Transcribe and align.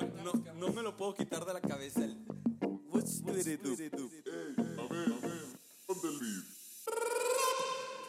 No, 0.00 0.32
no 0.54 0.72
me 0.72 0.82
lo 0.82 0.96
puedo 0.96 1.14
quitar 1.14 1.44
de 1.44 1.52
la 1.52 1.60
cabeza. 1.60 2.02
El... 2.02 2.16
What's 2.88 3.22
it, 3.46 3.60
do? 3.60 3.76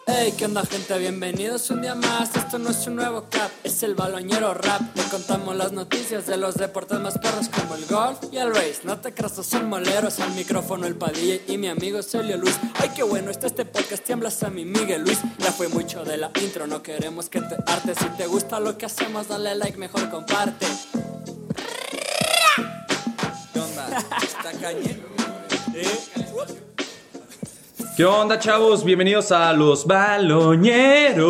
Hey, 0.08 0.34
¿qué 0.38 0.46
onda 0.46 0.66
gente? 0.66 0.98
Bienvenidos 0.98 1.70
un 1.70 1.82
día 1.82 1.96
más. 1.96 2.34
Esto 2.36 2.60
no 2.60 2.70
es 2.70 2.88
un 2.88 2.96
nuevo 2.96 3.28
cap, 3.30 3.52
es 3.64 3.84
el 3.84 3.96
baloñero 3.96 4.54
rap. 4.54 4.94
Te 4.94 5.04
contamos 5.04 5.56
las 5.56 5.74
noticias 5.74 6.26
de 6.28 6.38
los 6.38 6.56
deportes 6.56 7.00
más 7.00 7.18
perros 7.18 7.50
como 7.50 7.76
el 7.76 7.86
golf 7.86 8.20
y 8.32 8.38
el 8.38 8.56
race. 8.56 8.82
No 8.86 9.00
te 9.00 9.14
creas, 9.14 9.34
son 9.46 9.68
moleros. 9.68 10.20
Al 10.22 10.34
micrófono 10.34 10.88
el 10.88 10.96
Padilla 10.96 11.42
y 11.48 11.58
mi 11.58 11.68
amigo 11.68 12.02
Celio 12.04 12.38
Luis. 12.38 12.58
Ay, 12.76 12.92
qué 12.96 13.04
bueno 13.04 13.32
está 13.32 13.48
este 13.48 13.66
podcast. 13.66 14.04
Tiemblas 14.06 14.42
a 14.44 14.50
mi 14.50 14.64
Miguel 14.64 15.02
Luis. 15.02 15.20
Ya 15.40 15.52
fue 15.52 15.68
mucho 15.68 16.06
de 16.06 16.16
la 16.16 16.32
intro, 16.42 16.68
no 16.68 16.82
queremos 16.82 17.28
que 17.28 17.42
te 17.42 17.56
hartes. 17.68 17.98
Si 17.98 18.10
te 18.18 18.28
gusta 18.28 18.62
lo 18.62 18.78
que 18.78 18.86
hacemos, 18.86 19.28
dale 19.28 19.56
like, 19.56 19.78
mejor 19.78 20.10
comparte. 20.10 20.68
¿Está 24.62 24.74
cañe? 24.74 24.96
¿Qué 27.98 28.06
onda, 28.06 28.38
chavos? 28.38 28.86
Bienvenidos 28.86 29.32
a 29.32 29.54
los 29.54 29.88
baloñeros. 29.88 31.24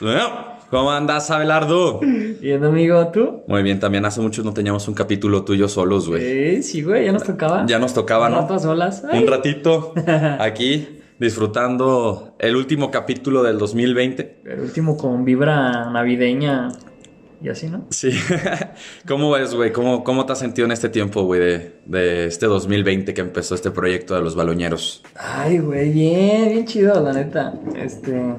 ¿Eh? 0.00 0.18
¿Cómo 0.70 0.90
andas, 0.90 1.30
Abelardo? 1.30 2.00
Bien, 2.00 2.64
amigo, 2.64 3.08
¿tú? 3.08 3.42
Muy 3.46 3.62
bien, 3.62 3.78
también 3.80 4.06
hace 4.06 4.22
mucho 4.22 4.42
no 4.42 4.54
teníamos 4.54 4.88
un 4.88 4.94
capítulo 4.94 5.44
tuyo 5.44 5.68
solos, 5.68 6.08
güey. 6.08 6.22
Eh, 6.24 6.62
sí, 6.62 6.82
güey, 6.82 7.04
ya 7.04 7.12
nos 7.12 7.24
tocaba. 7.24 7.66
Ya 7.66 7.78
nos 7.78 7.92
tocaba, 7.92 8.30
¿no? 8.30 8.40
Rato 8.40 8.58
solas. 8.58 9.04
Ay. 9.10 9.22
Un 9.22 9.28
ratito 9.28 9.92
aquí 10.40 11.00
disfrutando 11.18 12.34
el 12.38 12.56
último 12.56 12.90
capítulo 12.90 13.42
del 13.42 13.58
2020. 13.58 14.40
El 14.46 14.60
último 14.60 14.96
con 14.96 15.26
vibra 15.26 15.90
navideña 15.90 16.70
y 17.40 17.48
así, 17.48 17.68
¿no? 17.68 17.86
Sí. 17.90 18.10
¿Cómo 19.06 19.30
ves, 19.30 19.54
güey? 19.54 19.72
¿Cómo, 19.72 20.02
¿Cómo 20.02 20.26
te 20.26 20.32
has 20.32 20.38
sentido 20.38 20.66
en 20.66 20.72
este 20.72 20.88
tiempo, 20.88 21.22
güey, 21.22 21.40
de, 21.40 21.80
de 21.86 22.26
este 22.26 22.46
2020 22.46 23.14
que 23.14 23.20
empezó 23.20 23.54
este 23.54 23.70
proyecto 23.70 24.14
de 24.14 24.22
los 24.22 24.34
baloñeros? 24.34 25.02
Ay, 25.14 25.58
güey, 25.58 25.92
bien, 25.92 26.48
bien 26.50 26.66
chido, 26.66 27.00
la 27.00 27.12
neta. 27.12 27.54
Este, 27.76 28.34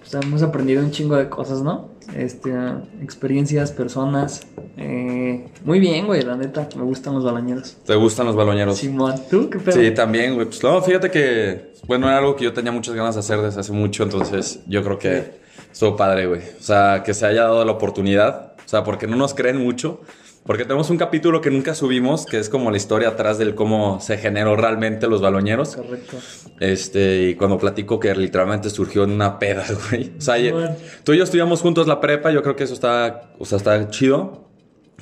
pues 0.00 0.14
hemos 0.14 0.42
aprendido 0.42 0.82
un 0.82 0.90
chingo 0.90 1.16
de 1.16 1.28
cosas, 1.28 1.62
¿no? 1.62 1.92
Este, 2.16 2.52
experiencias, 3.00 3.70
personas. 3.70 4.42
Eh, 4.76 5.46
muy 5.64 5.78
bien, 5.78 6.06
güey, 6.06 6.22
la 6.22 6.36
neta. 6.36 6.68
Me 6.76 6.82
gustan 6.82 7.14
los 7.14 7.24
balañeros. 7.24 7.76
¿Te 7.86 7.94
gustan 7.94 8.26
los 8.26 8.34
baloñeros? 8.34 8.76
Simón, 8.78 9.14
¿tú 9.30 9.48
qué 9.48 9.60
pedo? 9.60 9.80
Sí, 9.80 9.92
también, 9.92 10.34
güey. 10.34 10.46
Pues 10.46 10.62
no, 10.62 10.82
fíjate 10.82 11.10
que, 11.10 11.72
bueno, 11.86 12.08
era 12.08 12.18
algo 12.18 12.34
que 12.34 12.44
yo 12.44 12.52
tenía 12.52 12.72
muchas 12.72 12.94
ganas 12.94 13.14
de 13.14 13.20
hacer 13.20 13.40
desde 13.40 13.60
hace 13.60 13.72
mucho, 13.72 14.02
entonces 14.02 14.60
yo 14.66 14.82
creo 14.82 14.98
que 14.98 15.41
estuvo 15.72 15.96
padre, 15.96 16.26
güey. 16.26 16.40
O 16.40 16.62
sea, 16.62 17.02
que 17.04 17.14
se 17.14 17.26
haya 17.26 17.42
dado 17.44 17.64
la 17.64 17.72
oportunidad, 17.72 18.52
o 18.64 18.68
sea, 18.68 18.84
porque 18.84 19.06
no 19.06 19.16
nos 19.16 19.34
creen 19.34 19.56
mucho. 19.56 20.00
Porque 20.44 20.64
tenemos 20.64 20.90
un 20.90 20.96
capítulo 20.98 21.40
que 21.40 21.52
nunca 21.52 21.72
subimos, 21.72 22.26
que 22.26 22.36
es 22.36 22.48
como 22.48 22.72
la 22.72 22.76
historia 22.76 23.10
atrás 23.10 23.38
del 23.38 23.54
cómo 23.54 24.00
se 24.00 24.18
generó 24.18 24.56
realmente 24.56 25.06
los 25.06 25.20
baloñeros. 25.20 25.76
Correcto. 25.76 26.16
Este, 26.58 27.28
y 27.30 27.34
cuando 27.36 27.58
platico 27.58 28.00
que 28.00 28.12
literalmente 28.14 28.68
surgió 28.68 29.04
en 29.04 29.12
una 29.12 29.38
peda, 29.38 29.64
güey. 29.90 30.12
O 30.18 30.20
sea, 30.20 30.34
Bueno. 30.52 30.74
tú 31.04 31.12
y 31.12 31.18
yo 31.18 31.24
estudiamos 31.24 31.60
juntos 31.60 31.86
la 31.86 32.00
prepa, 32.00 32.32
yo 32.32 32.42
creo 32.42 32.56
que 32.56 32.64
eso 32.64 32.74
está, 32.74 33.30
o 33.38 33.44
sea, 33.44 33.58
está 33.58 33.88
chido, 33.90 34.48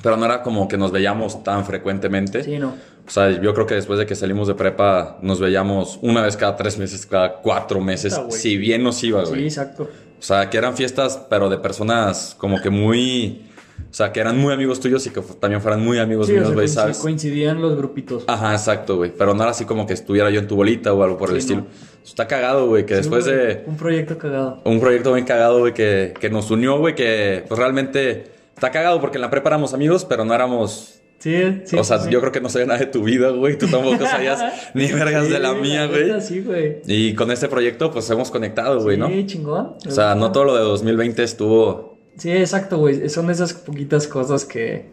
pero 0.03 0.15
no 0.15 0.25
era 0.25 0.43
como 0.43 0.67
que 0.67 0.77
nos 0.77 0.91
veíamos 0.91 1.43
tan 1.43 1.65
frecuentemente. 1.65 2.43
Sí, 2.43 2.59
no. 2.59 2.75
O 3.07 3.09
sea, 3.09 3.31
yo 3.41 3.53
creo 3.55 3.65
que 3.65 3.73
después 3.73 3.97
de 3.97 4.05
que 4.05 4.13
salimos 4.13 4.47
de 4.47 4.53
prepa 4.53 5.17
nos 5.23 5.39
veíamos 5.39 5.97
una 6.03 6.21
vez 6.21 6.37
cada 6.37 6.55
tres 6.55 6.77
meses, 6.77 7.03
cada 7.07 7.37
cuatro 7.41 7.81
meses, 7.81 8.15
si 8.29 8.57
bien 8.57 8.83
nos 8.83 9.03
iba, 9.03 9.25
Sí, 9.25 9.31
güey. 9.31 9.43
exacto. 9.45 9.89
O 10.21 10.23
sea, 10.23 10.49
que 10.49 10.57
eran 10.57 10.77
fiestas, 10.77 11.19
pero 11.29 11.49
de 11.49 11.57
personas 11.57 12.35
como 12.37 12.61
que 12.61 12.69
muy... 12.69 13.47
O 13.89 13.93
sea, 13.93 14.13
que 14.13 14.19
eran 14.19 14.37
muy 14.37 14.53
amigos 14.53 14.79
tuyos 14.79 15.05
y 15.07 15.09
que 15.09 15.19
también 15.39 15.59
fueran 15.61 15.83
muy 15.83 15.97
amigos 15.97 16.27
Sí, 16.27 16.33
míos, 16.33 16.53
güey, 16.53 16.67
¿sabes? 16.67 16.99
coincidían 16.99 17.59
los 17.61 17.75
grupitos. 17.75 18.23
Ajá, 18.27 18.53
exacto, 18.53 18.97
güey. 18.97 19.11
Pero 19.17 19.33
no 19.33 19.41
era 19.41 19.51
así 19.51 19.65
como 19.65 19.87
que 19.87 19.93
estuviera 19.93 20.29
yo 20.29 20.39
en 20.39 20.47
tu 20.47 20.55
bolita 20.55 20.93
o 20.93 21.03
algo 21.03 21.17
por 21.17 21.31
el 21.31 21.37
estilo. 21.37 21.61
no. 21.61 21.67
Está 22.05 22.27
cagado, 22.27 22.67
güey, 22.67 22.85
que 22.85 22.93
Sí, 22.93 22.99
después 23.01 23.25
de 23.25 23.63
Un 23.65 23.77
proyecto 23.77 24.17
cagado. 24.19 24.61
un 24.63 24.79
proyecto 24.79 25.13
bien 25.13 25.25
cagado, 25.25 25.59
güey, 25.59 25.73
que, 25.73 26.13
que 26.19 26.29
nos 26.29 26.51
unió, 26.51 26.77
güey, 26.77 26.93
que 26.95 27.43
pues 27.47 27.59
realmente 27.59 28.31
está 28.53 28.69
cagado 28.71 29.01
porque 29.01 29.17
en 29.17 29.21
la 29.23 29.29
prepa 29.31 29.49
éramos 29.49 29.73
amigos, 29.73 30.05
pero 30.05 30.23
no 30.23 30.33
éramos... 30.35 31.00
Sí, 31.21 31.61
sí. 31.65 31.77
o 31.77 31.83
sea, 31.83 31.99
sí. 31.99 32.09
yo 32.09 32.19
creo 32.19 32.31
que 32.31 32.41
no 32.41 32.49
sabía 32.49 32.65
nada 32.65 32.79
de 32.79 32.87
tu 32.87 33.03
vida, 33.03 33.29
güey. 33.29 33.55
Tú 33.55 33.67
tampoco 33.67 34.07
sabías 34.07 34.43
ni 34.73 34.91
vergas 34.91 35.29
de 35.29 35.39
la 35.39 35.53
mía, 35.53 35.85
güey. 35.85 36.19
Sí, 36.19 36.41
güey. 36.41 36.81
Y 36.87 37.13
con 37.13 37.29
este 37.29 37.47
proyecto, 37.47 37.91
pues 37.91 38.09
hemos 38.09 38.31
conectado, 38.31 38.81
güey, 38.81 38.97
¿no? 38.97 39.07
Sí, 39.07 39.27
chingón. 39.27 39.75
O 39.87 39.91
sea, 39.91 40.15
no 40.15 40.31
todo 40.31 40.45
lo 40.45 40.55
de 40.55 40.63
2020 40.63 41.21
estuvo... 41.21 41.99
Sí, 42.17 42.31
exacto, 42.31 42.79
güey. 42.79 43.07
Son 43.07 43.29
esas 43.29 43.53
poquitas 43.53 44.07
cosas 44.07 44.45
que 44.45 44.89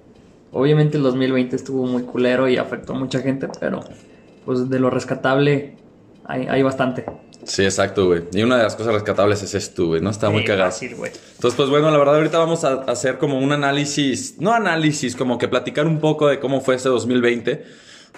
obviamente 0.52 0.98
el 0.98 1.02
2020 1.02 1.56
estuvo 1.56 1.86
muy 1.86 2.02
culero 2.02 2.46
y 2.46 2.58
afectó 2.58 2.92
a 2.92 2.98
mucha 2.98 3.20
gente, 3.20 3.48
pero 3.58 3.80
pues 4.44 4.68
de 4.68 4.78
lo 4.78 4.90
rescatable 4.90 5.76
hay, 6.28 6.46
hay 6.46 6.62
bastante. 6.62 7.04
Sí, 7.44 7.64
exacto, 7.64 8.06
güey. 8.06 8.24
Y 8.32 8.42
una 8.42 8.58
de 8.58 8.62
las 8.64 8.76
cosas 8.76 8.92
rescatables 8.92 9.42
es 9.42 9.54
esto, 9.54 9.86
güey, 9.86 10.00
¿no? 10.02 10.10
Está 10.10 10.28
muy 10.30 10.42
Sí, 10.42 10.46
cagado. 10.48 10.70
fácil. 10.70 10.90
Entonces, 10.92 11.54
pues 11.56 11.70
bueno, 11.70 11.90
la 11.90 11.96
verdad 11.98 12.16
ahorita 12.16 12.38
vamos 12.38 12.64
a 12.64 12.74
hacer 12.82 13.16
como 13.18 13.38
un 13.38 13.52
análisis, 13.52 14.36
no 14.38 14.52
análisis, 14.52 15.16
como 15.16 15.38
que 15.38 15.48
platicar 15.48 15.86
un 15.86 15.98
poco 15.98 16.28
de 16.28 16.38
cómo 16.40 16.60
fue 16.60 16.74
este 16.74 16.88
2020, 16.90 17.64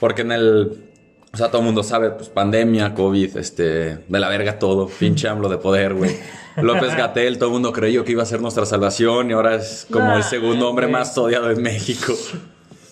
porque 0.00 0.22
en 0.22 0.32
el, 0.32 0.84
o 1.32 1.36
sea, 1.36 1.48
todo 1.48 1.58
el 1.60 1.66
mundo 1.66 1.82
sabe, 1.84 2.10
pues 2.10 2.28
pandemia, 2.28 2.92
COVID, 2.94 3.36
este, 3.36 3.62
de 3.64 4.18
la 4.18 4.28
verga 4.28 4.58
todo, 4.58 4.88
pinche 4.88 5.28
AMLO 5.28 5.48
de 5.48 5.58
poder, 5.58 5.94
güey. 5.94 6.16
López 6.56 6.96
Gatel, 6.96 7.36
todo 7.38 7.50
el 7.50 7.52
mundo 7.52 7.72
creyó 7.72 8.04
que 8.04 8.12
iba 8.12 8.24
a 8.24 8.26
ser 8.26 8.40
nuestra 8.40 8.66
salvación 8.66 9.30
y 9.30 9.34
ahora 9.34 9.54
es 9.54 9.86
como 9.90 10.06
Nah, 10.06 10.16
el 10.16 10.24
segundo 10.24 10.68
hombre 10.68 10.88
más 10.88 11.16
odiado 11.16 11.50
en 11.50 11.62
México, 11.62 12.12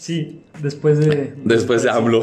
Sí, 0.09 0.41
después 0.63 0.99
de... 0.99 1.35
después 1.45 1.83
de 1.83 1.91
AMLO. 1.91 2.23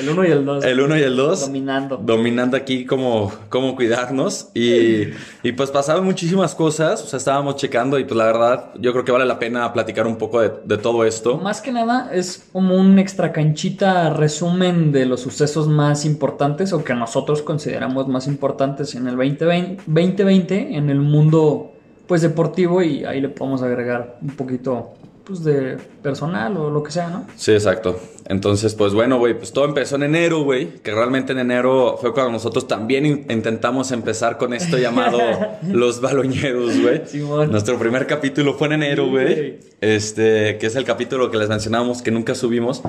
el 0.00 0.08
1 0.08 0.26
y 0.26 0.30
el 0.32 0.44
2. 0.44 0.64
El 0.64 0.80
uno 0.80 0.98
y 0.98 1.02
el 1.02 1.16
dos. 1.16 1.42
Dominando. 1.42 1.96
dominando 1.96 2.56
aquí 2.56 2.84
cómo, 2.86 3.32
cómo 3.50 3.76
cuidarnos 3.76 4.48
y, 4.52 5.02
y 5.44 5.52
pues 5.56 5.70
pasaban 5.70 6.04
muchísimas 6.04 6.56
cosas, 6.56 7.00
o 7.00 7.06
sea, 7.06 7.18
estábamos 7.18 7.54
checando 7.54 8.00
y 8.00 8.04
pues 8.04 8.16
la 8.16 8.24
verdad 8.24 8.70
yo 8.80 8.90
creo 8.90 9.04
que 9.04 9.12
vale 9.12 9.26
la 9.26 9.38
pena 9.38 9.72
platicar 9.72 10.08
un 10.08 10.16
poco 10.16 10.40
de, 10.40 10.50
de 10.64 10.76
todo 10.76 11.04
esto. 11.04 11.38
Más 11.38 11.60
que 11.60 11.70
nada 11.70 12.10
es 12.12 12.48
como 12.52 12.74
un 12.74 12.98
extra 12.98 13.30
canchita 13.30 14.10
resumen 14.10 14.90
de 14.90 15.06
los 15.06 15.20
sucesos 15.20 15.68
más 15.68 16.04
importantes 16.04 16.72
o 16.72 16.82
que 16.82 16.94
nosotros 16.94 17.42
consideramos 17.42 18.08
más 18.08 18.26
importantes 18.26 18.96
en 18.96 19.06
el 19.06 19.14
2020, 19.14 19.84
2020 19.86 20.74
en 20.74 20.90
el 20.90 20.98
mundo 20.98 21.70
pues 22.08 22.22
deportivo 22.22 22.82
y 22.82 23.04
ahí 23.04 23.20
le 23.20 23.28
podemos 23.28 23.62
agregar 23.62 24.18
un 24.20 24.30
poquito 24.30 24.94
pues 25.24 25.44
de 25.44 25.76
personal 26.02 26.56
o 26.56 26.70
lo 26.70 26.82
que 26.82 26.90
sea, 26.90 27.08
¿no? 27.08 27.26
Sí, 27.36 27.52
exacto. 27.52 27.98
Entonces, 28.28 28.74
pues 28.74 28.92
bueno, 28.94 29.18
güey, 29.18 29.34
pues 29.36 29.52
todo 29.52 29.64
empezó 29.64 29.96
en 29.96 30.04
enero, 30.04 30.42
güey, 30.42 30.68
que 30.82 30.92
realmente 30.92 31.32
en 31.32 31.38
enero 31.38 31.96
fue 32.00 32.12
cuando 32.12 32.32
nosotros 32.32 32.66
también 32.66 33.06
in- 33.06 33.26
intentamos 33.30 33.92
empezar 33.92 34.38
con 34.38 34.52
esto 34.54 34.78
llamado 34.78 35.18
Los 35.72 36.00
Baloñeros, 36.00 36.80
güey. 36.80 37.02
Nuestro 37.50 37.78
primer 37.78 38.06
capítulo 38.06 38.54
fue 38.54 38.68
en 38.68 38.72
enero, 38.74 39.08
güey. 39.08 39.58
Este, 39.80 40.58
que 40.58 40.66
es 40.66 40.76
el 40.76 40.84
capítulo 40.84 41.30
que 41.30 41.38
les 41.38 41.48
mencionábamos 41.48 42.02
que 42.02 42.10
nunca 42.10 42.34
subimos. 42.34 42.82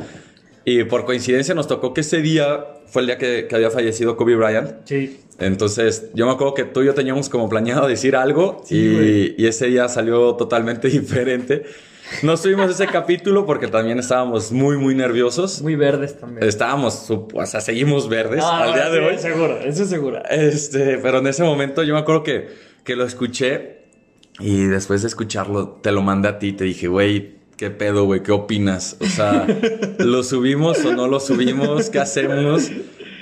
Y 0.66 0.86
por 0.86 1.04
coincidencia 1.06 1.54
nos 1.54 1.68
tocó 1.68 1.94
que 1.94 2.02
ese 2.02 2.22
día 2.22 2.66
fue 2.88 3.02
el 3.02 3.08
día 3.08 3.18
que, 3.18 3.48
que 3.50 3.56
había 3.56 3.70
fallecido 3.70 4.16
Kobe 4.16 4.36
Bryant. 4.36 4.72
Sí. 4.86 5.20
Entonces, 5.40 6.10
yo 6.14 6.26
me 6.26 6.32
acuerdo 6.32 6.54
que 6.54 6.64
tú 6.64 6.84
y 6.84 6.86
yo 6.86 6.94
teníamos 6.94 7.28
como 7.28 7.50
planeado 7.50 7.88
decir 7.88 8.16
algo 8.16 8.62
Sí, 8.66 9.34
y, 9.38 9.44
y 9.44 9.48
ese 9.48 9.66
día 9.66 9.90
salió 9.90 10.36
totalmente 10.36 10.88
diferente. 10.90 11.64
No 12.22 12.38
subimos 12.38 12.70
ese 12.70 12.88
capítulo 12.88 13.46
porque 13.46 13.68
también 13.68 14.00
estábamos 14.00 14.52
muy, 14.52 14.78
muy 14.78 14.96
nerviosos. 14.96 15.62
Muy 15.62 15.76
verdes 15.76 16.20
también. 16.20 16.48
Estábamos, 16.48 17.10
o 17.10 17.46
sea, 17.46 17.62
seguimos 17.62 18.08
verdes 18.10 18.44
al 18.44 18.74
día 18.74 18.90
de 18.90 19.00
hoy. 19.00 19.18
Seguro, 19.18 19.60
eso 19.60 19.84
es 19.84 19.90
seguro. 19.90 20.22
Este, 20.30 20.98
pero 21.00 21.20
en 21.20 21.28
ese 21.28 21.44
momento 21.44 21.84
yo 21.84 21.94
me 21.94 22.00
acuerdo 22.00 22.24
que, 22.24 22.50
que 22.84 22.96
lo 22.96 23.06
escuché 23.06 23.84
y 24.40 24.66
después 24.66 25.02
de 25.02 25.08
escucharlo 25.08 25.80
te 25.82 25.92
lo 25.92 26.02
mandé 26.02 26.30
a 26.30 26.40
ti 26.40 26.48
y 26.48 26.54
te 26.54 26.64
dije, 26.64 26.88
güey, 26.88 27.36
¿qué 27.58 27.70
pedo, 27.70 28.06
güey? 28.06 28.24
¿Qué 28.24 28.32
opinas? 28.32 28.98
O 29.00 29.06
sea, 29.06 29.46
¿lo 30.00 30.24
subimos 30.24 30.84
o 30.86 30.94
no 30.94 31.08
lo 31.08 31.20
subimos? 31.20 31.90
¿Qué 31.90 32.00
hacemos? 32.00 32.70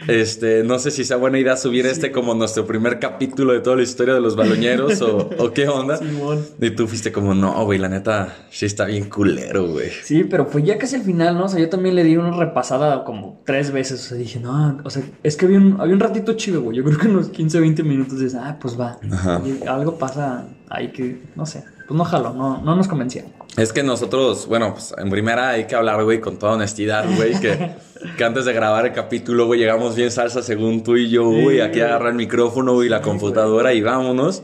Este, 0.07 0.63
no 0.63 0.79
sé 0.79 0.91
si 0.91 1.03
sea 1.03 1.17
buena 1.17 1.39
idea 1.39 1.57
subir 1.57 1.85
este 1.85 2.11
como 2.11 2.33
nuestro 2.33 2.65
primer 2.65 2.99
capítulo 2.99 3.53
de 3.53 3.59
toda 3.59 3.75
la 3.75 3.83
historia 3.83 4.13
de 4.13 4.21
los 4.21 4.35
baloñeros 4.35 5.01
o, 5.01 5.29
o 5.37 5.51
qué 5.51 5.67
onda. 5.67 5.97
Simón. 5.97 6.45
Y 6.59 6.71
tú 6.71 6.87
fuiste 6.87 7.11
como, 7.11 7.33
no, 7.33 7.63
güey, 7.65 7.79
la 7.79 7.89
neta, 7.89 8.35
sí 8.49 8.65
está 8.65 8.85
bien 8.85 9.09
culero, 9.09 9.67
güey. 9.67 9.89
Sí, 10.03 10.23
pero 10.23 10.45
fue 10.45 10.63
ya 10.63 10.77
casi 10.77 10.95
al 10.95 11.03
final, 11.03 11.37
¿no? 11.37 11.45
O 11.45 11.49
sea, 11.49 11.59
yo 11.59 11.69
también 11.69 11.95
le 11.95 12.03
di 12.03 12.17
una 12.17 12.31
repasada 12.31 13.03
como 13.03 13.41
tres 13.45 13.71
veces. 13.71 14.05
O 14.05 14.09
sea, 14.09 14.17
dije, 14.17 14.39
no, 14.39 14.79
o 14.83 14.89
sea, 14.89 15.03
es 15.23 15.35
que 15.35 15.45
había 15.45 15.57
un, 15.57 15.79
había 15.79 15.93
un 15.93 15.99
ratito 15.99 16.33
chido, 16.33 16.61
güey. 16.61 16.77
Yo 16.77 16.83
creo 16.83 16.97
que 16.97 17.07
unos 17.07 17.29
15, 17.29 17.59
20 17.59 17.83
minutos 17.83 18.19
dices, 18.19 18.35
ah, 18.39 18.57
pues 18.59 18.79
va. 18.79 18.99
Ajá. 19.11 19.41
Y 19.45 19.65
algo 19.67 19.97
pasa 19.97 20.45
ahí 20.69 20.91
que, 20.91 21.21
no 21.35 21.45
sé. 21.45 21.63
Pues 21.91 21.97
no 21.97 22.05
jaló, 22.05 22.33
no, 22.33 22.61
no 22.61 22.73
nos 22.77 22.87
convencía. 22.87 23.25
Es 23.57 23.73
que 23.73 23.83
nosotros, 23.83 24.47
bueno, 24.47 24.71
pues 24.75 24.93
en 24.97 25.09
primera 25.09 25.49
hay 25.49 25.65
que 25.67 25.75
hablar, 25.75 26.01
güey, 26.05 26.21
con 26.21 26.37
toda 26.39 26.53
honestidad, 26.53 27.03
güey, 27.17 27.37
que, 27.41 27.71
que 28.17 28.23
antes 28.23 28.45
de 28.45 28.53
grabar 28.53 28.85
el 28.85 28.93
capítulo, 28.93 29.45
güey, 29.45 29.59
llegamos 29.59 29.97
bien 29.97 30.09
salsa 30.09 30.41
según 30.41 30.83
tú 30.83 30.95
y 30.95 31.09
yo, 31.09 31.29
Sí, 31.29 31.41
güey, 31.43 31.59
aquí 31.59 31.79
güey. 31.79 31.81
agarra 31.91 32.07
el 32.07 32.15
micrófono 32.15 32.81
y 32.81 32.87
la 32.87 33.01
computadora 33.01 33.73
y 33.73 33.81
vámonos. 33.81 34.41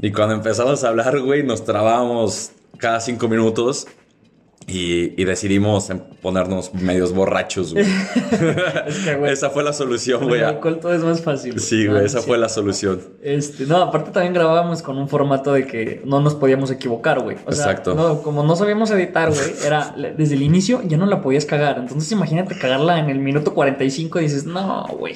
Y 0.00 0.12
cuando 0.12 0.34
empezamos 0.34 0.84
a 0.84 0.88
hablar, 0.88 1.18
güey, 1.20 1.44
nos 1.44 1.64
trabamos 1.64 2.50
cada 2.76 3.00
cinco 3.00 3.26
minutos 3.26 3.86
y, 4.68 5.20
y 5.20 5.24
decidimos 5.24 5.90
en 5.90 6.00
ponernos 6.20 6.74
medios 6.74 7.12
borrachos, 7.12 7.72
güey. 7.72 7.84
Es 8.86 8.98
que, 8.98 9.14
güey, 9.16 9.32
Esa 9.32 9.50
fue 9.50 9.62
la 9.62 9.72
solución, 9.72 10.18
con 10.18 10.28
güey. 10.28 10.40
el 10.40 10.46
alcohol 10.46 10.78
todo 10.80 10.92
es 10.92 11.02
más 11.02 11.20
fácil. 11.22 11.60
Sí, 11.60 11.86
Ah, 11.86 11.92
güey, 11.92 12.04
esa 12.06 12.20
sí. 12.20 12.26
fue 12.26 12.36
la 12.38 12.48
solución. 12.48 13.00
Este, 13.22 13.64
no, 13.66 13.76
aparte 13.76 14.10
también 14.10 14.34
grabábamos 14.34 14.82
con 14.82 14.98
un 14.98 15.08
formato 15.08 15.52
de 15.52 15.66
que 15.66 16.02
no 16.04 16.20
nos 16.20 16.34
podíamos 16.34 16.70
equivocar, 16.70 17.20
güey. 17.20 17.36
O 17.46 17.52
sea, 17.52 17.70
Exacto. 17.70 17.94
no, 17.94 18.22
como 18.22 18.42
no 18.42 18.56
sabíamos 18.56 18.90
editar, 18.90 19.28
güey, 19.30 19.40
era 19.64 19.94
desde 20.16 20.34
el 20.34 20.42
inicio 20.42 20.82
ya 20.84 20.96
no 20.96 21.06
la 21.06 21.22
podías 21.22 21.44
cagar. 21.46 21.78
Entonces 21.78 22.10
imagínate 22.10 22.58
cagarla 22.58 22.98
en 22.98 23.08
el 23.10 23.18
minuto 23.20 23.54
45 23.54 24.18
y 24.18 24.22
dices, 24.24 24.44
no, 24.46 24.84
güey. 24.98 25.14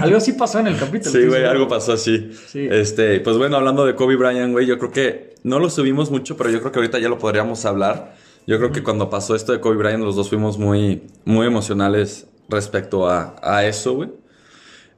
Algo 0.00 0.16
así 0.16 0.32
pasó 0.32 0.58
en 0.60 0.68
el 0.68 0.78
capítulo. 0.78 1.10
Sí, 1.12 1.26
güey, 1.26 1.44
algo 1.44 1.68
pasó 1.68 1.92
así. 1.92 2.30
Sí. 2.46 2.66
Este, 2.70 3.20
pues 3.20 3.36
bueno, 3.36 3.58
hablando 3.58 3.84
de 3.84 3.94
Kobe 3.94 4.16
Bryant, 4.16 4.52
güey, 4.52 4.66
yo 4.66 4.78
creo 4.78 4.90
que 4.90 5.34
no 5.42 5.58
lo 5.58 5.68
subimos 5.68 6.10
mucho, 6.10 6.36
pero 6.38 6.48
yo 6.48 6.60
creo 6.60 6.72
que 6.72 6.78
ahorita 6.78 6.98
ya 6.98 7.10
lo 7.10 7.18
podríamos 7.18 7.66
hablar. 7.66 8.14
Yo 8.46 8.58
creo 8.58 8.72
que 8.72 8.82
cuando 8.82 9.08
pasó 9.10 9.34
esto 9.34 9.52
de 9.52 9.60
Kobe 9.60 9.76
Bryant, 9.76 10.02
los 10.02 10.16
dos 10.16 10.28
fuimos 10.28 10.58
muy, 10.58 11.02
muy 11.24 11.46
emocionales 11.46 12.26
respecto 12.48 13.08
a, 13.08 13.36
a 13.42 13.64
eso, 13.64 13.94
güey. 13.94 14.10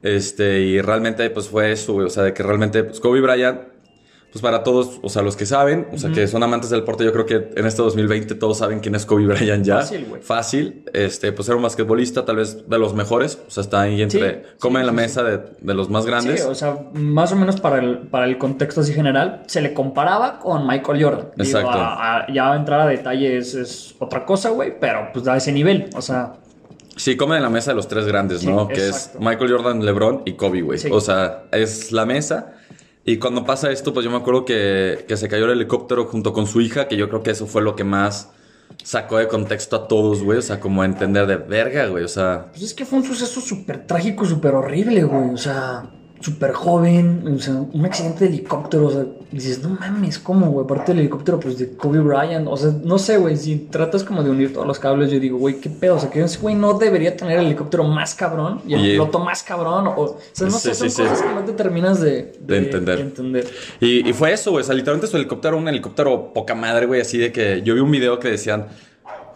Este, 0.01 0.61
y 0.61 0.81
realmente, 0.81 1.29
pues 1.29 1.49
fue 1.49 1.71
eso, 1.71 1.93
güey. 1.93 2.07
O 2.07 2.09
sea, 2.09 2.23
de 2.23 2.33
que 2.33 2.43
realmente, 2.43 2.83
pues 2.83 2.99
Kobe 2.99 3.21
Bryant, 3.21 3.61
pues 4.35 4.41
para 4.41 4.63
todos, 4.63 4.99
o 5.01 5.07
sea, 5.07 5.21
los 5.21 5.37
que 5.37 5.45
saben, 5.45 5.87
o 5.93 5.97
sea, 5.97 6.11
que 6.11 6.27
son 6.27 6.43
amantes 6.43 6.69
del 6.69 6.81
deporte, 6.81 7.05
yo 7.05 7.13
creo 7.13 7.25
que 7.25 7.51
en 7.55 7.65
este 7.65 7.81
2020 7.81 8.35
todos 8.35 8.57
saben 8.57 8.81
quién 8.81 8.93
es 8.93 9.05
Kobe 9.05 9.27
Bryant 9.27 9.63
ya. 9.63 9.77
Fácil, 9.77 10.05
güey. 10.09 10.21
Fácil. 10.21 10.83
Este, 10.91 11.31
pues 11.31 11.47
era 11.47 11.55
un 11.55 11.63
basquetbolista, 11.63 12.25
tal 12.25 12.35
vez 12.35 12.67
de 12.69 12.77
los 12.77 12.93
mejores. 12.93 13.39
O 13.47 13.49
sea, 13.49 13.61
está 13.61 13.79
ahí 13.83 14.01
entre, 14.01 14.43
Sí, 14.43 14.49
come 14.59 14.75
sí, 14.75 14.81
en 14.81 14.85
la 14.87 14.91
sí, 14.91 14.95
mesa 14.97 15.23
de, 15.23 15.39
de 15.61 15.73
los 15.73 15.89
más 15.89 16.05
grandes. 16.05 16.41
Sí, 16.43 16.47
o 16.49 16.53
sea, 16.53 16.77
más 16.91 17.31
o 17.31 17.37
menos 17.37 17.61
para 17.61 17.79
el, 17.79 17.99
para 18.09 18.25
el 18.25 18.37
contexto 18.37 18.81
así 18.81 18.91
general, 18.93 19.43
se 19.47 19.61
le 19.61 19.73
comparaba 19.73 20.39
con 20.39 20.67
Michael 20.67 21.01
Jordan. 21.01 21.27
Digo, 21.37 21.57
Exacto. 21.57 21.69
a- 21.79 22.17
a- 22.25 22.33
ya 22.33 22.53
entrar 22.57 22.81
a 22.81 22.87
detalles 22.87 23.55
es 23.55 23.95
otra 23.99 24.25
cosa, 24.25 24.49
güey, 24.49 24.77
pero 24.77 25.11
pues 25.13 25.23
da 25.23 25.37
ese 25.37 25.53
nivel. 25.53 25.89
O 25.95 26.01
sea, 26.01 26.33
Sí, 26.97 27.15
comen 27.17 27.37
en 27.37 27.43
la 27.43 27.49
mesa 27.49 27.71
de 27.71 27.75
los 27.75 27.87
tres 27.87 28.05
grandes, 28.05 28.43
¿no? 28.45 28.67
Que 28.67 28.87
exacto. 28.87 29.17
es 29.19 29.25
Michael 29.25 29.51
Jordan, 29.51 29.85
LeBron 29.85 30.23
y 30.25 30.33
Kobe, 30.33 30.61
güey. 30.61 30.79
O 30.91 30.99
sea, 31.01 31.43
es 31.51 31.91
la 31.91 32.05
mesa. 32.05 32.53
Y 33.05 33.17
cuando 33.17 33.45
pasa 33.45 33.71
esto, 33.71 33.93
pues 33.93 34.03
yo 34.03 34.09
me 34.09 34.17
acuerdo 34.17 34.45
que, 34.45 35.05
que 35.07 35.15
se 35.15 35.27
cayó 35.29 35.45
el 35.45 35.51
helicóptero 35.51 36.05
junto 36.05 36.33
con 36.33 36.47
su 36.47 36.59
hija, 36.59 36.87
que 36.87 36.97
yo 36.97 37.07
creo 37.07 37.21
que 37.21 37.31
eso 37.31 37.45
fue 37.45 37.61
lo 37.61 37.75
que 37.75 37.83
más 37.83 38.31
sacó 38.83 39.19
de 39.19 39.27
contexto 39.27 39.75
a 39.75 39.87
todos, 39.87 40.23
güey. 40.23 40.39
O 40.39 40.41
sea, 40.41 40.59
como 40.59 40.83
entender 40.83 41.27
de 41.27 41.37
verga, 41.37 41.85
güey. 41.87 42.03
O 42.03 42.07
sea, 42.07 42.47
Pues 42.51 42.63
es 42.63 42.73
que 42.73 42.83
fue 42.83 42.99
un 42.99 43.05
suceso 43.05 43.41
súper 43.41 43.85
trágico, 43.85 44.25
súper 44.25 44.55
horrible, 44.55 45.03
güey. 45.03 45.29
O 45.29 45.37
sea, 45.37 45.83
súper 46.21 46.53
joven. 46.53 47.23
O 47.35 47.39
sea, 47.39 47.53
un 47.71 47.85
accidente 47.85 48.25
de 48.25 48.33
helicóptero. 48.33 48.87
O 48.87 48.91
sea, 48.91 49.05
dices, 49.31 49.61
no 49.61 49.69
mames, 49.69 50.17
¿cómo, 50.19 50.47
güey? 50.49 50.63
Aparte 50.65 50.91
del 50.91 50.99
helicóptero, 51.01 51.39
pues 51.39 51.57
de 51.59 51.75
Kobe 51.75 51.99
Bryant. 51.99 52.47
O 52.49 52.57
sea, 52.57 52.71
no 52.83 52.97
sé, 52.97 53.17
güey. 53.17 53.35
Si 53.37 53.55
tratas 53.69 54.03
como 54.03 54.23
de 54.23 54.29
unir 54.29 54.53
todos 54.53 54.65
los 54.65 54.79
cables, 54.79 55.11
yo 55.11 55.19
digo, 55.19 55.37
güey, 55.37 55.59
¿qué 55.59 55.69
pedo? 55.69 55.95
O 55.95 55.99
sea, 55.99 56.09
que 56.09 56.21
ese 56.23 56.39
güey 56.39 56.55
no 56.55 56.73
debería 56.77 57.15
tener 57.15 57.39
el 57.39 57.45
helicóptero 57.47 57.83
más 57.83 58.15
cabrón 58.15 58.61
y 58.67 58.73
el 58.73 58.79
Y- 58.85 58.91
piloto 58.91 59.19
más 59.19 59.43
cabrón. 59.43 59.87
O, 59.87 59.91
o 60.01 60.17
sea, 60.31 60.47
no 60.47 60.53
Sí, 60.57 60.69
sé, 60.69 60.75
son 60.75 60.89
sí, 60.89 60.95
sí. 60.95 61.01
cosas 61.03 61.21
que 61.21 61.33
no 61.33 61.41
te 61.43 61.53
terminas 61.53 61.99
de, 62.01 62.33
De 62.39 62.57
entender. 62.57 62.99
entender. 62.99 63.47
Y, 63.79 64.07
y 64.09 64.13
fue 64.13 64.33
eso, 64.33 64.51
güey. 64.51 64.61
O 64.63 64.65
sea, 64.65 64.73
literalmente 64.75 65.07
su 65.07 65.17
helicóptero 65.17 65.55
era 65.55 65.61
un 65.61 65.67
helicóptero 65.67 66.33
poca 66.33 66.55
madre, 66.55 66.85
güey. 66.85 67.01
Así 67.01 67.17
de 67.17 67.31
que 67.31 67.61
yo 67.63 67.73
vi 67.75 67.81
un 67.81 67.91
video 67.91 68.19
que 68.19 68.29
decían. 68.29 68.67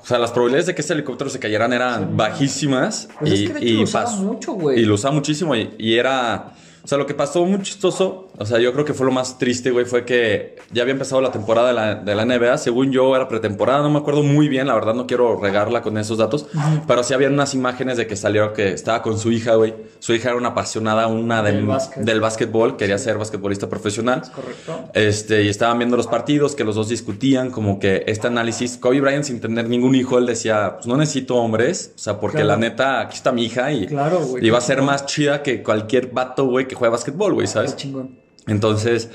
O 0.01 0.05
sea, 0.05 0.17
las 0.17 0.31
probabilidades 0.31 0.65
de 0.67 0.75
que 0.75 0.81
ese 0.81 0.93
helicóptero 0.93 1.29
se 1.29 1.39
cayeran 1.39 1.73
eran 1.73 2.15
bajísimas. 2.15 3.09
Pues 3.19 3.31
y, 3.31 3.33
es 3.43 3.49
que 3.49 3.53
de 3.55 3.59
hecho 3.59 3.67
y 3.67 3.73
lo 3.77 3.83
usaba 3.83 4.11
mucho, 4.15 4.53
güey. 4.53 4.79
Y 4.79 4.85
lo 4.85 4.93
usaba 4.95 5.13
muchísimo. 5.13 5.55
Y, 5.55 5.75
y 5.77 5.95
era. 5.95 6.53
O 6.89 6.91
sea, 6.91 6.97
lo 6.97 7.06
que 7.06 7.13
pasó 7.13 7.45
muy 7.45 7.62
chistoso. 7.62 8.28
O 8.41 8.45
sea, 8.45 8.57
yo 8.57 8.71
creo 8.71 8.86
que 8.86 8.94
fue 8.94 9.06
lo 9.06 9.12
más 9.12 9.38
triste, 9.38 9.69
güey. 9.69 9.83
Fue 9.86 10.06
que 10.06 10.56
ya 10.71 10.83
había 10.83 10.94
empezado 10.94 11.19
la 11.21 11.30
temporada 11.31 11.68
de 11.68 11.74
la, 11.74 11.95
de 11.95 12.15
la 12.15 12.24
NBA. 12.25 12.57
Según 12.57 12.89
yo, 12.91 13.13
era 13.15 13.27
pretemporada. 13.27 13.81
No 13.81 13.89
me 13.89 14.00
acuerdo 14.00 14.24
muy 14.24 14.47
bien. 14.47 14.68
La 14.68 14.75
verdad, 14.75 14.94
no 14.94 15.06
quiero 15.07 15.38
regarla 15.39 15.81
con 15.81 15.97
esos 15.97 16.18
datos. 16.18 16.47
Pero 16.88 17.03
sí 17.03 17.13
habían 17.13 17.33
unas 17.33 17.53
imágenes 17.53 17.97
de 17.97 18.07
que 18.07 18.15
salió 18.15 18.53
que 18.53 18.69
estaba 18.71 19.01
con 19.01 19.19
su 19.19 19.31
hija, 19.33 19.56
güey. 19.56 19.75
Su 20.00 20.13
hija 20.13 20.30
era 20.30 20.38
una 20.38 20.50
apasionada, 20.50 21.07
una 21.07 21.44
del, 21.44 21.56
Del 21.57 21.65
básquet. 21.65 22.03
del 22.03 22.21
básquetbol. 22.21 22.77
Quería 22.77 22.97
ser 22.97 23.18
basquetbolista 23.18 23.68
profesional. 23.68 24.21
Correcto. 24.33 24.89
Este, 24.94 25.44
y 25.44 25.50
estaban 25.50 25.77
viendo 25.77 25.97
los 25.97 26.07
partidos, 26.07 26.56
que 26.56 26.63
los 26.63 26.75
dos 26.75 26.88
discutían, 26.88 27.51
como 27.51 27.77
que 27.77 28.06
este 28.07 28.27
análisis. 28.27 28.77
Kobe 28.77 29.01
Bryant, 29.01 29.25
sin 29.25 29.41
tener 29.41 29.68
ningún 29.68 29.95
hijo, 29.95 30.18
él 30.18 30.25
decía: 30.25 30.75
Pues 30.75 30.88
no 30.88 30.95
necesito 30.95 31.36
hombres, 31.36 31.91
o 31.95 32.00
sea, 32.00 32.19
porque 32.21 32.38
Claro. 32.38 32.47
la 32.51 32.56
neta, 32.57 33.01
aquí 33.01 33.18
está 33.18 33.33
mi 33.33 33.44
hija 33.44 33.71
y, 33.74 33.86
Claro, 33.88 34.19
güey. 34.19 34.47
y 34.47 34.50
va 34.50 34.59
a 34.59 34.62
ser 34.62 34.81
más 34.81 35.06
chida 35.06 35.44
que 35.44 35.62
cualquier 35.62 36.07
vato, 36.12 36.45
güey, 36.45 36.68
que 36.69 36.75
juega 36.75 36.94
básquetbol, 36.94 37.33
güey, 37.33 37.47
Qué 37.47 37.51
¿sabes? 37.51 37.75
chingón. 37.75 38.18
Entonces, 38.47 39.09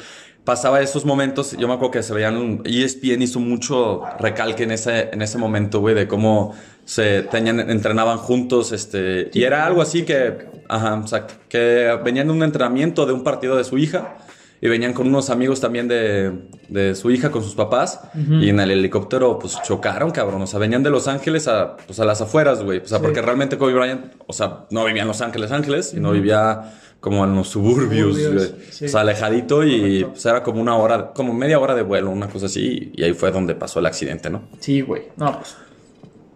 pasaba 0.44 0.80
esos 0.80 1.04
momentos. 1.04 1.56
Yo 1.58 1.68
me 1.68 1.74
acuerdo 1.74 1.92
que 1.92 2.02
se 2.02 2.12
veían. 2.14 2.62
E 2.64 2.84
ESPN 2.84 3.22
hizo 3.22 3.40
mucho 3.40 4.02
recalque 4.18 4.64
en 4.64 4.72
ese, 4.72 5.10
en 5.12 5.22
ese 5.22 5.38
momento, 5.38 5.80
güey, 5.80 5.94
de 5.94 6.06
cómo 6.06 6.54
se 6.84 7.22
tenían, 7.22 7.60
entrenaban 7.70 8.18
juntos. 8.18 8.72
Este, 8.72 9.30
y 9.32 9.42
era 9.44 9.64
algo 9.66 9.82
así 9.82 10.04
que. 10.04 10.52
Ajá, 10.68 10.98
exacto. 11.02 11.34
Que 11.48 11.98
venían 12.04 12.26
de 12.28 12.32
un 12.32 12.42
entrenamiento 12.42 13.06
de 13.06 13.12
un 13.12 13.22
partido 13.22 13.56
de 13.56 13.64
su 13.64 13.78
hija. 13.78 14.16
Y 14.60 14.68
venían 14.68 14.94
con 14.94 15.06
unos 15.08 15.28
amigos 15.28 15.60
también 15.60 15.88
de, 15.88 16.32
de 16.70 16.94
su 16.94 17.10
hija, 17.10 17.30
con 17.30 17.42
sus 17.42 17.54
papás. 17.54 18.00
Y 18.14 18.48
en 18.48 18.60
el 18.60 18.70
helicóptero, 18.70 19.38
pues 19.38 19.58
chocaron, 19.62 20.10
cabrón. 20.10 20.40
O 20.40 20.46
sea, 20.46 20.58
venían 20.58 20.82
de 20.82 20.88
Los 20.88 21.06
Ángeles 21.06 21.48
a, 21.48 21.76
pues, 21.76 22.00
a 22.00 22.06
las 22.06 22.22
afueras, 22.22 22.62
güey. 22.62 22.78
O 22.78 22.86
sea, 22.86 22.96
Sí. 22.98 23.04
porque 23.04 23.20
realmente 23.20 23.58
Kobe 23.58 23.74
Bryant, 23.74 24.14
o 24.26 24.32
sea, 24.32 24.64
no 24.70 24.86
vivía 24.86 25.02
en 25.02 25.08
Los 25.08 25.20
Ángeles, 25.20 25.52
Ángeles, 25.52 25.90
sino 25.90 26.12
vivía 26.12 26.72
como 27.04 27.22
en 27.26 27.34
los 27.34 27.48
suburbios, 27.48 28.16
Suburbios, 28.16 28.50
güey. 28.54 28.64
sí. 28.70 28.86
O 28.86 28.88
sea, 28.88 29.02
alejadito 29.02 29.62
y 29.62 30.04
pues, 30.04 30.24
era 30.24 30.42
como 30.42 30.62
una 30.62 30.74
hora, 30.78 31.12
como 31.12 31.34
media 31.34 31.60
hora 31.60 31.74
de 31.74 31.82
vuelo, 31.82 32.10
una 32.10 32.30
cosa 32.30 32.46
así. 32.46 32.92
Y 32.94 33.02
ahí 33.04 33.12
fue 33.12 33.30
donde 33.30 33.54
pasó 33.54 33.78
el 33.80 33.84
accidente, 33.84 34.30
¿no? 34.30 34.48
Sí, 34.58 34.80
güey. 34.80 35.02
No, 35.18 35.38
pues. 35.38 35.54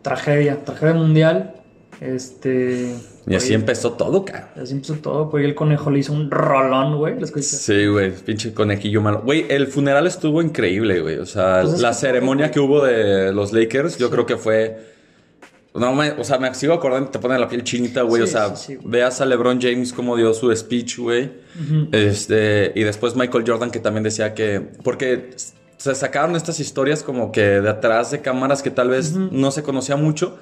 Tragedia. 0.03 0.63
Tragedia 0.67 0.93
mundial. 0.93 1.55
Este. 2.03 2.95
Y 3.27 3.35
así 3.35 3.55
empezó 3.55 3.93
todo, 3.95 4.27
cabrón. 4.27 4.45
Así 4.63 4.75
empezó 4.75 4.97
todo. 4.97 5.35
Ahí 5.39 5.47
el 5.47 5.55
conejo 5.55 5.91
le 5.91 6.01
hizo 6.01 6.13
un 6.13 6.31
rolón, 6.31 6.99
güey. 6.99 7.15
Sí, 7.41 7.87
güey, 7.87 8.13
pinche 8.13 8.53
conejillo 8.53 9.01
malo. 9.01 9.23
Güey, 9.25 9.47
el 9.49 9.69
funeral 9.69 10.07
estuvo 10.07 10.43
increíble, 10.43 11.01
güey. 11.01 11.17
O 11.17 11.25
sea, 11.25 11.61
Pues 11.63 11.77
es 11.77 11.81
la 11.81 11.95
ceremonia 11.95 12.51
que 12.51 12.61
hubo 12.61 12.85
de 12.85 13.33
los 13.33 13.55
Lakers, 13.55 13.97
yo 13.97 14.11
creo 14.11 14.27
que 14.27 14.37
fue. 14.37 14.98
No, 15.75 15.95
me- 15.95 16.11
o 16.13 16.25
sea, 16.25 16.39
me 16.39 16.53
sigo 16.55 16.73
acordando, 16.75 17.11
te 17.11 17.19
pone 17.19 17.39
la 17.39 17.49
piel 17.49 17.63
chinita, 17.63 18.03
güey. 18.03 18.23
Sí, 18.23 18.29
o 18.29 18.33
sea, 18.33 18.57
sí, 18.57 18.65
sí, 18.67 18.75
güey. 18.77 18.89
veas 18.91 19.21
a 19.21 19.27
LeBron 19.27 19.61
James 19.61 19.93
cómo 19.93 20.17
dio 20.17 20.33
su 20.35 20.55
speech, 20.55 20.99
güey. 20.99 21.31
Este, 21.93 22.73
y 22.75 22.83
después 22.83 23.17
Michael 23.17 23.45
Jordan 23.47 23.71
que 23.71 23.79
también 23.79 24.03
decía 24.05 24.35
que. 24.35 24.61
Porque 24.83 25.31
se 25.77 25.95
sacaron 25.95 26.35
estas 26.37 26.59
historias 26.61 27.03
como 27.03 27.31
que 27.31 27.43
de 27.61 27.69
atrás 27.69 28.11
de 28.11 28.21
cámaras 28.21 28.63
que 28.63 28.71
tal 28.71 28.89
vez 28.91 29.13
no 29.13 29.51
se 29.51 29.63
conocía 29.63 29.97
mucho. 29.97 30.39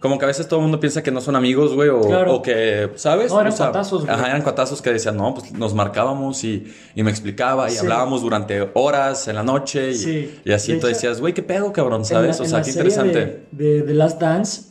Como 0.00 0.18
que 0.18 0.24
a 0.24 0.28
veces 0.28 0.48
todo 0.48 0.60
el 0.60 0.62
mundo 0.62 0.80
piensa 0.80 1.02
que 1.02 1.10
no 1.10 1.20
son 1.20 1.36
amigos, 1.36 1.74
güey, 1.74 1.90
o, 1.90 2.00
Claro. 2.00 2.36
o 2.36 2.42
que, 2.42 2.90
¿sabes? 2.94 3.30
No, 3.30 3.40
eran 3.40 3.52
O 3.52 3.56
sea, 3.56 3.66
cuatazos, 3.66 4.04
güey. 4.06 4.14
Ajá, 4.14 4.28
eran 4.28 4.40
cuatazos 4.42 4.80
que 4.80 4.90
decían, 4.92 5.16
no, 5.16 5.34
pues 5.34 5.52
nos 5.52 5.74
marcábamos 5.74 6.42
y, 6.42 6.72
y 6.94 7.02
me 7.02 7.10
explicaba 7.10 7.68
y 7.68 7.72
Sí. 7.72 7.78
hablábamos 7.80 8.22
durante 8.22 8.70
horas 8.74 9.28
en 9.28 9.34
la 9.34 9.42
noche 9.42 9.90
y, 9.90 9.94
Sí. 9.96 10.40
y 10.44 10.52
así 10.52 10.72
De 10.72 10.78
tú 10.78 10.86
hecho, 10.86 10.94
decías, 10.96 11.20
güey, 11.20 11.34
qué 11.34 11.42
pedo, 11.42 11.70
cabrón, 11.72 12.04
¿sabes? 12.06 12.38
la- 12.38 12.44
o 12.46 12.48
sea, 12.48 12.62
qué 12.62 12.70
interesante. 12.70 13.46
De, 13.50 13.72
de 13.74 13.82
The 13.82 13.92
Last 13.94 14.20
Dance, 14.22 14.62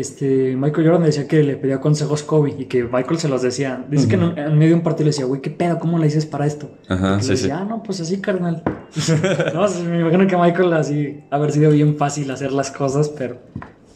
este, 0.00 0.56
Michael 0.56 0.86
Jordan 0.88 1.02
decía 1.04 1.26
que 1.26 1.42
le 1.42 1.56
pedía 1.56 1.80
consejos 1.80 2.22
Kobe 2.22 2.54
y 2.58 2.64
que 2.66 2.84
Michael 2.84 3.18
se 3.18 3.28
los 3.28 3.42
decía. 3.42 3.84
Dice 3.90 4.08
que 4.08 4.14
en, 4.14 4.22
un- 4.24 4.38
en 4.38 4.56
medio 4.58 4.70
de 4.70 4.74
un 4.76 4.82
partido 4.82 5.04
le 5.04 5.10
decía, 5.10 5.24
güey, 5.26 5.40
¿qué 5.40 5.50
pedo? 5.50 5.78
¿Cómo 5.78 5.98
le 5.98 6.04
dices 6.06 6.26
para 6.26 6.46
esto? 6.46 6.70
Ajá, 6.88 7.16
Y 7.18 7.22
sí, 7.22 7.28
le 7.28 7.34
decía, 7.34 7.56
sí. 7.56 7.60
ah, 7.62 7.66
no, 7.68 7.82
pues 7.82 8.00
así, 8.00 8.20
carnal. 8.20 8.62
no, 9.54 9.68
me 9.88 10.00
imagino 10.00 10.26
que 10.26 10.36
Michael 10.36 10.72
así 10.74 11.20
haber 11.30 11.52
sido 11.52 11.70
bien 11.70 11.96
fácil 11.96 12.30
hacer 12.30 12.52
las 12.52 12.70
cosas, 12.70 13.08
pero 13.08 13.38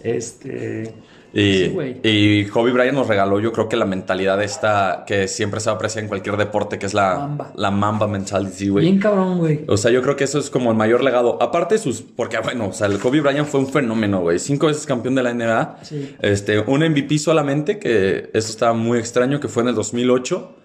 este. 0.02 0.94
Y, 1.32 1.50
Sí, 1.60 1.76
y 2.02 2.44
Kobe 2.46 2.72
Bryant 2.72 2.94
nos 2.94 3.06
regaló, 3.06 3.40
yo 3.40 3.52
creo 3.52 3.68
que 3.68 3.76
la 3.76 3.84
mentalidad 3.84 4.42
esta 4.42 5.04
que 5.06 5.28
siempre 5.28 5.60
se 5.60 5.70
aprecia 5.70 6.00
en 6.00 6.08
cualquier 6.08 6.36
deporte, 6.36 6.78
que 6.78 6.86
es 6.86 6.94
la 6.94 7.18
Mamba. 7.18 7.52
la 7.56 7.70
mamba 7.70 8.06
mentality, 8.06 8.68
güey. 8.68 8.84
Bien 8.84 8.98
cabrón, 8.98 9.38
güey. 9.38 9.60
O 9.68 9.76
sea, 9.76 9.90
yo 9.90 10.02
creo 10.02 10.16
que 10.16 10.24
eso 10.24 10.38
es 10.38 10.50
como 10.50 10.70
el 10.70 10.76
mayor 10.76 11.02
legado. 11.02 11.40
Aparte 11.40 11.78
sus... 11.78 12.02
Porque, 12.02 12.38
bueno, 12.38 12.68
o 12.68 12.72
sea, 12.72 12.86
el 12.86 12.98
Kobe 12.98 13.20
Bryant 13.20 13.48
fue 13.48 13.60
un 13.60 13.68
fenómeno, 13.68 14.20
güey. 14.20 14.38
Cinco 14.38 14.66
veces 14.66 14.86
campeón 14.86 15.14
de 15.14 15.22
la 15.22 15.34
NBA. 15.34 15.78
Sí. 15.82 16.16
Este, 16.20 16.58
un 16.60 16.80
MVP 16.80 17.18
solamente, 17.18 17.78
que 17.78 18.30
eso 18.32 18.50
estaba 18.50 18.72
muy 18.72 18.98
extraño, 18.98 19.40
que 19.40 19.48
fue 19.48 19.62
en 19.62 19.70
el 19.70 19.74
2008. 19.74 20.56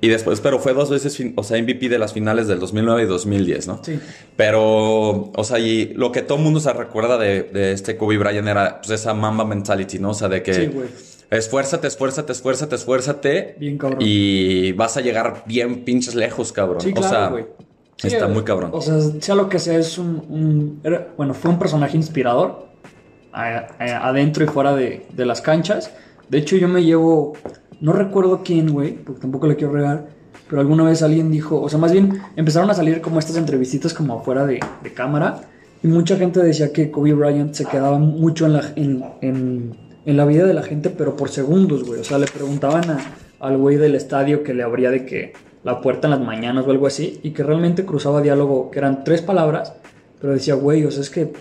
Y 0.00 0.08
después, 0.08 0.40
pero 0.40 0.58
fue 0.58 0.72
dos 0.72 0.90
veces, 0.90 1.20
o 1.36 1.42
sea, 1.42 1.60
MVP 1.60 1.88
de 1.88 1.98
las 1.98 2.12
finales 2.12 2.46
del 2.48 2.60
2009 2.60 3.02
y 3.02 3.06
2010, 3.06 3.68
¿no? 3.68 3.80
Sí. 3.84 3.98
Pero, 4.36 5.30
o 5.34 5.44
sea, 5.44 5.58
y 5.58 5.92
lo 5.94 6.12
que 6.12 6.22
todo 6.22 6.38
el 6.38 6.44
mundo 6.44 6.60
se 6.60 6.72
recuerda 6.72 7.18
de, 7.18 7.42
de 7.42 7.72
este 7.72 7.96
Kobe 7.96 8.16
Bryant 8.18 8.48
era 8.48 8.80
pues, 8.80 8.90
esa 8.90 9.12
mamba 9.14 9.44
mentality, 9.44 9.98
¿no? 9.98 10.09
O 10.10 10.14
sea, 10.14 10.28
de 10.28 10.42
que... 10.42 10.54
Sí, 10.54 10.66
güey. 10.66 10.88
Esfuérzate, 11.30 11.86
esfuérzate, 11.86 12.32
esfuérzate, 12.32 12.74
esfuérzate. 12.74 13.54
Bien 13.60 13.78
cabrón. 13.78 14.00
Y 14.02 14.72
vas 14.72 14.96
a 14.96 15.00
llegar 15.00 15.44
bien 15.46 15.84
pinches 15.84 16.14
lejos, 16.16 16.52
cabrón. 16.52 16.80
Sí, 16.80 16.90
o 16.90 16.94
claro, 16.94 17.08
sea, 17.08 17.28
güey. 17.28 17.44
Sí, 17.96 18.08
está 18.08 18.26
muy 18.26 18.42
cabrón. 18.42 18.70
O 18.72 18.80
sea, 18.80 18.98
sea 19.20 19.34
lo 19.36 19.48
que 19.48 19.58
sea, 19.60 19.78
es 19.78 19.96
un. 19.98 20.16
un- 20.28 20.80
era- 20.82 21.08
bueno, 21.16 21.34
fue 21.34 21.50
un 21.52 21.58
personaje 21.58 21.96
inspirador 21.96 22.66
a- 23.32 23.68
a- 23.78 24.08
adentro 24.08 24.42
y 24.42 24.48
fuera 24.48 24.74
de, 24.74 25.06
de 25.12 25.24
las 25.26 25.40
canchas. 25.40 25.92
De 26.28 26.38
hecho, 26.38 26.56
yo 26.56 26.66
me 26.66 26.82
llevo. 26.82 27.34
No 27.80 27.92
recuerdo 27.92 28.42
quién, 28.44 28.72
güey, 28.72 28.92
porque 28.94 29.20
tampoco 29.20 29.46
le 29.46 29.54
quiero 29.56 29.72
regar. 29.72 30.08
Pero 30.48 30.60
alguna 30.62 30.82
vez 30.82 31.00
alguien 31.02 31.30
dijo. 31.30 31.60
O 31.62 31.68
sea, 31.68 31.78
más 31.78 31.92
bien 31.92 32.20
empezaron 32.34 32.68
a 32.70 32.74
salir 32.74 33.00
como 33.00 33.20
estas 33.20 33.36
entrevistitas 33.36 33.94
como 33.94 34.18
afuera 34.18 34.46
de, 34.46 34.58
de 34.82 34.92
cámara. 34.92 35.42
Y 35.82 35.86
mucha 35.86 36.16
gente 36.16 36.40
decía 36.42 36.72
que 36.72 36.90
Kobe 36.90 37.12
Bryant 37.14 37.54
se 37.54 37.66
quedaba 37.66 37.98
mucho 37.98 38.46
en 38.46 38.52
la, 38.54 38.72
en, 38.74 39.04
en- 39.20 39.89
en 40.10 40.16
la 40.16 40.24
vida 40.26 40.44
de 40.46 40.54
la 40.54 40.62
gente, 40.62 40.90
pero 40.90 41.16
por 41.16 41.28
segundos, 41.30 41.84
güey. 41.84 42.00
O 42.00 42.04
sea, 42.04 42.18
le 42.18 42.26
preguntaban 42.26 42.84
al 43.40 43.56
güey 43.56 43.76
del 43.76 43.94
estadio 43.94 44.42
que 44.42 44.54
le 44.54 44.62
abría 44.62 44.90
de 44.90 45.06
que 45.06 45.32
la 45.64 45.80
puerta 45.80 46.06
en 46.06 46.12
las 46.12 46.20
mañanas 46.20 46.66
o 46.66 46.70
algo 46.70 46.86
así, 46.86 47.20
y 47.22 47.30
que 47.30 47.42
realmente 47.42 47.84
cruzaba 47.84 48.20
diálogo, 48.22 48.70
que 48.70 48.78
eran 48.78 49.04
tres 49.04 49.22
palabras, 49.22 49.74
pero 50.20 50.32
decía, 50.32 50.54
güey, 50.54 50.84
o 50.84 50.90
sea, 50.90 51.02
es 51.02 51.10
que 51.10 51.32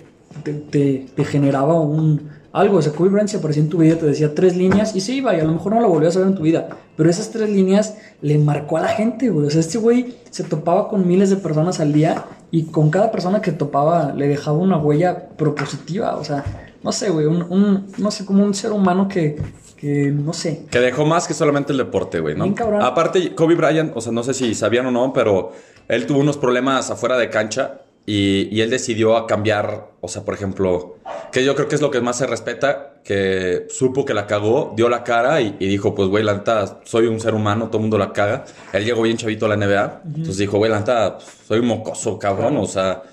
te, 0.43 0.53
te- 0.53 1.05
te 1.15 1.23
generaba 1.25 1.79
un 1.79 2.29
algo. 2.53 2.77
O 2.77 2.81
sea, 2.81 2.93
Kobe 2.93 3.09
Bryant 3.09 3.29
se 3.29 3.37
aparecía 3.37 3.63
en 3.63 3.69
tu 3.69 3.77
vida, 3.79 3.95
te 3.95 4.05
decía 4.05 4.33
tres 4.35 4.55
líneas 4.55 4.95
y 4.95 5.01
se 5.01 5.13
iba, 5.13 5.35
y 5.35 5.39
a 5.39 5.43
lo 5.43 5.53
mejor 5.53 5.73
no 5.73 5.81
lo 5.81 5.89
volvías 5.89 6.15
a 6.15 6.19
ver 6.19 6.27
en 6.29 6.35
tu 6.35 6.43
vida. 6.43 6.69
Pero 6.95 7.09
esas 7.09 7.29
tres 7.31 7.49
líneas 7.49 7.95
le 8.21 8.37
marcó 8.37 8.77
a 8.77 8.81
la 8.81 8.89
gente, 8.89 9.29
güey. 9.29 9.47
O 9.47 9.49
sea, 9.49 9.61
este 9.61 9.77
güey 9.77 10.15
se 10.29 10.43
topaba 10.43 10.87
con 10.89 11.07
miles 11.07 11.29
de 11.29 11.37
personas 11.37 11.79
al 11.79 11.93
día 11.93 12.25
y 12.51 12.63
con 12.65 12.89
cada 12.89 13.11
persona 13.11 13.41
que 13.41 13.51
topaba 13.51 14.13
le 14.13 14.27
dejaba 14.27 14.57
una 14.57 14.77
huella 14.77 15.29
propositiva. 15.37 16.15
O 16.17 16.23
sea, 16.23 16.43
no 16.83 16.91
sé, 16.91 17.09
güey, 17.09 17.25
un, 17.25 17.43
un- 17.43 17.87
no 17.97 18.11
sé, 18.11 18.25
como 18.25 18.43
un 18.43 18.53
ser 18.53 18.71
humano 18.71 19.07
que, 19.07 19.37
que 19.77 20.11
no 20.11 20.33
sé. 20.33 20.65
Que 20.69 20.79
dejó 20.79 21.05
más 21.05 21.27
que 21.27 21.33
solamente 21.33 21.71
el 21.71 21.77
deporte, 21.77 22.19
güey, 22.19 22.35
¿no? 22.35 22.43
Bien. 22.45 22.55
Aparte, 22.81 23.33
Kobe 23.35 23.55
Bryant, 23.55 23.91
o 23.95 24.01
sea, 24.01 24.11
no 24.11 24.23
sé 24.23 24.33
si 24.33 24.53
sabían 24.55 24.85
o 24.87 24.91
no, 24.91 25.13
pero 25.13 25.51
él 25.87 26.05
tuvo 26.05 26.19
unos 26.19 26.37
problemas 26.37 26.89
afuera 26.91 27.17
de 27.17 27.29
cancha 27.29 27.81
y, 28.05 28.47
y 28.55 28.61
él 28.61 28.69
decidió 28.69 29.25
cambiar, 29.27 29.89
o 30.01 30.07
sea, 30.07 30.23
por 30.23 30.33
ejemplo, 30.33 30.97
que 31.31 31.43
yo 31.43 31.55
creo 31.55 31.67
que 31.67 31.75
es 31.75 31.81
lo 31.81 31.91
que 31.91 32.01
más 32.01 32.17
se 32.17 32.25
respeta, 32.27 32.95
que 33.03 33.67
supo 33.69 34.03
que 34.05 34.13
la 34.13 34.25
cagó, 34.27 34.73
dio 34.75 34.89
la 34.89 35.03
cara 35.03 35.41
y, 35.41 35.55
y 35.59 35.67
dijo, 35.67 35.93
pues, 35.95 36.09
güey, 36.09 36.23
la 36.23 36.33
neta, 36.33 36.79
soy 36.85 37.05
un 37.07 37.19
ser 37.19 37.33
humano, 37.35 37.67
todo 37.67 37.77
el 37.77 37.81
mundo 37.83 37.97
la 37.97 38.11
caga. 38.13 38.45
Él 38.73 38.83
llegó 38.85 39.01
bien 39.03 39.17
chavito 39.17 39.45
a 39.45 39.49
la 39.49 39.57
NBA, 39.57 40.01
entonces 40.05 40.37
dijo, 40.37 40.57
güey, 40.57 40.71
la 40.71 40.79
neta, 40.79 41.17
pues, 41.17 41.29
soy 41.47 41.59
un 41.59 41.67
mocoso, 41.67 42.17
cabrón, 42.19 42.57
o 42.57 42.65
sea... 42.65 43.03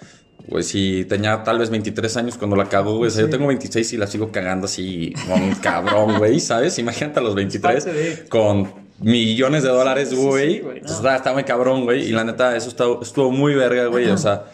Güey, 0.49 0.62
si 0.62 1.05
tenía 1.09 1.43
tal 1.43 1.59
vez 1.59 1.71
23 1.71 2.16
años 2.19 2.38
cuando 2.38 2.55
la 2.55 2.66
cagó, 2.66 2.99
güey. 2.99 3.09
O 3.09 3.11
sea, 3.11 3.23
yo 3.25 3.28
tengo 3.31 3.49
26 3.49 3.95
y 3.95 3.97
la 3.97 4.07
sigo 4.07 4.31
cagando 4.31 4.66
así 4.66 5.12
como 5.28 5.45
un 5.45 5.55
cabrón, 5.57 6.19
güey, 6.19 6.38
¿sabes? 6.38 6.78
Imagínate 6.78 7.19
a 7.19 7.23
los 7.25 7.35
23 7.35 7.85
parte 7.85 7.93
de- 7.93 8.28
con 8.28 8.73
millones 9.00 9.64
de 9.64 9.71
dólares, 9.71 10.11
Sí, 10.11 10.14
sí, 10.14 10.23
güey. 10.23 10.55
sí, 10.55 10.61
güey, 10.61 10.81
no. 10.83 10.87
Está, 10.87 11.16
está 11.16 11.33
muy 11.33 11.43
cabrón, 11.43 11.83
güey. 11.83 12.05
Y 12.07 12.12
la 12.12 12.23
neta, 12.23 12.55
eso 12.57 12.69
está- 12.69 12.85
estuvo 13.02 13.33
muy 13.33 13.55
verga, 13.57 13.87
güey. 13.87 14.07
O 14.09 14.16
sea, 14.16 14.45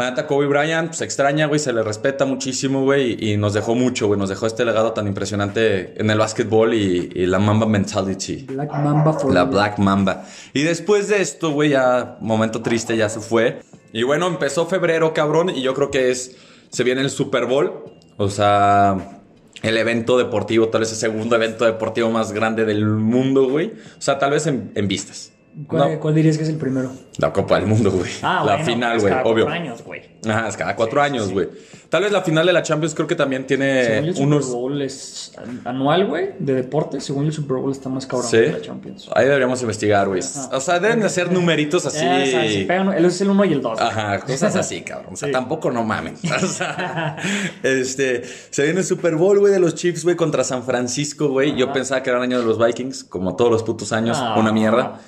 la 0.00 0.10
neta, 0.10 0.26
Kobe 0.26 0.46
Bryant 0.46 0.88
pues, 0.88 0.98
se 0.98 1.04
extraña, 1.04 1.46
güey. 1.46 1.60
Se 1.60 1.72
le 1.72 1.82
respeta 1.82 2.24
muchísimo, 2.24 2.82
güey. 2.82 3.16
Y, 3.18 3.32
y 3.32 3.36
nos 3.36 3.54
dejó 3.54 3.74
mucho, 3.74 4.06
güey. 4.06 4.18
Nos 4.18 4.28
dejó 4.28 4.46
este 4.46 4.64
legado 4.64 4.92
tan 4.92 5.06
impresionante 5.06 6.00
en 6.00 6.10
el 6.10 6.18
básquetbol 6.18 6.74
y, 6.74 7.10
y 7.14 7.26
la 7.26 7.38
Mamba 7.38 7.66
Mentality. 7.66 8.46
Black 8.48 8.72
Mamba 8.72 9.12
for 9.12 9.32
La. 9.32 9.44
Black 9.44 9.78
Mamba. 9.78 10.24
Y 10.52 10.62
después 10.62 11.08
de 11.08 11.22
esto, 11.22 11.50
güey, 11.52 11.70
ya, 11.70 12.18
momento 12.20 12.62
triste, 12.62 12.96
ya 12.96 13.08
se 13.08 13.20
fue. 13.20 13.60
Y 13.92 14.02
bueno, 14.02 14.26
empezó 14.26 14.66
febrero, 14.66 15.12
cabrón, 15.14 15.50
y 15.50 15.62
yo 15.62 15.74
creo 15.74 15.90
que 15.90 16.10
es, 16.10 16.36
se 16.70 16.84
viene 16.84 17.00
el 17.00 17.10
Super 17.10 17.46
Bowl. 17.46 17.84
O 18.16 18.28
sea, 18.28 19.22
el 19.62 19.76
evento 19.76 20.16
deportivo, 20.18 20.68
tal 20.68 20.82
vez 20.82 20.90
el 20.92 20.98
segundo 20.98 21.36
evento 21.36 21.64
deportivo 21.64 22.10
más 22.10 22.32
grande 22.32 22.64
del 22.64 22.86
mundo, 22.86 23.48
güey. 23.48 23.72
O 23.98 24.00
sea, 24.00 24.18
tal 24.18 24.30
vez 24.30 24.46
en, 24.46 24.72
en 24.74 24.88
vistas. 24.88 25.32
¿Cuál, 25.66 25.92
No, 25.94 26.00
cuál 26.00 26.14
dirías 26.14 26.36
que 26.36 26.44
es 26.44 26.48
el 26.48 26.56
primero? 26.56 26.90
la 27.18 27.32
Copa 27.32 27.56
del 27.56 27.66
Mundo, 27.66 27.90
güey. 27.90 28.10
Ah, 28.22 28.42
la 28.46 28.52
bueno, 28.56 28.64
final, 28.64 28.98
güey, 29.00 29.12
cada 29.12 29.24
obvio. 29.24 29.44
cuatro 29.44 29.62
años, 29.62 29.82
güey. 29.84 30.02
Ajá, 30.26 30.48
es 30.48 30.56
cada 30.56 30.74
cuatro 30.76 31.02
años, 31.02 31.30
güey. 31.32 31.48
Tal 31.90 32.02
vez 32.04 32.12
la 32.12 32.22
final 32.22 32.46
de 32.46 32.52
la 32.52 32.62
Champions 32.62 32.94
creo 32.94 33.06
que 33.06 33.16
también 33.16 33.46
tiene 33.46 33.84
Según 33.84 34.04
el 34.08 34.16
Eh, 34.16 34.22
unos... 34.22 34.44
Super 34.46 34.58
Bowl 34.60 34.80
es 34.82 35.32
anual, 35.64 36.06
güey, 36.06 36.30
de 36.38 36.54
deporte. 36.54 37.00
Según 37.00 37.24
yo, 37.24 37.28
el 37.28 37.34
Super 37.34 37.56
Bowl 37.58 37.72
está 37.72 37.88
más 37.90 38.06
cabrón 38.06 38.30
Sí. 38.30 38.36
que 38.38 38.52
la 38.52 38.60
Champions. 38.62 39.10
Ahí 39.14 39.24
deberíamos 39.26 39.60
investigar, 39.60 40.08
güey. 40.08 40.20
O 40.52 40.60
sea, 40.60 40.78
deben 40.78 41.00
de 41.00 41.08
ser 41.10 41.30
numeritos 41.32 41.84
así. 41.84 42.04
Eh, 42.06 42.22
o 42.22 42.26
sea, 42.30 42.48
se 42.48 42.64
pegan- 42.66 42.94
él 42.96 43.04
es 43.04 43.20
el 43.20 43.28
uno 43.30 43.44
y 43.44 43.52
el 43.52 43.60
dos. 43.60 43.78
Ajá, 43.80 44.20
cosas 44.20 44.56
así, 44.56 44.80
cabrón. 44.82 45.12
O 45.12 45.16
sea, 45.16 45.26
Sí. 45.28 45.32
tampoco 45.32 45.70
no 45.70 45.84
mamen. 45.84 46.14
O 46.42 46.46
sea, 46.46 47.16
este, 47.62 48.22
se 48.50 48.62
viene 48.62 48.80
el 48.80 48.86
Super 48.86 49.16
Bowl, 49.16 49.38
güey, 49.40 49.52
de 49.52 49.60
los 49.60 49.74
Chiefs, 49.74 50.04
güey, 50.04 50.16
contra 50.16 50.44
San 50.44 50.62
Francisco, 50.62 51.28
güey. 51.28 51.54
Yo 51.56 51.72
pensaba 51.72 52.02
que 52.02 52.10
era 52.10 52.18
el 52.18 52.24
año 52.24 52.38
de 52.40 52.46
los 52.46 52.58
Vikings, 52.64 53.04
como 53.04 53.36
todos 53.36 53.50
los 53.50 53.62
putos 53.62 53.92
años, 53.92 54.16
Ah. 54.20 54.36
una 54.38 54.52
mierda. 54.52 55.00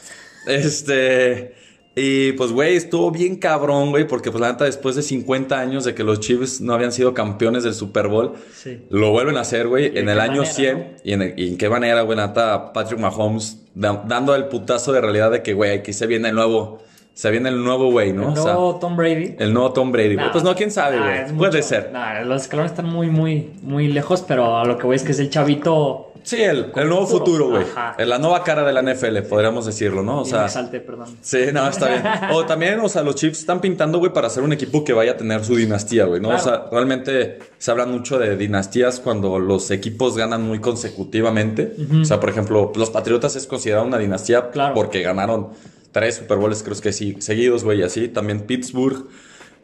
Este, 0.47 1.55
y 1.95 2.33
pues, 2.33 2.53
güey, 2.53 2.77
estuvo 2.77 3.11
bien 3.11 3.37
cabrón, 3.37 3.91
güey, 3.91 4.07
porque 4.07 4.31
pues 4.31 4.41
la 4.41 4.53
neta, 4.53 4.65
después 4.65 4.97
de 4.97 5.03
50 5.03 5.59
años 5.61 5.85
de 5.85 5.95
que 5.95 6.03
los 6.05 6.21
Chiefs 6.21 6.61
no 6.61 6.73
habían 6.75 6.93
sido 6.93 7.13
campeones 7.15 7.65
del 7.65 7.75
Super 7.75 8.09
Bowl, 8.09 8.33
Sí. 8.55 8.81
lo 8.91 9.11
vuelven 9.11 9.37
a 9.37 9.41
hacer, 9.41 9.69
güey, 9.69 9.93
¿Y 9.95 9.99
en 9.99 10.09
el 10.09 10.19
año 10.21 10.39
manera, 10.39 10.53
100. 10.55 10.79
no? 10.79 10.85
Y, 11.05 11.13
en 11.13 11.23
el- 11.23 11.35
y 11.39 11.49
en 11.49 11.59
qué 11.59 11.69
manera, 11.69 12.03
güey, 12.03 12.17
neta, 12.19 12.73
Patrick 12.73 12.99
Mahomes 12.99 13.59
da- 13.75 14.03
dando 14.07 14.35
el 14.35 14.47
putazo 14.47 14.93
de 14.93 15.01
realidad 15.01 15.31
de 15.31 15.43
que, 15.43 15.53
güey, 15.55 15.73
aquí 15.73 15.93
se 15.93 16.07
viene 16.07 16.31
el 16.31 16.35
nuevo, 16.35 16.79
se 17.15 17.31
viene 17.31 17.51
el 17.51 17.63
nuevo, 17.63 17.91
güey, 17.91 18.13
¿no? 18.15 18.33
El 18.33 18.39
O 18.39 18.43
sea, 18.43 18.55
nuevo 18.55 18.77
Tom 18.79 18.97
Brady. 18.97 19.37
el 19.39 19.53
nuevo 19.53 19.73
Tom 19.75 19.93
Brady. 19.93 20.17
Nah, 20.17 20.33
Pues 20.33 20.43
no, 20.45 20.55
quién 20.55 20.71
sabe, 20.71 20.99
güey. 20.99 21.37
Puede 21.37 21.63
ser. 21.63 21.91
nah, 21.93 22.21
los 22.23 22.43
escalones 22.43 22.73
están 22.73 22.87
muy, 22.87 23.09
muy, 23.09 23.51
muy 23.63 23.89
lejos, 23.89 24.25
pero 24.27 24.57
a 24.57 24.65
lo 24.65 24.79
que 24.79 24.87
voy 24.87 24.97
es 24.97 25.03
que 25.03 25.13
es 25.13 25.19
el 25.19 25.29
chavito. 25.29 26.09
Sí, 26.25 26.41
el, 26.43 26.73
el 26.75 26.89
nuevo 26.89 27.07
futuro. 27.07 27.49
güey. 27.51 27.65
La 28.07 28.19
nueva 28.19 28.43
cara 28.45 28.65
de 28.65 28.73
la 28.73 28.83
NFL, 28.83 29.19
podríamos 29.29 29.67
decirlo, 29.67 30.03
¿no? 30.03 30.21
O 30.21 30.25
sea, 30.25 30.41
me 30.41 30.45
exalté, 30.47 30.81
perdón. 30.81 31.17
sí, 31.21 31.39
no, 31.53 31.69
está 31.69 31.89
bien. 31.89 32.03
O 32.33 32.45
también, 32.47 32.81
o 32.81 32.89
sea, 32.89 33.03
los 33.03 33.15
Chiefs 33.17 33.41
están 33.41 33.61
pintando, 33.61 33.99
güey, 33.99 34.13
para 34.13 34.29
hacer 34.29 34.43
un 34.43 34.53
equipo 34.53 34.85
que 34.85 34.93
vaya 34.93 35.13
a 35.13 35.17
tener 35.17 35.45
su 35.45 35.57
dinastía, 35.57 36.05
güey, 36.05 36.21
¿no? 36.21 36.29
O 36.31 36.39
sea, 36.39 36.67
realmente 36.71 37.39
se 37.59 37.71
habla 37.71 37.87
mucho 37.87 38.19
de 38.19 38.37
dinastías 38.37 39.01
cuando 39.01 39.39
los 39.39 39.71
equipos 39.71 40.17
ganan 40.17 40.43
muy 40.43 40.61
consecutivamente. 40.61 41.75
O 42.01 42.05
sea, 42.05 42.21
por 42.21 42.31
ejemplo, 42.31 42.73
los 42.75 42.91
Patriotas 42.91 43.37
es 43.37 43.47
considerado 43.47 43.87
una 43.87 43.99
dinastía 43.99 44.51
Claro. 44.51 44.75
porque 44.75 45.03
ganaron 45.03 45.49
tres 45.93 46.17
Super 46.17 46.39
Bowls, 46.39 46.63
creo 46.63 46.81
que 46.81 46.93
sí, 46.93 47.17
seguidos, 47.21 47.65
güey, 47.65 47.81
y 47.81 47.83
así. 47.83 48.09
También 48.09 48.41
Pittsburgh. 48.43 49.07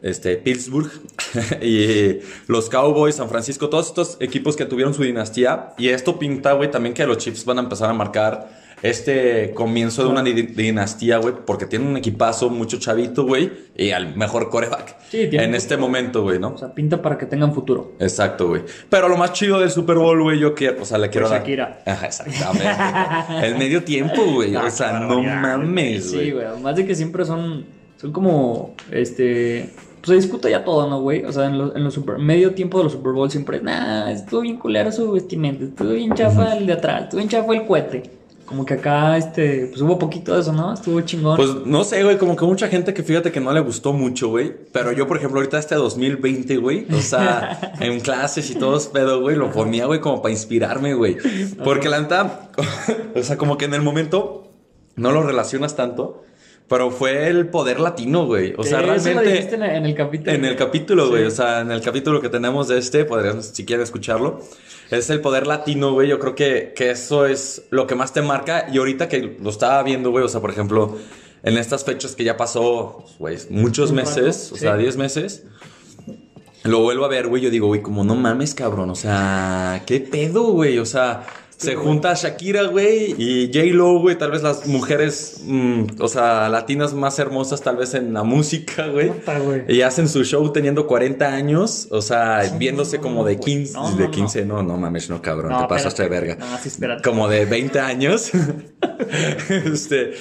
Este, 0.01 0.37
Pittsburgh 0.37 0.89
y 1.61 2.19
los 2.47 2.69
Cowboys, 2.69 3.15
San 3.15 3.29
Francisco, 3.29 3.69
todos 3.69 3.87
estos 3.87 4.17
equipos 4.21 4.55
que 4.55 4.65
tuvieron 4.65 4.93
su 4.93 5.03
dinastía. 5.03 5.73
Y 5.77 5.89
esto 5.89 6.17
pinta, 6.19 6.53
güey, 6.53 6.71
también 6.71 6.93
que 6.93 7.05
los 7.05 7.17
Chiefs 7.17 7.43
van 7.45 7.57
a 7.59 7.61
empezar 7.61 7.89
a 7.89 7.93
marcar 7.93 8.59
este 8.81 9.51
comienzo 9.53 10.03
de 10.05 10.09
una 10.09 10.23
di- 10.23 10.31
dinastía, 10.41 11.17
güey, 11.17 11.33
porque 11.45 11.65
tienen 11.65 11.89
un 11.89 11.97
equipazo, 11.97 12.49
mucho 12.49 12.79
chavito, 12.79 13.25
güey, 13.25 13.51
y 13.75 13.91
al 13.91 14.15
mejor 14.15 14.49
coreback 14.49 14.95
Sí, 15.09 15.27
tiene 15.29 15.43
en 15.43 15.55
este 15.55 15.75
futuro. 15.75 15.87
momento, 15.87 16.23
güey, 16.23 16.39
¿no? 16.39 16.53
O 16.53 16.57
sea, 16.57 16.73
pinta 16.73 17.01
para 17.01 17.17
que 17.17 17.25
tengan 17.25 17.53
futuro. 17.53 17.95
Exacto, 17.99 18.47
güey. 18.47 18.61
Pero 18.89 19.09
lo 19.09 19.17
más 19.17 19.33
chido 19.33 19.59
del 19.59 19.69
Super 19.69 19.97
Bowl, 19.97 20.21
güey, 20.23 20.39
yo 20.39 20.55
quiero, 20.55 20.81
o 20.81 20.85
sea, 20.85 20.97
le 20.97 21.09
quiero 21.09 21.27
dar- 21.27 21.39
Shakira. 21.41 21.83
Ajá, 21.85 22.05
exactamente. 22.07 23.45
El 23.47 23.57
medio 23.57 23.83
tiempo, 23.83 24.23
güey. 24.31 24.55
O 24.55 24.69
sea, 24.71 24.97
no 25.01 25.21
mames, 25.23 26.11
Sí, 26.11 26.15
güey. 26.15 26.31
güey. 26.31 26.45
Además 26.45 26.77
de 26.77 26.85
que 26.85 26.95
siempre 26.95 27.25
son. 27.25 27.65
Son 27.97 28.13
como. 28.13 28.75
Este. 28.91 29.71
Pues 30.01 30.07
se 30.07 30.15
discute 30.15 30.49
ya 30.49 30.63
todo, 30.63 30.89
¿no, 30.89 31.01
güey? 31.01 31.25
O 31.25 31.31
sea, 31.31 31.45
en 31.45 31.57
los, 31.57 31.75
en 31.75 31.83
los 31.83 31.93
super, 31.93 32.17
medio 32.17 32.53
tiempo 32.53 32.77
de 32.77 32.85
los 32.85 32.93
Super 32.93 33.11
Bowl 33.11 33.29
siempre. 33.29 33.61
Nah, 33.61 34.09
estuvo 34.11 34.41
bien 34.41 34.57
culero 34.57 34.91
su 34.91 35.11
vestimenta. 35.11 35.65
Estuvo 35.65 35.89
bien 35.89 36.13
chafa 36.13 36.57
el 36.57 36.65
de 36.65 36.73
atrás. 36.73 37.03
Estuvo 37.03 37.17
bien 37.19 37.29
chafa 37.29 37.53
el 37.53 37.65
cohete. 37.65 38.19
Como 38.49 38.65
que 38.65 38.73
acá, 38.73 39.15
este. 39.15 39.67
Pues 39.67 39.79
hubo 39.81 39.99
poquito 39.99 40.33
de 40.33 40.41
eso, 40.41 40.51
¿no? 40.51 40.73
Estuvo 40.73 40.99
chingón. 41.01 41.37
Pues 41.37 41.53
no 41.65 41.83
sé, 41.83 42.03
güey, 42.03 42.17
como 42.17 42.35
que 42.35 42.45
mucha 42.45 42.67
gente 42.67 42.95
que 42.95 43.03
fíjate 43.03 43.31
que 43.31 43.39
no 43.39 43.51
le 43.51 43.59
gustó 43.59 43.93
mucho, 43.93 44.29
güey. 44.29 44.51
Pero 44.71 44.91
yo, 44.91 45.05
por 45.05 45.17
ejemplo, 45.17 45.39
ahorita 45.39 45.59
este 45.59 45.75
2020, 45.75 46.57
güey, 46.57 46.87
o 46.91 46.99
sea, 46.99 47.75
en 47.79 47.99
clases 47.99 48.49
y 48.49 48.55
todos 48.55 48.87
pedo, 48.87 49.21
güey, 49.21 49.35
lo 49.35 49.51
ponía, 49.51 49.85
güey, 49.85 49.99
como 49.99 50.23
para 50.23 50.31
inspirarme, 50.31 50.95
güey. 50.95 51.17
Porque 51.63 51.89
la 51.89 51.99
neta, 51.99 52.49
o 53.15 53.21
sea, 53.21 53.37
como 53.37 53.55
que 53.57 53.65
en 53.65 53.75
el 53.75 53.83
momento 53.83 54.47
no 54.95 55.11
lo 55.11 55.21
relacionas 55.21 55.75
tanto, 55.75 56.23
pero 56.69 56.91
fue 56.91 57.27
el 57.27 57.47
poder 57.47 57.79
latino, 57.79 58.27
güey. 58.27 58.53
O 58.55 58.63
sea, 58.63 58.79
eso 58.79 58.87
lo 58.87 58.93
realmente. 58.93 59.31
dijiste 59.31 59.55
en, 59.55 59.85
el 59.85 59.95
capítulo. 59.95 60.31
En 60.31 60.45
el 60.45 60.55
capítulo, 60.55 61.09
güey, 61.09 61.23
Sí. 61.23 61.27
o 61.27 61.31
sea, 61.31 61.61
en 61.61 61.71
el 61.71 61.81
capítulo 61.81 62.21
que 62.21 62.29
tenemos 62.29 62.67
de 62.67 62.77
este, 62.77 63.05
podrían, 63.05 63.41
si 63.41 63.65
quieren 63.65 63.83
escucharlo, 63.83 64.39
es 64.91 65.09
el 65.09 65.19
poder 65.19 65.47
latino, 65.47 65.93
güey, 65.93 66.07
yo 66.07 66.19
creo 66.19 66.35
que, 66.35 66.73
que 66.75 66.91
eso 66.91 67.25
es 67.25 67.63
lo 67.71 67.87
que 67.87 67.95
más 67.95 68.13
te 68.13 68.21
marca, 68.21 68.67
y 68.71 68.77
ahorita 68.77 69.09
que 69.09 69.37
lo 69.41 69.49
estaba 69.49 69.81
viendo, 69.81 70.11
güey, 70.11 70.23
o 70.23 70.29
sea, 70.29 70.41
por 70.41 70.51
ejemplo, 70.51 70.95
en 71.41 71.57
estas 71.57 71.83
fechas 71.83 72.15
que 72.15 72.23
ya 72.23 72.37
pasó, 72.37 73.03
güey, 73.17 73.37
muchos 73.49 73.91
meses, 73.91 74.51
o 74.51 74.55
sea, 74.55 74.75
sí. 74.75 74.83
10 74.83 74.97
meses, 74.97 75.45
lo 76.63 76.81
vuelvo 76.81 77.03
a 77.05 77.07
ver, 77.07 77.27
güey, 77.27 77.41
yo 77.41 77.49
digo, 77.49 77.65
güey, 77.65 77.81
como 77.81 78.03
no 78.03 78.13
mames, 78.13 78.53
cabrón, 78.53 78.91
o 78.91 78.95
sea, 78.95 79.81
qué 79.87 79.99
pedo, 79.99 80.51
güey, 80.51 80.77
o 80.77 80.85
sea... 80.85 81.25
Se 81.59 81.75
junta 81.75 82.13
Shakira, 82.13 82.63
güey, 82.63 83.15
y 83.17 83.51
J-Lo, 83.53 83.99
güey, 83.99 84.17
tal 84.17 84.31
vez 84.31 84.41
las 84.41 84.65
mujeres, 84.65 85.41
mm, 85.43 85.83
o 85.99 86.07
sea, 86.07 86.47
latinas 86.47 86.93
más 86.93 87.19
hermosas, 87.19 87.61
tal 87.61 87.75
vez 87.75 87.93
en 87.95 88.13
la 88.13 88.23
música, 88.23 88.87
güey. 88.87 89.11
Y 89.67 89.81
hacen 89.81 90.07
su 90.07 90.23
show 90.23 90.53
teniendo 90.53 90.87
40 90.87 91.27
años, 91.27 91.89
o 91.91 92.01
sea, 92.01 92.49
viéndose 92.57 92.99
como 92.99 93.25
de 93.25 93.35
güey. 93.35 93.45
15, 93.45 93.73
No, 93.73 93.91
de 93.91 94.05
no, 94.05 94.11
15, 94.11 94.45
no, 94.45 94.63
no 94.63 94.77
mames, 94.77 95.09
no, 95.09 95.21
cabrón, 95.21 95.53
te 95.61 95.67
pasaste 95.67 96.03
de 96.03 96.09
verga. 96.09 96.35
No, 96.39 96.57
sí, 96.59 96.69
espérate. 96.69 97.03
Como 97.03 97.27
de 97.27 97.43
20 97.43 97.77
años. 97.81 98.31
este, 99.49 100.13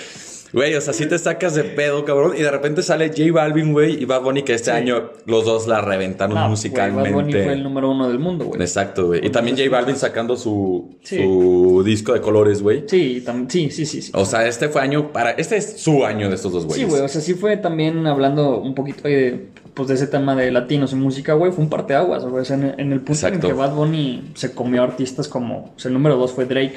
Güey, 0.52 0.74
o 0.74 0.80
sea, 0.80 0.92
sí 0.94 1.06
te 1.06 1.18
sacas 1.18 1.54
de 1.54 1.64
pedo, 1.64 2.04
cabrón. 2.04 2.32
Y 2.36 2.40
de 2.42 2.50
repente 2.50 2.82
sale 2.82 3.08
J 3.08 3.30
Balvin, 3.32 3.72
güey, 3.72 4.02
y 4.02 4.04
Bad 4.06 4.22
Bunny, 4.22 4.42
que 4.42 4.54
este 4.54 4.70
Sí. 4.70 4.76
año 4.76 5.10
los 5.26 5.44
dos 5.44 5.66
la 5.66 5.80
reventaron 5.82 6.34
No, 6.36 6.48
musicalmente. 6.48 7.10
Bad 7.10 7.20
Bunny 7.20 7.32
fue 7.32 7.52
el 7.52 7.62
número 7.62 7.90
uno 7.90 8.08
del 8.08 8.18
mundo, 8.18 8.46
güey. 8.46 8.60
Exacto, 8.60 9.08
güey. 9.08 9.26
Y 9.26 9.30
también 9.30 9.56
J 9.58 9.68
Balvin 9.70 9.96
sacando 9.96 10.36
su, 10.36 10.96
Sí. 11.02 11.18
su 11.18 11.82
disco 11.84 12.14
de 12.14 12.20
colores, 12.20 12.62
güey. 12.62 12.84
Sí, 12.86 13.22
sí, 13.48 13.70
sí, 13.70 13.84
sí. 13.86 14.02
sí. 14.02 14.12
O 14.14 14.24
sea, 14.24 14.46
este 14.46 14.68
fue 14.68 14.80
año 14.80 15.12
para. 15.12 15.32
Este 15.32 15.56
es 15.58 15.80
su 15.80 16.04
año 16.04 16.28
de 16.28 16.36
estos 16.36 16.52
dos 16.52 16.62
Sí, 16.62 16.68
güeyes. 16.68 16.88
güey, 16.88 17.02
o 17.02 17.08
sea, 17.08 17.20
sí 17.20 17.34
fue 17.34 17.56
también 17.58 18.06
hablando 18.06 18.58
un 18.60 18.74
poquito 18.74 19.02
de, 19.06 19.48
pues, 19.78 19.88
de 19.88 19.94
ese 19.94 20.08
tema 20.08 20.34
de 20.34 20.50
latinos 20.50 20.92
y 20.92 20.96
música, 20.96 21.34
güey, 21.34 21.52
fue 21.52 21.62
un 21.62 21.70
parteaguas, 21.70 22.24
güey, 22.24 22.42
o 22.42 22.44
sea, 22.44 22.56
en, 22.56 22.74
en 22.78 22.92
el 22.92 22.98
punto 22.98 23.12
Exacto. 23.12 23.46
en 23.46 23.52
que 23.54 23.58
Bad 23.58 23.74
Bunny 23.74 24.32
se 24.34 24.52
comió 24.52 24.82
artistas 24.82 25.28
como, 25.28 25.72
o 25.76 25.78
sea, 25.78 25.88
el 25.88 25.94
número 25.94 26.16
dos 26.16 26.32
fue 26.32 26.46
Drake, 26.46 26.74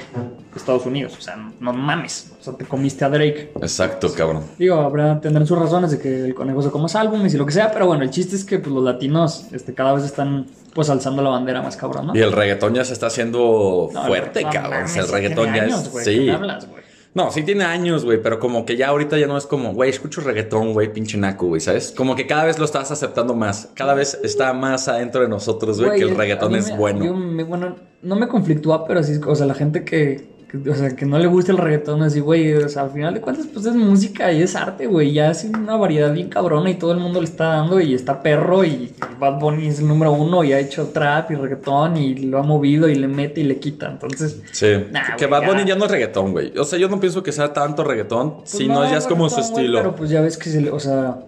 Estados 0.55 0.85
Unidos, 0.85 1.15
o 1.17 1.21
sea, 1.21 1.35
no 1.59 1.73
mames, 1.73 2.31
o 2.39 2.43
sea, 2.43 2.53
te 2.53 2.65
comiste 2.65 3.03
a 3.03 3.09
Drake. 3.09 3.53
Exacto, 3.59 4.13
cabrón. 4.13 4.43
Digo, 4.59 4.75
habrá, 4.75 5.19
tendrán 5.19 5.47
sus 5.47 5.57
razones 5.57 5.89
de 5.89 5.97
que 5.99 6.25
el 6.25 6.35
conejo 6.35 6.61
se 6.61 6.69
coma 6.69 6.87
álbumes 6.93 7.33
y 7.33 7.37
lo 7.37 7.45
que 7.47 7.53
sea, 7.53 7.71
pero 7.71 7.87
bueno, 7.87 8.03
el 8.03 8.11
chiste 8.11 8.35
es 8.35 8.45
que 8.45 8.59
pues, 8.59 8.71
los 8.71 8.83
latinos 8.83 9.47
este, 9.51 9.73
cada 9.73 9.93
vez 9.93 10.03
están, 10.03 10.45
pues, 10.75 10.89
alzando 10.91 11.23
la 11.23 11.31
bandera 11.31 11.61
más 11.63 11.75
cabrón, 11.77 12.07
¿no? 12.07 12.15
Y 12.15 12.19
el 12.21 12.31
reggaetón 12.31 12.75
ya 12.75 12.85
se 12.85 12.93
está 12.93 13.07
haciendo 13.07 13.89
No, 13.91 14.05
fuerte, 14.05 14.43
cabrón. 14.43 14.71
mames, 14.71 14.91
O 14.91 14.93
sea, 14.93 15.03
el 15.03 15.09
reggaetón 15.09 15.53
ya 15.55 15.63
años, 15.63 15.81
es. 15.81 15.91
güey, 15.91 16.05
sí. 16.05 16.11
¿qué 16.19 16.25
me 16.25 16.31
hablas, 16.33 16.67
güey? 16.69 16.83
No, 17.13 17.29
sí 17.29 17.43
tiene 17.43 17.65
años, 17.65 18.05
güey, 18.05 18.21
pero 18.21 18.39
como 18.39 18.65
que 18.65 18.77
ya 18.77 18.87
ahorita 18.87 19.17
ya 19.17 19.27
no 19.27 19.37
es 19.37 19.45
como, 19.45 19.73
güey, 19.73 19.89
escucho 19.89 20.21
reggaetón, 20.21 20.71
güey, 20.71 20.93
pinche 20.93 21.17
naco, 21.17 21.47
güey, 21.47 21.59
¿sabes? 21.59 21.93
Como 21.95 22.15
que 22.15 22.25
cada 22.25 22.45
vez 22.45 22.57
lo 22.57 22.63
estás 22.63 22.89
aceptando 22.89 23.33
más. 23.35 23.69
Cada 23.73 23.93
vez 23.93 24.17
está 24.23 24.53
más 24.53 24.87
adentro 24.87 25.21
de 25.21 25.27
nosotros, 25.27 25.81
güey, 25.81 25.99
que 25.99 26.05
el 26.05 26.15
reggaetón 26.15 26.55
es 26.55 26.69
me- 26.69 26.77
bueno. 26.77 27.03
yo 27.05 27.13
me- 27.13 27.43
bueno, 27.43 27.75
no 28.01 28.15
me 28.15 28.29
conflictúa, 28.29 28.87
pero 28.87 29.03
sí, 29.03 29.19
o 29.27 29.35
sea, 29.35 29.45
la 29.45 29.55
gente 29.55 29.83
que- 29.83 30.30
o 30.57 30.75
sea, 30.75 30.95
que 30.95 31.05
no 31.05 31.17
le 31.17 31.27
gusta 31.27 31.51
el 31.51 31.57
reggaetón, 31.57 32.03
así, 32.03 32.19
güey, 32.19 32.53
o 32.53 32.67
sea, 32.67 32.83
al 32.83 32.91
final 32.91 33.13
de 33.13 33.21
cuentas, 33.21 33.47
pues 33.51 33.65
es 33.65 33.75
música 33.75 34.31
y 34.33 34.41
es 34.41 34.55
arte, 34.55 34.85
güey, 34.85 35.13
ya 35.13 35.31
es 35.31 35.45
una 35.45 35.77
variedad 35.77 36.13
bien 36.13 36.29
cabrona 36.29 36.69
y 36.69 36.75
todo 36.75 36.91
el 36.91 36.99
mundo 36.99 37.19
le 37.19 37.25
está 37.25 37.45
dando 37.45 37.79
y 37.79 37.93
está 37.93 38.21
perro 38.21 38.65
y 38.65 38.91
Bad 39.19 39.39
Bunny 39.39 39.67
es 39.67 39.79
el 39.79 39.87
número 39.87 40.11
uno 40.11 40.43
y 40.43 40.51
ha 40.51 40.59
hecho 40.59 40.87
trap 40.87 41.31
y 41.31 41.35
reggaetón 41.35 41.97
y 41.97 42.15
lo 42.15 42.39
ha 42.39 42.43
movido 42.43 42.89
y 42.89 42.95
le 42.95 43.07
mete 43.07 43.41
y 43.41 43.43
le 43.45 43.59
quita, 43.59 43.89
entonces... 43.89 44.41
Sí. 44.51 44.67
Nah, 44.91 45.15
que 45.15 45.25
Bad 45.25 45.45
Bunny 45.45 45.61
ya. 45.61 45.67
ya 45.67 45.75
no 45.75 45.85
es 45.85 45.91
reggaetón, 45.91 46.31
güey. 46.31 46.57
O 46.57 46.65
sea, 46.65 46.77
yo 46.77 46.89
no 46.89 46.99
pienso 46.99 47.23
que 47.23 47.31
sea 47.31 47.53
tanto 47.53 47.83
reggaetón, 47.83 48.39
pues, 48.39 48.49
sino 48.49 48.83
ya 48.89 48.97
es 48.97 49.07
como 49.07 49.29
su 49.29 49.39
estilo. 49.39 49.77
pero 49.77 49.95
pues 49.95 50.09
ya 50.09 50.21
ves 50.21 50.37
que 50.37 50.49
se 50.49 50.61
le, 50.61 50.71
o 50.71 50.79
sea, 50.79 51.19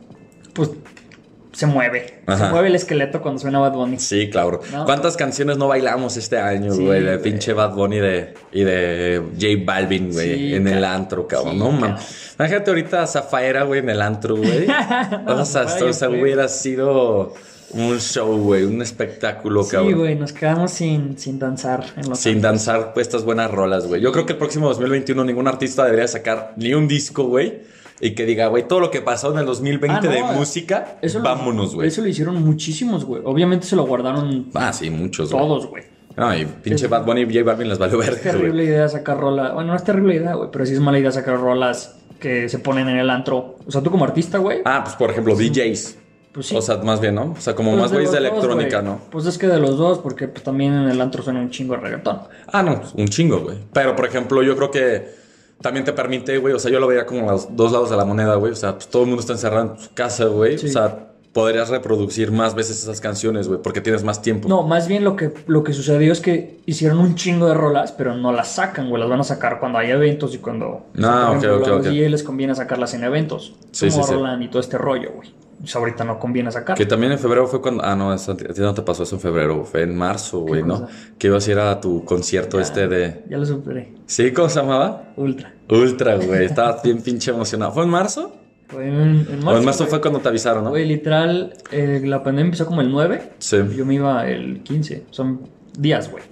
pues 0.53 0.69
se 1.53 1.65
mueve, 1.67 2.21
Ajá. 2.25 2.45
se 2.47 2.51
mueve 2.51 2.67
el 2.67 2.75
esqueleto 2.75 3.21
cuando 3.21 3.39
suena 3.39 3.59
Bad 3.59 3.73
Bunny. 3.73 3.99
Sí, 3.99 4.29
claro. 4.29 4.59
No. 4.71 4.85
¿Cuántas 4.85 5.15
canciones 5.15 5.57
no 5.57 5.67
bailamos 5.67 6.17
este 6.17 6.37
año, 6.39 6.73
Sí, 6.73 6.83
güey? 6.83 7.01
de 7.01 7.17
güey. 7.17 7.21
pinche 7.21 7.53
Bad 7.53 7.73
Bunny 7.75 7.97
de, 7.99 8.33
y 8.51 8.63
de 8.63 9.21
J 9.39 9.47
Balvin, 9.65 10.11
güey, 10.11 10.35
Sí, 10.35 10.55
en 10.55 10.67
el 10.67 10.83
antro, 10.83 11.27
cabrón. 11.27 11.53
Sí, 11.53 11.59
no, 11.59 11.71
man. 11.71 11.95
Imagínate 12.39 12.71
ahorita 12.71 13.03
a 13.03 13.07
Zafaera, 13.07 13.63
güey, 13.63 13.79
en 13.81 13.89
el 13.89 14.01
antro, 14.01 14.35
güey. 14.35 14.65
o 15.27 15.45
sea, 15.45 15.63
esto, 15.63 15.85
o 15.87 15.93
sea, 15.93 16.09
hubiera 16.09 16.47
sido 16.47 17.33
un 17.73 17.99
show, 17.99 18.35
güey, 18.37 18.63
un 18.65 18.81
espectáculo, 18.81 19.63
Sí, 19.63 19.71
cabrón. 19.71 19.99
güey, 19.99 20.15
nos 20.15 20.33
quedamos 20.33 20.71
sin, 20.71 21.17
sin 21.17 21.39
danzar 21.39 21.83
en 21.97 22.09
los 22.09 22.19
Sin 22.19 22.41
danzar 22.41 22.93
pues, 22.93 23.07
estas 23.07 23.23
buenas 23.25 23.49
rolas, 23.51 23.87
güey. 23.87 24.01
Yo 24.01 24.11
creo 24.11 24.25
que 24.25 24.33
el 24.33 24.39
próximo 24.39 24.67
2021 24.69 25.23
ningún 25.23 25.47
artista 25.47 25.83
debería 25.85 26.07
sacar 26.07 26.53
ni 26.55 26.73
un 26.73 26.87
disco, 26.87 27.23
güey. 27.25 27.61
Y 28.05 28.15
que 28.15 28.25
diga, 28.25 28.47
güey, 28.47 28.67
todo 28.67 28.79
lo 28.81 28.91
que 28.91 29.01
pasó 29.01 29.31
en 29.31 29.39
el 29.39 29.45
2020 29.45 29.95
Ah, 29.95 30.01
no, 30.01 30.09
de 30.11 30.21
música, 30.37 30.97
Eso 31.01 31.21
vámonos, 31.21 31.73
güey. 31.75 31.87
Eso 31.87 32.01
lo 32.01 32.07
hicieron 32.07 32.43
muchísimos, 32.43 33.05
güey. 33.05 33.21
Obviamente 33.25 33.65
se 33.65 33.75
lo 33.75 33.85
guardaron 33.85 34.47
Ah, 34.53 34.73
sí, 34.73 34.89
muchos, 34.89 35.31
güey. 35.31 35.43
todos, 35.43 35.67
güey. 35.67 35.83
No, 36.17 36.35
y 36.35 36.45
pinche 36.45 36.85
Es- 36.85 36.91
Bad 36.91 37.05
Bunny 37.05 37.21
y 37.21 37.25
J 37.33 37.43
Balvin 37.43 37.69
les 37.69 37.79
valió 37.79 37.99
Es 38.01 38.07
verga, 38.09 38.21
güey. 38.23 38.33
terrible 38.35 38.63
idea 38.65 38.87
sacar 38.89 39.19
rolas. 39.19 39.53
Bueno, 39.53 39.71
no 39.71 39.75
es 39.77 39.83
terrible 39.83 40.15
idea, 40.15 40.35
güey, 40.35 40.49
pero 40.51 40.65
sí 40.65 40.73
es 40.73 40.79
mala 40.79 40.99
idea 40.99 41.11
sacar 41.11 41.39
rolas 41.39 41.95
que 42.19 42.49
se 42.49 42.59
ponen 42.59 42.87
en 42.89 42.97
el 42.97 43.09
antro. 43.09 43.55
O 43.65 43.71
sea, 43.71 43.81
tú 43.81 43.89
como 43.89 44.03
artista, 44.05 44.37
güey. 44.37 44.59
Ah, 44.65 44.81
pues 44.83 44.95
por 44.95 45.09
ejemplo, 45.09 45.35
DJs. 45.35 45.97
pues 46.33 46.47
sí. 46.47 46.55
O 46.55 46.61
sea, 46.61 46.77
más 46.77 46.99
bien, 46.99 47.15
¿no? 47.15 47.33
O 47.37 47.41
sea, 47.41 47.55
como 47.55 47.71
Pues 47.71 47.81
más 47.83 47.91
güeyes 47.93 48.11
de 48.11 48.19
dos, 48.19 48.27
electrónica. 48.29 48.81
¿no? 48.81 48.99
Pues 49.11 49.25
es 49.27 49.37
que 49.37 49.47
de 49.47 49.59
los 49.59 49.77
dos, 49.77 49.99
porque 49.99 50.27
pues, 50.27 50.43
también 50.43 50.73
en 50.73 50.89
el 50.89 50.99
antro 51.01 51.23
suena 51.23 51.39
un 51.39 51.49
chingo 51.51 51.73
de 51.75 51.79
reggaetón. 51.81 52.19
Ah, 52.51 52.61
no, 52.63 52.81
pues, 52.81 52.93
un 52.95 53.07
chingo, 53.07 53.39
güey. 53.39 53.57
Pero, 53.71 53.95
por 53.95 54.05
ejemplo, 54.05 54.41
yo 54.43 54.55
creo 54.57 54.71
que 54.71 55.22
también 55.61 55.85
te 55.85 55.93
permite, 55.93 56.37
güey, 56.37 56.53
o 56.53 56.59
sea, 56.59 56.71
yo 56.71 56.79
lo 56.79 56.87
veía 56.87 57.05
como 57.05 57.31
los 57.31 57.55
dos 57.55 57.71
lados 57.71 57.89
de 57.89 57.97
la 57.97 58.05
moneda, 58.05 58.35
güey. 58.35 58.51
O 58.51 58.55
sea, 58.55 58.73
pues 58.73 58.87
todo 58.87 59.03
el 59.03 59.07
mundo 59.09 59.21
está 59.21 59.33
encerrado 59.33 59.73
en 59.73 59.79
su 59.79 59.93
casa, 59.93 60.25
güey. 60.25 60.57
Sí. 60.57 60.67
O 60.67 60.69
sea, 60.69 61.13
podrías 61.33 61.69
reproducir 61.69 62.31
más 62.31 62.53
veces 62.53 62.81
esas 62.81 63.01
canciones, 63.01 63.47
güey, 63.47 63.59
porque 63.61 63.81
tienes 63.81 64.03
más 64.03 64.21
tiempo. 64.21 64.47
No, 64.47 64.63
más 64.63 64.87
bien 64.87 65.03
lo 65.03 65.15
que, 65.15 65.33
lo 65.47 65.63
que 65.63 65.73
sucedió 65.73 66.13
es 66.13 66.21
que 66.21 66.59
hicieron 66.65 66.99
un 66.99 67.15
chingo 67.15 67.47
de 67.47 67.55
rolas, 67.55 67.91
pero 67.91 68.15
no 68.15 68.31
las 68.31 68.49
sacan, 68.53 68.89
güey. 68.89 69.01
Las 69.01 69.09
van 69.09 69.19
a 69.19 69.23
sacar 69.23 69.59
cuando 69.59 69.79
hay 69.79 69.89
eventos 69.89 70.33
y 70.35 70.37
cuando. 70.37 70.85
Ah, 71.01 71.35
por 71.39 71.49
ok, 71.49 71.61
ok, 71.61 71.67
ok. 71.79 71.83
DJs 71.85 72.11
les 72.11 72.23
conviene 72.23 72.55
sacarlas 72.55 72.93
en 72.93 73.03
eventos. 73.03 73.55
Sí, 73.71 73.89
sí, 73.89 74.01
sí. 74.03 74.13
Y 74.39 74.47
todo 74.47 74.59
este 74.59 74.77
rollo, 74.77 75.11
güey. 75.15 75.33
Pues 75.63 75.73
ahorita 75.77 76.03
no 76.03 76.19
conviene 76.19 76.51
sacar. 76.51 76.75
Que 76.75 76.85
también 76.85 77.13
en 77.13 77.19
febrero 77.19 77.47
fue 77.47 77.61
cuando. 77.61 77.85
Ah, 77.85 77.95
no, 77.95 78.13
eso, 78.13 78.33
a 78.33 78.35
ti 78.35 78.43
no 78.59 78.73
te 78.73 78.81
pasó 78.81 79.03
eso 79.03 79.15
en 79.15 79.21
febrero, 79.21 79.63
fue 79.63 79.83
en 79.83 79.95
marzo, 79.95 80.41
güey, 80.41 80.61
¿no? 80.61 80.89
Que 81.17 81.27
ibas 81.27 81.47
a 81.47 81.51
ir 81.51 81.59
a 81.59 81.79
tu 81.79 82.03
concierto 82.03 82.59
este 82.59 82.89
de. 82.89 83.23
Ya 83.29 83.37
lo 83.37 83.45
superé. 83.45 83.93
¿Sí? 84.05 84.33
¿Cómo 84.33 84.49
se 84.49 84.59
llamaba? 84.59 85.13
Ultra. 85.15 85.53
Ultra, 85.69 86.17
güey. 86.17 86.43
Estaba 86.47 86.81
bien 86.83 87.01
pinche 87.01 87.31
emocionado. 87.31 87.71
¿Fue 87.71 87.85
en 87.85 87.89
marzo? 87.89 88.35
Fue 88.67 88.85
en, 88.85 89.25
en 89.29 89.47
o 89.47 89.57
en 89.57 89.63
marzo 89.63 89.85
fue 89.87 90.01
cuando 90.01 90.19
te 90.19 90.27
avisaron, 90.27 90.65
¿no? 90.65 90.71
Güey, 90.71 90.85
literal, 90.85 91.53
eh, 91.71 92.01
la 92.03 92.21
pandemia 92.23 92.47
empezó 92.47 92.65
como 92.65 92.81
el 92.81 92.91
9. 92.91 93.31
Sí. 93.39 93.57
Yo 93.73 93.85
me 93.85 93.93
iba 93.93 94.27
el 94.27 94.63
15. 94.63 95.05
Son 95.11 95.47
días, 95.77 96.11
güey. 96.11 96.25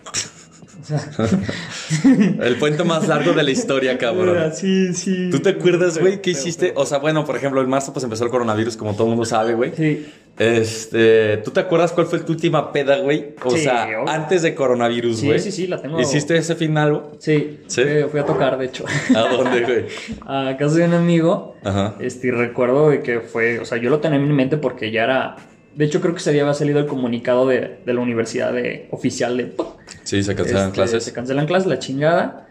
O 0.81 0.83
sea, 0.83 0.99
El 2.41 2.57
puente 2.57 2.83
más 2.83 3.07
largo 3.07 3.33
de 3.33 3.43
la 3.43 3.51
historia, 3.51 3.97
cabrón. 3.97 4.51
sí, 4.53 4.93
sí. 4.93 5.29
¿Tú 5.31 5.39
te 5.39 5.49
acuerdas, 5.49 5.99
güey, 5.99 6.21
qué 6.21 6.31
hiciste? 6.31 6.73
O 6.75 6.85
sea, 6.85 6.97
bueno, 6.97 7.23
por 7.25 7.35
ejemplo, 7.35 7.61
en 7.61 7.69
marzo 7.69 7.93
pues 7.93 8.03
empezó 8.03 8.23
el 8.25 8.31
coronavirus, 8.31 8.75
como 8.77 8.93
todo 8.93 9.03
el 9.03 9.09
mundo 9.09 9.25
sabe, 9.25 9.53
güey. 9.53 9.71
Sí. 9.75 10.07
Este, 10.39 11.37
¿tú 11.37 11.51
te 11.51 11.59
acuerdas 11.59 11.91
cuál 11.91 12.07
fue 12.07 12.19
tu 12.19 12.31
última 12.31 12.71
peda, 12.71 12.97
güey? 12.97 13.35
O 13.43 13.51
Sí, 13.51 13.59
sea, 13.59 13.85
obvio. 13.85 14.09
antes 14.09 14.41
de 14.41 14.55
coronavirus, 14.55 15.19
Sí, 15.19 15.25
güey. 15.27 15.39
sí, 15.39 15.51
sí, 15.51 15.67
la 15.67 15.81
tengo. 15.81 15.99
¿Hiciste 15.99 16.35
ese 16.37 16.55
final? 16.55 17.03
Sí, 17.19 17.59
¿Sí? 17.67 17.83
Fui, 17.83 18.03
fui 18.11 18.19
a 18.21 18.25
tocar, 18.25 18.57
de 18.57 18.65
hecho. 18.65 18.85
¿A 19.15 19.19
dónde, 19.27 19.61
güey? 19.61 19.85
a 20.25 20.55
casa 20.57 20.75
de 20.75 20.85
un 20.85 20.93
amigo. 20.93 21.55
Ajá. 21.63 21.95
Este, 21.99 22.27
y 22.27 22.31
recuerdo 22.31 22.89
de 22.89 23.01
que 23.01 23.19
fue, 23.19 23.59
o 23.59 23.65
sea, 23.65 23.77
yo 23.77 23.89
lo 23.89 23.99
tenía 23.99 24.17
en 24.17 24.27
mi 24.27 24.33
mente 24.33 24.57
porque 24.57 24.89
ya 24.91 25.03
era. 25.03 25.35
De 25.75 25.85
hecho, 25.85 26.01
creo 26.01 26.13
que 26.13 26.19
ese 26.19 26.33
día 26.33 26.41
había 26.41 26.53
salido 26.53 26.79
el 26.79 26.85
comunicado 26.85 27.47
de, 27.47 27.77
de 27.85 27.93
la 27.93 28.01
universidad 28.01 28.51
de, 28.51 28.87
oficial 28.91 29.37
de. 29.37 29.53
Sí, 30.03 30.23
se 30.23 30.35
cancelan 30.35 30.67
este, 30.67 30.75
clases. 30.75 31.03
Se 31.03 31.13
cancelan 31.13 31.45
clases, 31.45 31.67
la 31.67 31.79
chingada. 31.79 32.47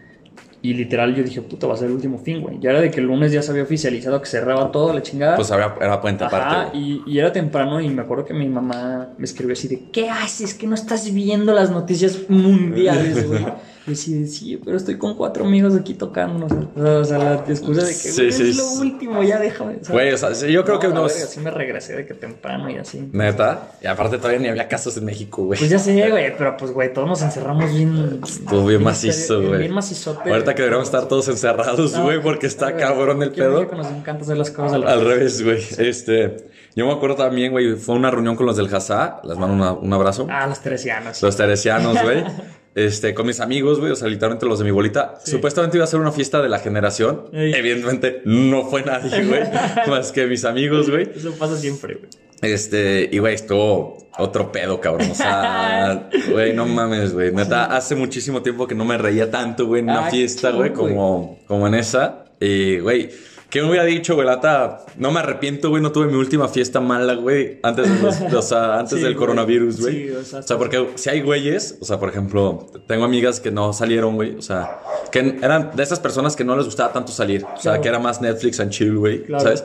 Y 0.63 0.75
literal 0.75 1.15
yo 1.15 1.23
dije, 1.23 1.41
puta, 1.41 1.65
va 1.65 1.73
a 1.73 1.77
ser 1.77 1.87
el 1.87 1.93
último 1.93 2.19
fin, 2.19 2.41
güey. 2.41 2.59
Ya 2.59 2.69
era 2.69 2.81
de 2.81 2.91
que 2.91 2.99
el 2.99 3.07
lunes 3.07 3.31
ya 3.31 3.41
se 3.41 3.49
había 3.49 3.63
oficializado 3.63 4.21
que 4.21 4.27
cerraba 4.27 4.71
todo, 4.71 4.93
la 4.93 5.01
chingada. 5.01 5.35
Pues 5.35 5.49
había, 5.49 5.73
era 5.81 5.99
puente 5.99 6.23
Ajá, 6.23 6.37
aparte, 6.37 6.77
güey. 6.77 7.01
y, 7.07 7.13
y 7.13 7.19
era 7.19 7.33
temprano 7.33 7.81
y 7.81 7.89
me 7.89 8.03
acuerdo 8.03 8.25
que 8.25 8.35
mi 8.35 8.47
mamá 8.47 9.09
me 9.17 9.25
escribió 9.25 9.53
así 9.53 9.67
de, 9.67 9.89
¿qué 9.91 10.09
haces? 10.11 10.53
Que 10.53 10.67
no 10.67 10.75
estás 10.75 11.11
viendo 11.11 11.51
las 11.51 11.71
noticias 11.71 12.29
mundiales, 12.29 13.27
güey. 13.27 13.43
Y 13.87 13.93
así 13.93 14.13
de, 14.13 14.27
sí, 14.27 14.61
pero 14.63 14.77
estoy 14.77 14.97
con 14.99 15.15
cuatro 15.15 15.43
amigos 15.43 15.75
aquí 15.75 15.95
tocando. 15.95 16.45
O 16.75 17.03
sea, 17.03 17.17
la 17.17 17.33
excusa 17.47 17.81
de 17.81 17.87
que, 17.87 17.93
Sí, 17.93 18.21
güey, 18.21 18.31
sí, 18.31 18.49
es 18.51 18.57
lo 18.57 18.71
último, 18.73 19.23
ya 19.23 19.39
déjame. 19.39 19.77
Güey, 19.89 20.13
o 20.13 20.17
sea, 20.17 20.31
yo 20.33 20.63
creo 20.63 20.79
que 20.79 20.87
no, 20.87 20.93
la 20.93 20.99
unos... 21.01 21.13
verga, 21.13 21.27
sí 21.27 21.39
me 21.39 21.49
regresé 21.49 21.95
de 21.95 22.05
que 22.05 22.13
temprano 22.13 22.69
y 22.69 22.77
así. 22.77 23.09
Neta. 23.11 23.71
Y 23.81 23.87
aparte 23.87 24.17
todavía 24.17 24.39
ni 24.39 24.47
había 24.49 24.67
casos 24.67 24.95
en 24.97 25.05
México, 25.05 25.45
güey. 25.45 25.57
Pues 25.57 25.71
ya 25.71 25.79
sé, 25.79 26.09
güey, 26.11 26.37
pero 26.37 26.55
pues, 26.57 26.71
güey, 26.71 26.93
todos 26.93 27.07
nos 27.07 27.21
encerramos 27.23 27.73
bien. 27.73 28.19
Estuvo 28.23 28.67
bien 28.67 28.83
macizo, 28.83 29.37
bien- 29.39 29.49
güey. 29.49 29.59
Bien 29.61 29.73
macizote. 29.73 30.29
Ahorita 30.29 30.53
que 30.53 30.61
deberíamos 30.61 30.87
estar 30.87 31.07
todos 31.07 31.27
encerrados, 31.27 31.93
No, 31.93 32.03
güey, 32.03 32.21
porque 32.21 32.45
está 32.45 32.71
güey, 32.71 32.83
cabrón 32.83 33.23
el 33.23 33.31
pedo. 33.31 33.61
México 33.61 33.75
nos 33.75 33.87
encanta 33.87 34.23
hacer 34.23 34.37
las 34.37 34.51
cosas 34.51 34.73
al 34.73 34.87
Al 34.87 35.03
revés, 35.05 35.43
güey. 35.43 35.57
Este, 35.79 36.37
yo 36.75 36.85
me 36.85 36.93
acuerdo 36.93 37.15
también, 37.15 37.51
güey, 37.51 37.75
fue 37.75 37.95
una 37.95 38.11
reunión 38.11 38.35
con 38.35 38.45
los 38.45 38.57
del 38.57 38.73
Hazá. 38.73 39.21
Les 39.23 39.37
mando 39.39 39.55
una- 39.55 39.73
un 39.73 39.91
abrazo. 39.91 40.27
Ah, 40.29 40.45
los 40.45 40.59
teresianos. 40.59 41.19
Los 41.23 41.35
teresianos, 41.35 41.97
güey. 42.03 42.23
Este, 42.73 43.13
con 43.13 43.27
mis 43.27 43.39
amigos, 43.41 43.79
güey, 43.79 43.91
o 43.91 43.95
sea, 43.95 44.07
literalmente 44.07 44.45
los 44.45 44.59
de 44.59 44.65
mi 44.65 44.71
bolita. 44.71 45.15
Supuestamente 45.25 45.77
iba 45.77 45.83
a 45.83 45.87
ser 45.87 45.99
una 45.99 46.11
fiesta 46.11 46.41
de 46.41 46.47
la 46.49 46.59
generación. 46.59 47.23
Ey. 47.33 47.53
Evidentemente 47.53 48.21
no 48.23 48.63
fue 48.65 48.83
nadie, 48.83 49.25
güey. 49.25 49.41
más 49.89 50.11
que 50.13 50.25
mis 50.27 50.45
amigos, 50.45 50.89
güey. 50.89 51.09
Eso 51.15 51.33
pasa 51.37 51.57
siempre, 51.57 51.95
güey. 51.95 52.09
Este, 52.41 53.07
y 53.11 53.17
güey, 53.19 53.35
estuvo 53.35 53.97
otro 54.17 54.51
pedo, 54.51 54.79
cabrón. 54.79 55.11
O 55.11 55.15
sea, 55.15 56.09
güey, 56.31 56.53
no 56.53 56.65
mames, 56.65 57.13
güey. 57.13 57.31
Neta, 57.33 57.65
hace 57.65 57.95
muchísimo 57.95 58.41
tiempo 58.41 58.67
que 58.67 58.73
no 58.75 58.85
me 58.85 58.97
reía 58.97 59.29
tanto, 59.29 59.65
güey, 59.67 59.81
en 59.81 59.89
una 59.89 60.07
Ah, 60.07 60.09
fiesta, 60.09 60.51
güey. 60.51 60.71
como, 60.73 61.39
como 61.47 61.67
en 61.67 61.75
esa. 61.75 62.25
Y, 62.39 62.79
güey, 62.79 63.09
¿qué 63.51 63.61
me 63.61 63.69
hubiera 63.69 63.83
dicho, 63.85 64.15
güey? 64.15 64.25
Lata, 64.25 64.85
no 64.97 65.11
me 65.11 65.19
arrepiento, 65.19 65.69
güey, 65.69 65.83
no 65.83 65.91
tuve 65.91 66.07
mi 66.07 66.15
última 66.15 66.47
fiesta 66.47 66.79
mala, 66.79 67.13
güey, 67.13 67.59
antes, 67.61 67.87
de 67.87 68.01
los- 68.01 68.33
o 68.33 68.41
sea, 68.41 68.75
antes 68.79 68.97
Sí, 68.97 69.03
del 69.03 69.13
güey. 69.13 69.15
coronavirus, 69.19 69.81
güey. 69.81 69.93
Sí, 70.07 70.09
o 70.11 70.23
sea, 70.23 70.39
o 70.39 70.43
sea, 70.43 70.57
porque 70.57 70.87
si 70.95 71.09
hay 71.11 71.21
güeyes, 71.21 71.77
o 71.79 71.85
sea, 71.85 71.99
por 71.99 72.09
ejemplo, 72.09 72.65
tengo 72.87 73.05
amigas 73.05 73.39
que 73.39 73.51
no 73.51 73.71
salieron, 73.73 74.15
güey, 74.15 74.35
o 74.35 74.41
sea, 74.41 74.79
que 75.11 75.37
eran 75.43 75.75
de 75.75 75.83
esas 75.83 75.99
personas 75.99 76.35
que 76.35 76.43
no 76.43 76.55
les 76.55 76.65
gustaba 76.65 76.91
tanto 76.93 77.11
salir, 77.11 77.43
o 77.45 77.59
sea, 77.61 77.79
que 77.81 77.87
era 77.89 77.99
más 77.99 78.21
Netflix 78.21 78.59
and 78.59 78.71
chill, 78.71 78.97
güey, 78.97 79.23
Claro. 79.25 79.43
¿sabes? 79.43 79.63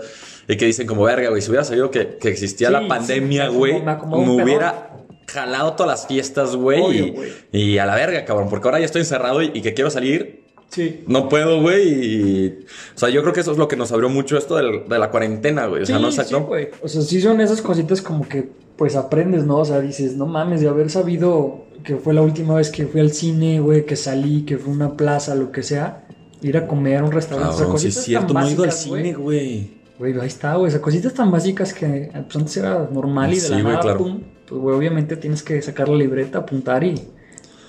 Y 0.49 0.57
que 0.57 0.67
dicen 0.67 0.87
como, 0.87 1.03
verga, 1.05 1.29
güey, 1.31 1.41
si 1.41 1.49
hubiera 1.51 1.65
sabido 1.65 1.91
que, 1.91 2.19
que 2.19 2.29
existía 2.29 2.69
Sí, 2.69 2.73
la 2.73 2.87
pandemia, 2.87 3.49
güey, 3.49 3.81
me 3.83 4.43
hubiera 4.45 4.91
jalado 5.29 5.73
todas 5.73 5.91
las 5.91 6.07
fiestas, 6.07 6.55
güey, 6.55 6.81
Obvio, 6.81 7.07
y, 7.07 7.11
güey. 7.11 7.33
y 7.53 7.79
a 7.79 7.87
la 7.87 7.95
verga, 7.97 8.25
cabrón, 8.25 8.49
porque 8.49 8.69
ahora 8.69 8.79
ya 8.79 8.87
estoy 8.87 9.01
encerrado 9.01 9.43
y, 9.43 9.51
y 9.55 9.61
que 9.61 9.75
quiero 9.75 9.91
salir, 9.91 10.46
Sí. 10.71 11.05
No 11.07 11.29
puedo, 11.29 11.63
güey. 11.63 11.89
Y... 11.89 12.59
O 12.95 12.99
sea, 12.99 13.09
yo 13.09 13.23
creo 13.23 13.33
que 13.33 13.41
eso 13.41 13.53
es 13.53 13.59
lo 13.59 13.69
que 13.69 13.77
nos 13.77 13.93
abrió 13.93 14.09
mucho 14.09 14.37
esto 14.37 14.57
del- 14.57 14.89
de 14.89 14.99
la 14.99 15.11
cuarentena, 15.11 15.67
güey. 15.67 15.83
O 15.83 15.87
sea, 15.87 15.97
sí, 15.97 16.03
no 16.03 16.11
sí, 16.11 16.17
sacó. 16.19 16.45
güey. 16.47 16.69
O 16.83 16.89
sea, 16.89 17.01
sí 17.03 17.21
son 17.21 17.41
esas 17.41 17.63
cositas 17.63 18.03
como 18.03 18.29
que 18.29 18.49
pues 18.77 18.95
aprendes, 18.95 19.45
¿no? 19.47 19.59
O 19.59 19.65
sea, 19.65 19.81
dices, 19.81 20.17
no 20.17 20.27
mames, 20.27 20.61
de 20.61 20.69
haber 20.69 20.91
sabido 20.91 21.65
que 21.83 21.97
fue 21.97 22.13
la 22.13 22.21
última 22.21 22.57
vez 22.57 22.71
que 22.71 22.87
fui 22.87 23.01
al 23.01 23.11
cine, 23.13 23.59
güey, 23.61 23.87
que 23.87 23.97
salí, 23.97 24.43
que 24.43 24.59
fue 24.59 24.71
una 24.73 24.97
plaza, 24.99 25.35
lo 25.35 25.51
que 25.51 25.63
sea, 25.63 26.07
ir 26.43 26.59
a 26.59 26.67
comer 26.67 26.99
a 26.99 27.05
un 27.05 27.13
restaurante. 27.13 27.55
o 27.55 27.57
sea, 27.57 27.65
Cabrón, 27.67 27.81
sí 27.81 27.87
cositas 27.87 27.99
es 27.99 28.05
cierto, 28.05 28.35
tan 28.35 28.43
no 28.43 28.49
he 28.49 28.53
ido 28.53 28.65
al 28.65 28.69
güey. 28.71 28.79
cine, 29.03 29.15
güey. 29.15 29.71
Güey, 29.99 30.21
ahí 30.21 30.27
está, 30.27 30.57
güey. 30.57 30.69
O 30.69 30.71
sea, 30.71 30.83
cositas 30.83 31.15
tan 31.15 31.31
básicas 31.31 31.73
que 31.73 32.11
pues 32.13 32.37
antes 32.37 32.55
era 32.59 32.87
normal 32.93 33.33
y 33.33 33.37
de 33.37 33.41
Sí, 33.41 33.49
la 33.53 33.61
güey, 33.63 33.65
nada, 33.73 33.81
claro. 33.81 33.99
pum. 33.99 34.21
Pues, 34.47 34.61
güey, 34.61 34.77
obviamente 34.77 35.17
tienes 35.17 35.43
que 35.43 35.63
sacar 35.63 35.89
la 35.89 35.97
libreta, 35.97 36.39
apuntar 36.41 36.85
y. 36.85 37.01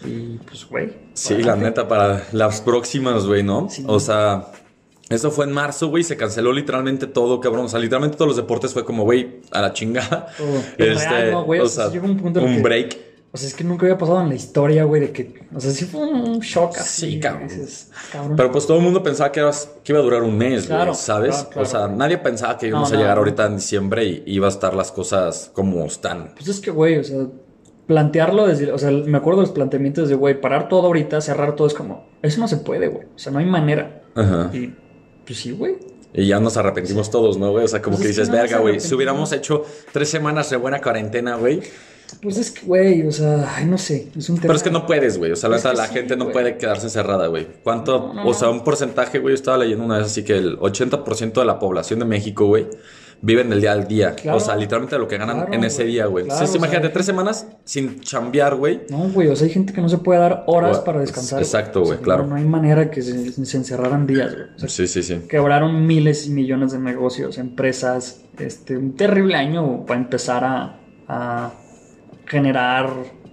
Y 0.06 0.38
pues, 0.46 0.66
güey. 0.70 0.94
Sí, 1.14 1.36
la 1.44 1.56
neta, 1.56 1.88
para 1.88 2.24
las 2.32 2.62
próximas, 2.62 3.26
güey, 3.26 3.44
¿no? 3.44 3.70
Sí. 3.70 3.84
O 3.88 4.00
sea, 4.00 4.48
eso 5.10 5.32
fue 5.32 5.46
en 5.46 5.52
marzo, 5.52 5.88
güey, 5.90 6.04
se 6.04 6.18
canceló 6.18 6.52
literalmente 6.54 7.08
todo, 7.08 7.40
cabrón. 7.40 7.66
O 7.66 7.70
sea, 7.70 7.80
literalmente 7.80 8.18
todos 8.18 8.30
los 8.30 8.38
deportes 8.38 8.74
fue 8.74 8.86
como, 8.86 9.04
güey, 9.04 9.42
a 9.52 9.62
la 9.62 9.74
chingada. 9.74 10.28
Todo. 10.38 10.58
Es 10.78 11.10
real, 11.10 11.32
¿no, 11.32 11.44
güey? 11.46 11.60
o 11.62 11.64
O 11.64 11.68
sea, 11.70 11.88
un 11.90 12.18
punto 12.18 12.40
que- 12.42 12.62
break. 12.62 13.08
O 13.30 13.38
sea, 13.38 13.50
es 13.50 13.54
que 13.56 13.64
nunca 13.66 13.86
había 13.86 13.98
pasado 13.98 14.22
en 14.22 14.30
la 14.30 14.36
historia, 14.36 14.86
güey, 14.86 15.02
de 15.02 15.12
que. 15.12 15.48
O 15.54 15.60
sea, 15.60 15.70
sí 15.72 15.84
fue 15.86 16.00
un 16.08 16.40
shock 16.40 16.78
así. 16.78 17.12
Sí, 17.12 17.20
cabrón. 17.20 17.50
dices, 17.50 17.92
cabrón. 18.12 18.38
Pero 18.38 18.52
pues 18.52 18.66
todo 18.66 18.78
el 18.78 18.84
mundo 18.84 19.04
pensaba 19.04 19.32
que, 19.32 19.42
era- 19.42 19.52
que 19.84 19.92
iba 19.92 20.00
a 20.00 20.02
durar 20.02 20.24
un 20.24 20.38
mes, 20.38 20.66
güey, 20.68 20.78
Claro, 20.78 20.94
¿sabes? 20.94 21.36
claro, 21.36 21.50
claro. 21.50 21.68
O 21.68 21.70
sea, 21.70 21.88
nadie 21.90 22.18
pensaba 22.20 22.58
que 22.58 22.68
íbamos 22.68 22.90
No, 22.90 22.96
a 22.98 23.00
llegar 23.00 23.16
no. 23.16 23.20
ahorita 23.22 23.46
en 23.48 23.56
diciembre 23.58 24.06
y 24.06 24.24
iba 24.28 24.48
a 24.48 24.50
estar 24.50 24.74
las 24.74 24.92
cosas 24.94 25.52
como 25.54 25.86
están. 25.86 26.34
Pues 26.36 26.48
es 26.48 26.60
que, 26.62 26.72
güey, 26.72 26.98
o 27.00 27.04
sea, 27.04 27.18
plantearlo 27.88 28.46
desde. 28.48 28.72
O 28.72 28.78
sea, 28.78 28.92
me 28.92 29.18
acuerdo 29.18 29.42
de 29.42 29.48
los 29.48 29.56
planteamientos 29.56 30.10
de, 30.10 30.16
güey, 30.16 30.40
parar 30.40 30.70
todo 30.70 30.86
ahorita, 30.88 31.22
cerrar 31.22 31.56
todo, 31.56 31.68
es 31.68 31.74
como. 31.74 32.06
Eso 32.22 32.40
no 32.40 32.48
se 32.48 32.58
puede, 32.58 32.88
güey. 32.88 33.06
O 33.16 33.20
sea, 33.20 33.32
no 33.32 33.40
hay 33.40 33.46
manera. 33.46 34.04
Ajá. 34.16 34.52
Y. 34.54 34.74
Pues 35.26 35.40
sí, 35.40 35.52
güey. 35.52 35.76
Y 36.14 36.28
ya 36.28 36.40
nos 36.40 36.58
arrepentimos 36.58 37.12
todos, 37.12 37.38
¿no, 37.38 37.52
güey? 37.52 37.66
O 37.66 37.68
sea, 37.68 37.82
como 37.82 37.98
Pues 37.98 38.08
que 38.08 38.12
es 38.12 38.16
que 38.16 38.22
dices, 38.22 38.34
no 38.34 38.42
verga, 38.42 38.60
güey, 38.60 38.80
si 38.80 38.96
hubiéramos 38.96 39.32
hecho 39.34 39.64
tres 39.92 40.10
semanas 40.10 40.50
de 40.50 40.58
buena 40.58 40.82
cuarentena, 40.82 41.36
güey. 41.36 41.62
Pues 42.22 42.38
es 42.38 42.52
que, 42.52 42.66
güey, 42.66 43.06
o 43.06 43.12
sea, 43.12 43.62
no 43.66 43.78
sé. 43.78 44.08
Es 44.18 44.30
un 44.30 44.36
tema. 44.38 44.48
Pero 44.48 44.56
es 44.56 44.64
que 44.64 44.72
no 44.72 44.86
puedes, 44.86 45.18
güey. 45.18 45.32
O 45.32 45.36
sea, 45.36 45.50
la 45.50 45.58
la 45.58 45.88
sí, 45.88 45.94
gente 45.94 46.16
no 46.16 46.26
güey. 46.26 46.34
puede 46.34 46.58
quedarse 46.58 46.88
encerrada, 46.88 47.28
güey. 47.28 47.48
¿Cuánto? 47.64 48.14
No, 48.14 48.14
no, 48.14 48.28
o 48.28 48.34
sea, 48.34 48.48
no. 48.48 48.54
un 48.54 48.64
porcentaje, 48.64 49.20
güey. 49.20 49.34
Yo 49.34 49.36
estaba 49.36 49.58
leyendo 49.58 49.84
una 49.84 49.98
vez 49.98 50.08
así 50.08 50.24
que 50.24 50.38
el 50.38 50.58
80% 50.58 51.34
de 51.34 51.46
la 51.46 51.60
población 51.60 52.00
de 52.00 52.06
México, 52.06 52.46
güey, 52.46 52.68
viven 53.22 53.50
del 53.50 53.62
día 53.62 53.72
al 53.72 53.88
día. 53.88 54.16
Claro. 54.16 54.38
O 54.38 54.40
sea, 54.40 54.56
literalmente 54.56 54.98
lo 54.98 55.08
que 55.08 55.18
ganan 55.18 55.38
Claro, 55.38 55.54
en 55.54 55.64
ese 55.64 55.84
güey. 55.84 55.92
día, 55.94 56.06
güey. 56.06 56.26
Claro, 56.26 56.36
Entonces, 56.40 56.50
sea, 56.52 56.58
imagínate, 56.68 56.90
tres 56.94 57.06
semanas 57.06 57.48
sin 57.64 58.00
chambear, 58.02 58.56
güey. 58.56 58.82
No, 58.90 59.10
güey, 59.10 59.28
o 59.30 59.36
sea, 59.36 59.48
hay 59.48 59.54
gente 59.54 59.74
que 59.74 59.82
no 59.82 59.90
se 59.90 59.98
puede 59.98 60.20
dar 60.20 60.44
horas 60.48 60.80
para 60.80 61.00
descansar. 61.00 61.40
exacto, 61.42 61.82
O 61.82 61.86
sea, 61.86 61.96
güey, 61.96 62.04
claro. 62.04 62.24
No, 62.24 62.30
no 62.30 62.36
hay 62.36 62.46
manera 62.46 62.90
que 62.92 63.02
se, 63.02 63.32
se 63.46 63.58
encerraran 63.58 64.06
días, 64.08 64.34
güey. 64.34 64.48
O 64.56 64.60
sea, 64.60 64.70
Sí, 64.70 64.88
sí, 64.88 65.04
sí. 65.04 65.22
quebraron 65.30 65.86
miles 65.86 66.28
y 66.28 66.30
millones 66.32 66.72
de 66.72 66.80
negocios, 66.80 67.38
empresas. 67.38 68.22
Este, 68.38 68.78
un 68.78 68.96
terrible 68.96 69.36
año 69.36 69.86
para 69.86 70.00
empezar 70.00 70.44
a, 70.44 70.80
a 71.08 71.54
generar 72.26 72.90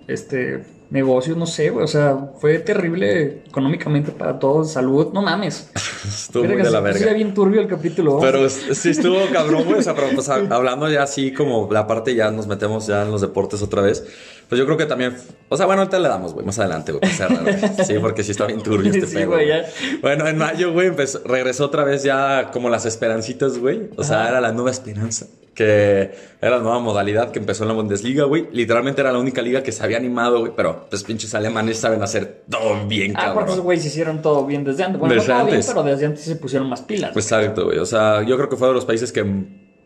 este 0.06 0.64
negocios, 0.90 1.36
no 1.36 1.46
sé, 1.46 1.70
güey. 1.70 1.84
O 1.84 1.88
sea, 1.88 2.30
fue 2.40 2.58
terrible 2.58 3.42
económicamente 3.46 4.12
para 4.12 4.38
todos, 4.38 4.72
salud, 4.72 5.12
no 5.12 5.22
mames. 5.22 5.70
Estuvo 6.04 6.44
muy 6.44 6.56
de 6.56 6.70
la 6.70 6.80
verga. 6.80 7.12
bien 7.12 7.34
turbio 7.34 7.60
el 7.60 7.68
capítulo. 7.68 8.18
Pero 8.20 8.48
sí 8.48 8.90
estuvo 8.90 9.18
cabrón, 9.32 9.64
güey. 9.64 9.78
O 9.78 9.82
sea, 9.82 9.94
pero 9.94 10.08
pues 10.14 10.28
hablando 10.28 10.90
ya 10.90 11.02
así 11.02 11.32
como 11.32 11.68
la 11.70 11.86
parte 11.86 12.14
ya 12.14 12.30
nos 12.30 12.46
metemos 12.46 12.86
ya 12.86 13.02
en 13.02 13.10
los 13.10 13.20
deportes 13.20 13.62
otra 13.62 13.82
vez. 13.82 14.04
Pues 14.48 14.58
yo 14.58 14.64
creo 14.66 14.76
que 14.76 14.86
también. 14.86 15.16
O 15.48 15.56
sea, 15.56 15.66
bueno, 15.66 15.82
ahorita 15.82 15.98
le 15.98 16.08
damos, 16.08 16.34
güey, 16.34 16.44
más 16.44 16.58
adelante, 16.58 16.92
güey. 16.92 17.00
güey. 17.42 17.56
Sí, 17.86 17.94
porque 18.00 18.22
sí 18.22 18.32
está 18.32 18.46
bien 18.46 18.62
turbio 18.62 18.90
este 18.92 19.06
Sí, 19.06 19.14
pedo. 19.16 19.28
güey, 19.32 19.46
güey. 19.46 19.60
ya. 19.62 19.68
Bueno, 20.02 20.26
en 20.28 20.36
mayo, 20.38 20.72
güey, 20.72 20.88
empezó- 20.88 21.22
regresó 21.24 21.64
otra 21.66 21.84
vez 21.84 22.02
ya 22.02 22.50
como 22.52 22.68
las 22.70 22.84
esperancitas, 22.86 23.58
güey. 23.58 23.88
O 23.96 24.04
sea, 24.04 24.20
Ajá. 24.22 24.28
era 24.30 24.40
la 24.40 24.52
nueva 24.52 24.70
esperanza. 24.70 25.26
Que 25.54 26.10
era 26.42 26.56
la 26.56 26.58
nueva 26.58 26.80
modalidad 26.80 27.30
que 27.30 27.38
empezó 27.38 27.62
en 27.62 27.68
la 27.68 27.74
Bundesliga, 27.74 28.24
güey. 28.24 28.48
Literalmente 28.52 29.00
era 29.00 29.12
la 29.12 29.20
única 29.20 29.40
liga 29.40 29.62
que 29.62 29.70
se 29.70 29.84
había 29.84 29.96
animado, 29.98 30.40
güey. 30.40 30.52
Pero 30.56 30.86
pues 30.90 31.04
pinches 31.04 31.32
alemanes 31.34 31.78
saben 31.78 32.02
hacer 32.02 32.42
todo 32.50 32.86
bien, 32.88 33.12
Ah, 33.16 33.26
porque 33.32 33.44
esos 33.44 33.46
cabrón. 33.50 33.64
güeyes 33.64 33.84
hicieron 33.86 34.20
todo 34.20 34.44
bien 34.46 34.64
desde 34.64 34.82
antes. 34.82 34.98
Bueno, 34.98 35.14
Desde 35.14 35.28
no 35.32 35.38
todo 35.40 35.46
bien, 35.50 35.62
pero 35.64 35.82
desde 35.84 36.06
antes 36.06 36.24
se 36.24 36.34
pusieron 36.36 36.68
más 36.68 36.82
pilas. 36.82 37.12
güey. 37.12 37.22
Exacto, 37.22 37.66
güey. 37.66 37.78
O 37.78 37.86
sea, 37.86 38.22
yo 38.24 38.36
creo 38.36 38.48
que 38.48 38.56
fue 38.56 38.66
de 38.66 38.74
los 38.74 38.84
países 38.84 39.12
que 39.12 39.24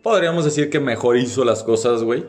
podríamos 0.02 0.46
decir 0.46 0.70
que 0.70 0.80
mejor 0.80 1.18
hizo 1.18 1.44
las 1.44 1.62
cosas, 1.62 2.02
güey, 2.02 2.24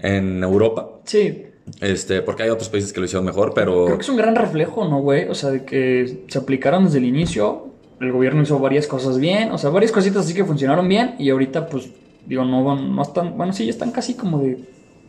en 0.00 0.42
Europa. 0.42 0.88
Sí, 1.04 1.46
Este, 1.80 2.22
porque 2.22 2.42
hay 2.44 2.50
otros 2.50 2.68
países 2.68 2.92
que 2.92 3.00
lo 3.00 3.06
hicieron 3.06 3.24
mejor, 3.24 3.52
pero. 3.54 3.84
Creo 3.86 3.96
que 3.98 4.02
es 4.02 4.08
un 4.08 4.16
gran 4.16 4.34
reflejo, 4.34 4.84
¿no, 4.88 5.00
güey? 5.00 5.28
O 5.28 5.34
sea, 5.34 5.50
de 5.50 5.64
que 5.64 6.24
se 6.28 6.38
aplicaron 6.38 6.84
desde 6.84 6.98
el 6.98 7.04
inicio, 7.04 7.68
el 8.00 8.12
gobierno 8.12 8.42
hizo 8.42 8.58
varias 8.58 8.86
cosas 8.86 9.18
bien, 9.18 9.52
o 9.52 9.58
sea, 9.58 9.70
varias 9.70 9.92
cositas 9.92 10.24
así 10.24 10.34
que 10.34 10.44
funcionaron 10.44 10.88
bien 10.88 11.14
y 11.18 11.30
ahorita, 11.30 11.66
pues, 11.68 11.88
digo, 12.26 12.44
no, 12.44 12.64
van- 12.64 12.94
no 12.94 13.02
están, 13.02 13.36
bueno, 13.36 13.52
sí, 13.52 13.64
ya 13.64 13.70
están 13.70 13.92
casi 13.92 14.14
como 14.14 14.40
de, 14.40 14.58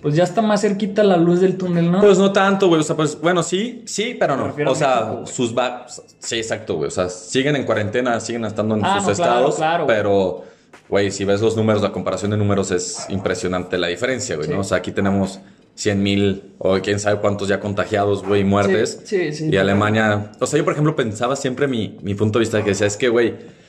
pues 0.01 0.15
ya 0.15 0.23
está 0.23 0.41
más 0.43 0.61
cerquita 0.61 1.03
la 1.03 1.17
luz 1.17 1.39
del 1.41 1.57
túnel, 1.57 1.91
¿no? 1.91 2.01
Pues 2.01 2.19
no 2.19 2.31
tanto, 2.31 2.67
güey. 2.67 2.81
O 2.81 2.83
sea, 2.83 2.95
pues, 2.95 3.19
bueno, 3.19 3.41
sí, 3.41 3.81
sí, 3.85 4.15
pero 4.19 4.35
no. 4.35 4.53
O 4.69 4.75
sea, 4.75 5.05
México, 5.05 5.25
sus 5.27 5.57
va. 5.57 5.85
Sí, 6.19 6.35
exacto, 6.35 6.75
güey. 6.75 6.89
O 6.89 6.91
sea, 6.91 7.09
siguen 7.09 7.55
en 7.55 7.63
cuarentena, 7.63 8.19
siguen 8.19 8.45
estando 8.45 8.75
en 8.75 8.83
Ah, 8.85 8.99
sus 8.99 9.09
no, 9.09 9.15
claro, 9.15 9.31
estados. 9.33 9.55
claro, 9.55 9.87
pero, 9.87 10.43
güey, 10.89 11.09
si 11.09 11.23
ves 11.25 11.41
los 11.41 11.55
números, 11.57 11.81
la 11.81 11.91
comparación 11.91 12.31
de 12.31 12.37
números 12.37 12.69
es 12.71 13.05
impresionante 13.09 13.77
la 13.77 13.87
diferencia, 13.87 14.35
güey, 14.35 14.49
Sí. 14.49 14.53
¿no? 14.53 14.59
O 14.59 14.63
sea, 14.63 14.77
aquí 14.79 14.91
tenemos 14.91 15.39
100 15.75 16.03
mil 16.03 16.53
o 16.59 16.77
quién 16.79 16.99
sabe 16.99 17.19
cuántos 17.19 17.47
ya 17.47 17.59
contagiados, 17.59 18.23
güey, 18.23 18.41
y 18.41 18.43
muertes. 18.43 19.01
Sí, 19.05 19.31
sí, 19.31 19.45
sí. 19.45 19.49
Y 19.51 19.57
Alemania. 19.57 20.31
O 20.39 20.45
sea, 20.45 20.57
yo, 20.57 20.63
por 20.63 20.73
ejemplo, 20.73 20.95
pensaba 20.95 21.35
siempre 21.35 21.67
mi, 21.67 21.97
mi 22.01 22.13
punto 22.15 22.39
de 22.39 22.43
vista 22.43 22.63
que 22.63 22.69
decía, 22.71 22.87
es 22.87 22.97
que, 22.97 23.09
güey. 23.09 23.63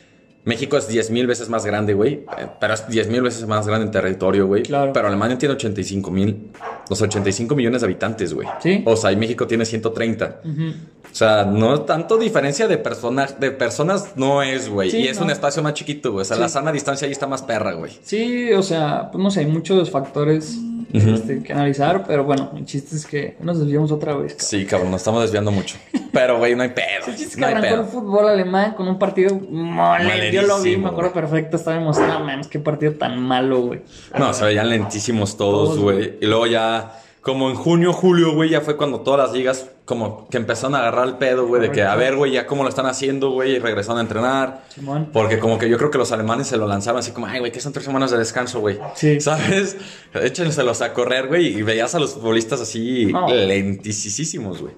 México 0.46 0.76
es 0.76 0.86
10 0.88 1.10
mil 1.10 1.26
veces 1.26 1.48
más 1.48 1.64
grande, 1.64 1.94
güey. 1.94 2.26
eh, 2.36 2.46
Pero 2.60 2.74
es 2.74 2.86
10 2.86 3.08
mil 3.08 3.22
veces 3.22 3.46
más 3.46 3.66
grande 3.66 3.86
en 3.86 3.90
territorio, 3.90 4.46
güey. 4.46 4.62
Claro. 4.62 4.92
Pero 4.92 5.08
Alemania 5.08 5.38
tiene 5.38 5.54
85 5.54 6.10
mil. 6.10 6.50
Los 6.90 7.00
85 7.00 7.54
millones 7.56 7.80
de 7.80 7.86
habitantes, 7.86 8.34
güey. 8.34 8.46
Sí. 8.60 8.82
O 8.84 8.94
sea, 8.94 9.10
y 9.10 9.16
México 9.16 9.46
tiene 9.46 9.64
130. 9.64 10.42
Ujú. 10.44 10.62
O 11.10 11.14
sea, 11.14 11.46
no 11.46 11.80
tanto 11.82 12.18
diferencia 12.18 12.68
de, 12.68 12.76
persona, 12.76 13.26
de 13.40 13.52
personas 13.52 14.08
no 14.16 14.42
es, 14.42 14.68
güey. 14.68 14.90
Sí, 14.90 14.98
y 14.98 15.08
es 15.08 15.18
no. 15.18 15.24
un 15.24 15.30
espacio 15.30 15.62
más 15.62 15.72
chiquito, 15.72 16.12
güey. 16.12 16.20
O 16.20 16.24
sea, 16.26 16.36
Sí. 16.36 16.42
la 16.42 16.48
sana 16.50 16.72
distancia 16.72 17.06
ahí 17.06 17.12
está 17.12 17.26
más 17.26 17.40
perra, 17.40 17.72
güey. 17.72 17.92
Sí, 18.02 18.52
o 18.52 18.62
sea, 18.62 19.08
pues 19.10 19.24
no 19.24 19.30
sé, 19.30 19.40
hay 19.40 19.46
muchos 19.46 19.90
factores 19.90 20.58
este, 20.92 21.42
que 21.42 21.52
analizar, 21.52 22.04
pero 22.06 22.24
bueno, 22.24 22.52
el 22.56 22.64
chiste 22.64 22.96
es 22.96 23.06
que 23.06 23.36
nos 23.40 23.58
desviamos 23.58 23.90
otra 23.92 24.14
vez. 24.14 24.32
cabrón. 24.34 24.46
Sí, 24.48 24.66
cabrón, 24.66 24.90
nos 24.90 25.00
estamos 25.00 25.22
desviando 25.22 25.50
mucho. 25.50 25.76
Pero, 26.12 26.38
güey, 26.38 26.54
no 26.54 26.62
hay 26.62 26.68
pedo. 26.70 27.06
El 27.06 27.16
chiste 27.16 27.24
es 27.24 27.34
que 27.34 27.40
No 27.40 27.46
arrancó 27.48 27.74
el 27.74 27.84
fútbol 27.86 28.28
alemán 28.28 28.74
con 28.74 28.86
un 28.88 28.98
partido 28.98 29.34
mole. 29.34 30.32
Yo 30.32 30.42
lo 30.42 30.60
vi, 30.62 30.76
me 30.76 30.88
acuerdo 30.88 31.12
perfecto. 31.12 31.56
Estaba 31.56 31.76
emocionado, 31.76 32.24
man. 32.24 32.42
Qué 32.48 32.58
partido 32.60 32.92
tan 32.92 33.18
malo, 33.18 33.62
güey. 33.62 33.80
No, 34.18 34.32
se 34.32 34.44
veían 34.44 34.70
lentísimos 34.70 35.36
Todos, 35.36 35.78
güey. 35.78 36.18
Y 36.20 36.26
luego 36.26 36.46
ya, 36.46 37.00
como 37.24 37.48
en 37.48 37.56
junio, 37.56 37.92
julio, 37.94 38.34
güey, 38.34 38.50
ya 38.50 38.60
fue 38.60 38.76
cuando 38.76 39.00
todas 39.00 39.18
las 39.28 39.32
ligas 39.36 39.70
como 39.86 40.28
que 40.28 40.36
empezaron 40.36 40.74
a 40.74 40.80
agarrar 40.80 41.08
el 41.08 41.14
pedo, 41.16 41.46
güey, 41.46 41.60
de 41.62 41.70
que, 41.72 41.82
a 41.82 41.94
ver, 41.96 42.16
güey, 42.16 42.32
ya 42.32 42.46
cómo 42.46 42.62
lo 42.62 42.68
están 42.68 42.84
haciendo, 42.86 43.30
güey, 43.30 43.56
y 43.56 43.58
regresaron 43.58 43.98
a 43.98 44.02
entrenar. 44.02 44.64
Simón. 44.68 45.08
Porque 45.12 45.38
como 45.38 45.58
que 45.58 45.68
yo 45.68 45.78
creo 45.78 45.90
que 45.90 45.96
los 45.98 46.12
alemanes 46.12 46.46
se 46.48 46.56
lo 46.58 46.66
lanzaron 46.66 46.98
así 47.00 47.12
como, 47.12 47.26
ay, 47.26 47.40
güey, 47.40 47.50
que 47.50 47.60
son 47.60 47.72
tres 47.72 47.86
semanas 47.86 48.10
de 48.10 48.18
descanso, 48.18 48.60
güey. 48.60 48.78
Sí. 48.94 49.20
¿Sabes? 49.20 49.76
Échenselos 50.12 50.82
a 50.82 50.92
correr, 50.92 51.26
güey, 51.28 51.46
y 51.58 51.62
veías 51.62 51.94
a 51.94 51.98
los 51.98 52.12
futbolistas 52.14 52.60
así 52.60 53.06
No. 53.06 53.26
lentísimos, 53.28 54.60
güey. 54.60 54.74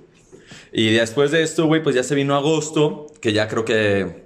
Y 0.72 0.92
después 0.92 1.30
de 1.32 1.42
esto, 1.42 1.66
güey, 1.66 1.82
pues 1.82 1.94
ya 1.96 2.02
se 2.02 2.14
vino 2.14 2.34
agosto, 2.36 3.06
que 3.20 3.32
ya 3.32 3.48
creo 3.48 3.64
que, 3.64 4.24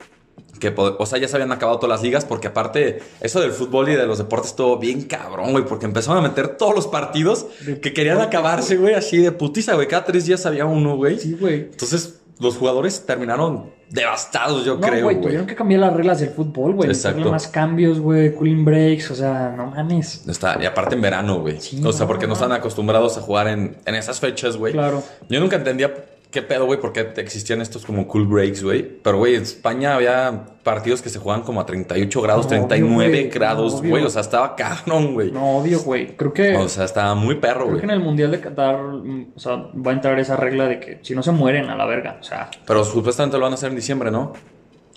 que, 0.60 0.72
o 0.76 1.06
sea, 1.06 1.18
ya 1.18 1.26
se 1.26 1.34
habían 1.36 1.50
acabado 1.50 1.78
todas 1.78 1.96
las 1.96 2.02
ligas, 2.02 2.24
porque 2.24 2.48
aparte, 2.48 3.00
eso 3.20 3.40
del 3.40 3.50
fútbol 3.50 3.88
y 3.88 3.94
de 3.96 4.06
los 4.06 4.18
deportes 4.18 4.50
estuvo 4.50 4.78
bien 4.78 5.02
cabrón, 5.02 5.50
güey, 5.52 5.64
porque 5.64 5.86
empezaron 5.86 6.24
a 6.24 6.28
meter 6.28 6.56
todos 6.56 6.74
los 6.74 6.86
partidos 6.86 7.46
que 7.82 7.92
querían 7.92 8.20
acabarse, 8.20 8.76
güey, 8.76 8.94
así 8.94 9.18
de 9.18 9.32
putiza, 9.32 9.74
güey. 9.74 9.88
Cada 9.88 10.04
tres 10.04 10.26
días 10.26 10.46
había 10.46 10.66
uno, 10.66 10.96
güey. 10.96 11.18
Sí, 11.18 11.36
güey. 11.38 11.62
Entonces, 11.62 12.20
los 12.38 12.56
jugadores 12.56 13.04
terminaron 13.04 13.70
devastados, 13.90 14.64
yo 14.64 14.76
No, 14.76 14.80
creo, 14.80 15.04
güey, 15.04 15.20
tuvieron 15.20 15.46
que 15.46 15.54
cambiar 15.54 15.80
las 15.80 15.92
reglas 15.92 16.20
del 16.20 16.30
fútbol, 16.30 16.74
güey. 16.74 16.90
Exacto. 16.90 17.30
Más 17.30 17.48
cambios, 17.48 17.98
güey, 17.98 18.34
cooling 18.34 18.64
breaks, 18.64 19.10
o 19.10 19.14
sea, 19.14 19.52
no 19.56 19.66
mames. 19.66 20.26
Está, 20.28 20.58
y 20.62 20.66
aparte 20.66 20.94
en 20.94 21.00
verano, 21.00 21.40
güey. 21.40 21.60
Sí, 21.60 21.80
o 21.84 21.92
sea, 21.92 22.02
no, 22.02 22.06
porque 22.08 22.26
no 22.26 22.30
no. 22.30 22.34
están 22.34 22.52
acostumbrados 22.52 23.18
a 23.18 23.20
jugar 23.20 23.48
en, 23.48 23.76
en 23.84 23.94
esas 23.94 24.20
fechas, 24.20 24.56
güey. 24.56 24.72
Claro. 24.72 25.02
Yo 25.28 25.40
nunca 25.40 25.56
entendía 25.56 25.92
qué 26.30 26.42
pedo, 26.42 26.66
güey, 26.66 26.80
por 26.80 26.92
qué 26.92 27.12
existían 27.16 27.60
estos 27.60 27.84
como 27.84 28.06
cool 28.06 28.26
breaks, 28.26 28.62
güey. 28.62 28.82
Pero, 28.82 29.18
güey, 29.18 29.34
en 29.34 29.42
España 29.42 29.94
había 29.96 30.46
partidos 30.62 31.02
que 31.02 31.08
se 31.08 31.18
jugaban 31.18 31.42
como 31.42 31.60
a 31.60 31.66
38 31.66 32.20
grados, 32.22 32.44
No, 32.46 32.48
obvio, 32.56 32.68
39 32.68 33.08
güey. 33.10 33.28
grados, 33.30 33.82
No, 33.82 33.88
güey. 33.88 34.04
O 34.04 34.10
sea, 34.10 34.20
estaba 34.20 34.54
cabrón, 34.56 35.14
güey. 35.14 35.30
No, 35.32 35.58
obvio, 35.58 35.80
güey. 35.80 36.16
Creo 36.16 36.32
que. 36.32 36.56
O 36.56 36.68
sea, 36.68 36.84
estaba 36.84 37.14
muy 37.14 37.36
perro, 37.36 37.60
Creo 37.60 37.66
güey. 37.68 37.78
que 37.80 37.84
en 37.86 37.90
el 37.90 38.00
Mundial 38.00 38.30
de 38.30 38.40
Qatar, 38.40 38.80
mm, 38.80 39.32
o 39.34 39.38
sea, 39.40 39.56
va 39.56 39.90
a 39.90 39.94
entrar 39.94 40.18
esa 40.18 40.36
regla 40.36 40.66
de 40.68 40.78
que 40.80 40.98
si 41.02 41.14
no 41.14 41.22
se 41.22 41.32
mueren 41.32 41.68
a 41.70 41.76
la 41.76 41.86
verga, 41.86 42.18
o 42.20 42.22
sea, 42.22 42.50
Pero 42.66 42.84
supuestamente 42.84 43.36
lo 43.36 43.44
van 43.44 43.52
a 43.52 43.54
hacer 43.54 43.70
en 43.70 43.76
diciembre, 43.76 44.10
¿no? 44.10 44.32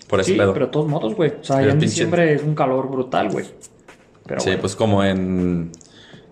Por 0.08 0.20
ese 0.20 0.32
sí, 0.32 0.38
pedo. 0.38 0.52
pero 0.52 0.66
de 0.66 0.72
todos 0.72 0.86
modos, 0.86 1.14
güey. 1.14 1.32
O 1.40 1.44
sea, 1.44 1.62
ya 1.62 1.70
en 1.72 1.78
diciembre 1.80 2.34
es 2.34 2.42
un 2.42 2.54
calor 2.54 2.88
brutal, 2.90 3.30
güey. 3.30 3.44
Sí, 3.44 4.44
bueno. 4.46 4.60
pues 4.60 4.76
como 4.76 5.02
en... 5.02 5.72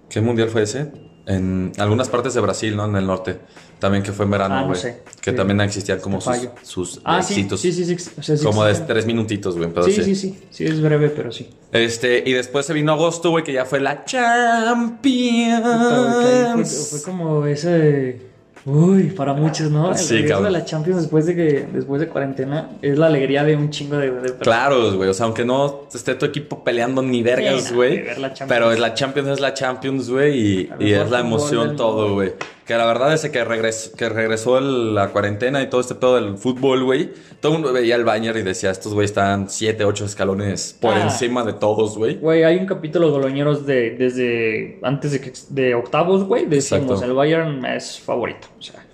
¿Qué 0.09 0.21
mundial 0.21 0.49
fue 0.49 0.63
ese? 0.63 0.93
En 1.27 1.73
algunas 1.79 2.09
partes 2.09 2.35
de 2.35 2.41
Brasil, 2.41 2.77
¿no? 2.77 2.85
En 2.87 2.97
el 2.97 3.07
norte. 3.07 3.39
También 3.79 4.05
que 4.05 4.13
fue 4.13 4.25
en 4.27 4.31
verano, 4.31 4.55
Ah, 4.55 4.61
no 4.61 4.67
güey. 4.69 4.79
sé. 4.81 5.03
Que 5.21 5.33
Sí. 5.33 5.37
también 5.37 5.61
existían 5.61 5.99
como 5.99 6.19
Te 6.21 6.25
sus, 6.25 6.49
sus 6.63 7.01
Ah, 7.05 7.19
éxitos. 7.19 7.61
sí, 7.61 7.73
sí, 7.73 7.85
sí. 7.85 7.97
o 8.17 8.23
sea, 8.23 8.37
sí 8.37 8.45
Como 8.45 8.65
de 8.65 8.75
tres 8.75 9.07
minutitos, 9.07 9.57
güey. 9.57 9.71
Sí, 9.85 10.03
sí, 10.05 10.15
sí. 10.15 10.39
Sí, 10.51 10.65
es 10.65 10.81
breve, 10.81 11.09
pero 11.11 11.33
sí. 11.33 11.51
Este, 11.73 12.23
y 12.25 12.33
después 12.33 12.65
se 12.67 12.75
vino 12.75 12.93
agosto, 12.93 13.31
güey, 13.31 13.43
que 13.43 13.53
ya 13.53 13.65
fue 13.65 13.81
la 13.81 14.05
Puta, 14.05 15.05
güey, 15.05 15.51
ahí 15.51 15.63
fue, 15.63 16.43
Champions. 16.45 16.89
fue 16.91 17.03
como 17.03 17.47
ese. 17.47 18.32
Uy, 18.65 19.05
para 19.11 19.33
muchos, 19.35 19.71
¿no? 19.73 19.91
El 19.91 19.99
Sí, 19.99 20.15
regreso 20.15 20.35
cabrón. 20.35 20.53
de 20.53 20.59
la 20.59 20.65
Champions 20.65 21.01
después 21.01 21.27
de 21.27 21.35
que 21.35 21.67
después 21.73 22.01
de 22.01 22.09
cuarentena 22.09 22.71
es 22.81 22.97
la 22.97 23.07
alegría 23.07 23.43
de 23.43 23.57
un 23.57 23.71
chingo 23.71 23.97
de. 23.97 24.13
Claro, 24.41 24.97
güey. 24.97 25.09
O 25.11 25.15
sea, 25.15 25.27
aunque 25.27 25.45
no 25.45 25.89
esté 25.93 26.15
tu 26.15 26.27
equipo 26.27 26.63
peleando 26.63 27.03
ni 27.03 27.23
vergas, 27.25 27.65
Sí, 27.65 27.75
güey. 27.75 28.05
no, 28.19 28.29
pero 28.47 28.71
es 28.71 28.79
la 28.79 28.95
Champions, 28.95 29.29
es 29.31 29.41
la 29.41 29.53
Champions, 29.53 30.09
güey. 30.09 30.39
Y, 30.79 30.93
es 30.93 31.11
la 31.11 31.21
emoción 31.21 31.77
todo, 31.77 32.15
güey. 32.15 32.33
Que 32.67 32.75
la 32.77 32.87
verdad 32.87 33.13
es 33.13 33.29
que, 33.29 33.45
regres- 33.45 33.93
que 33.97 34.09
regresó 34.09 34.57
el- 34.59 34.95
la 34.95 35.09
cuarentena 35.09 35.61
y 35.63 35.69
todo 35.69 35.81
este 35.81 35.97
pedo 35.97 36.15
del 36.15 36.39
fútbol, 36.39 36.85
güey. 36.85 37.11
Todo 37.41 37.53
el 37.53 37.59
mundo 37.59 37.73
veía 37.73 37.97
el 37.97 38.05
Bayern 38.05 38.39
y 38.39 38.43
decía, 38.43 38.71
estos 38.71 38.95
güey 38.95 39.05
están 39.05 39.51
7, 39.51 39.85
8 39.85 40.05
escalones 40.05 40.77
por 40.81 40.95
Ah. 40.95 41.03
encima 41.03 41.43
de 41.43 41.55
todos, 41.55 41.99
güey. 41.99 42.17
Güey, 42.19 42.45
hay 42.45 42.57
un 42.59 42.67
capítulo 42.67 43.07
de 43.07 43.13
Goloñeros 43.13 43.67
de, 43.67 43.91
desde 43.99 44.79
antes 44.83 45.11
de, 45.11 45.21
que, 45.21 45.33
de 45.49 45.75
octavos, 45.75 46.23
güey. 46.25 46.47
Decimos, 46.47 46.83
Exacto. 46.85 47.05
el 47.05 47.15
Bayern 47.15 47.65
es 47.67 47.99
favorito. 47.99 48.47
O 48.57 48.63
sea, 48.63 48.87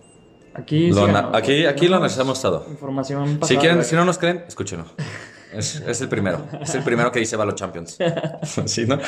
aquí 0.54 0.90
Lo 0.90 1.04
aquí- 1.34 1.66
aquí 1.66 1.88
lo 1.88 1.96
analizamos 1.96 2.40
todo. 2.40 2.64
Información 2.70 3.28
Si, 3.28 3.36
pasada, 3.36 3.60
quieren, 3.60 3.76
güey. 3.78 3.88
si 3.88 3.96
no 3.96 4.04
nos 4.06 4.16
creen, 4.16 4.44
escúchenlo. 4.48 4.86
Es, 5.52 5.76
es 5.86 6.00
el 6.00 6.08
primero. 6.08 6.46
Es 6.60 6.74
el 6.74 6.82
primero 6.82 7.10
que 7.10 7.20
dice 7.20 7.36
Balo 7.36 7.52
Champions. 7.52 7.96
¿Sí, 8.66 8.84
no? 8.86 8.98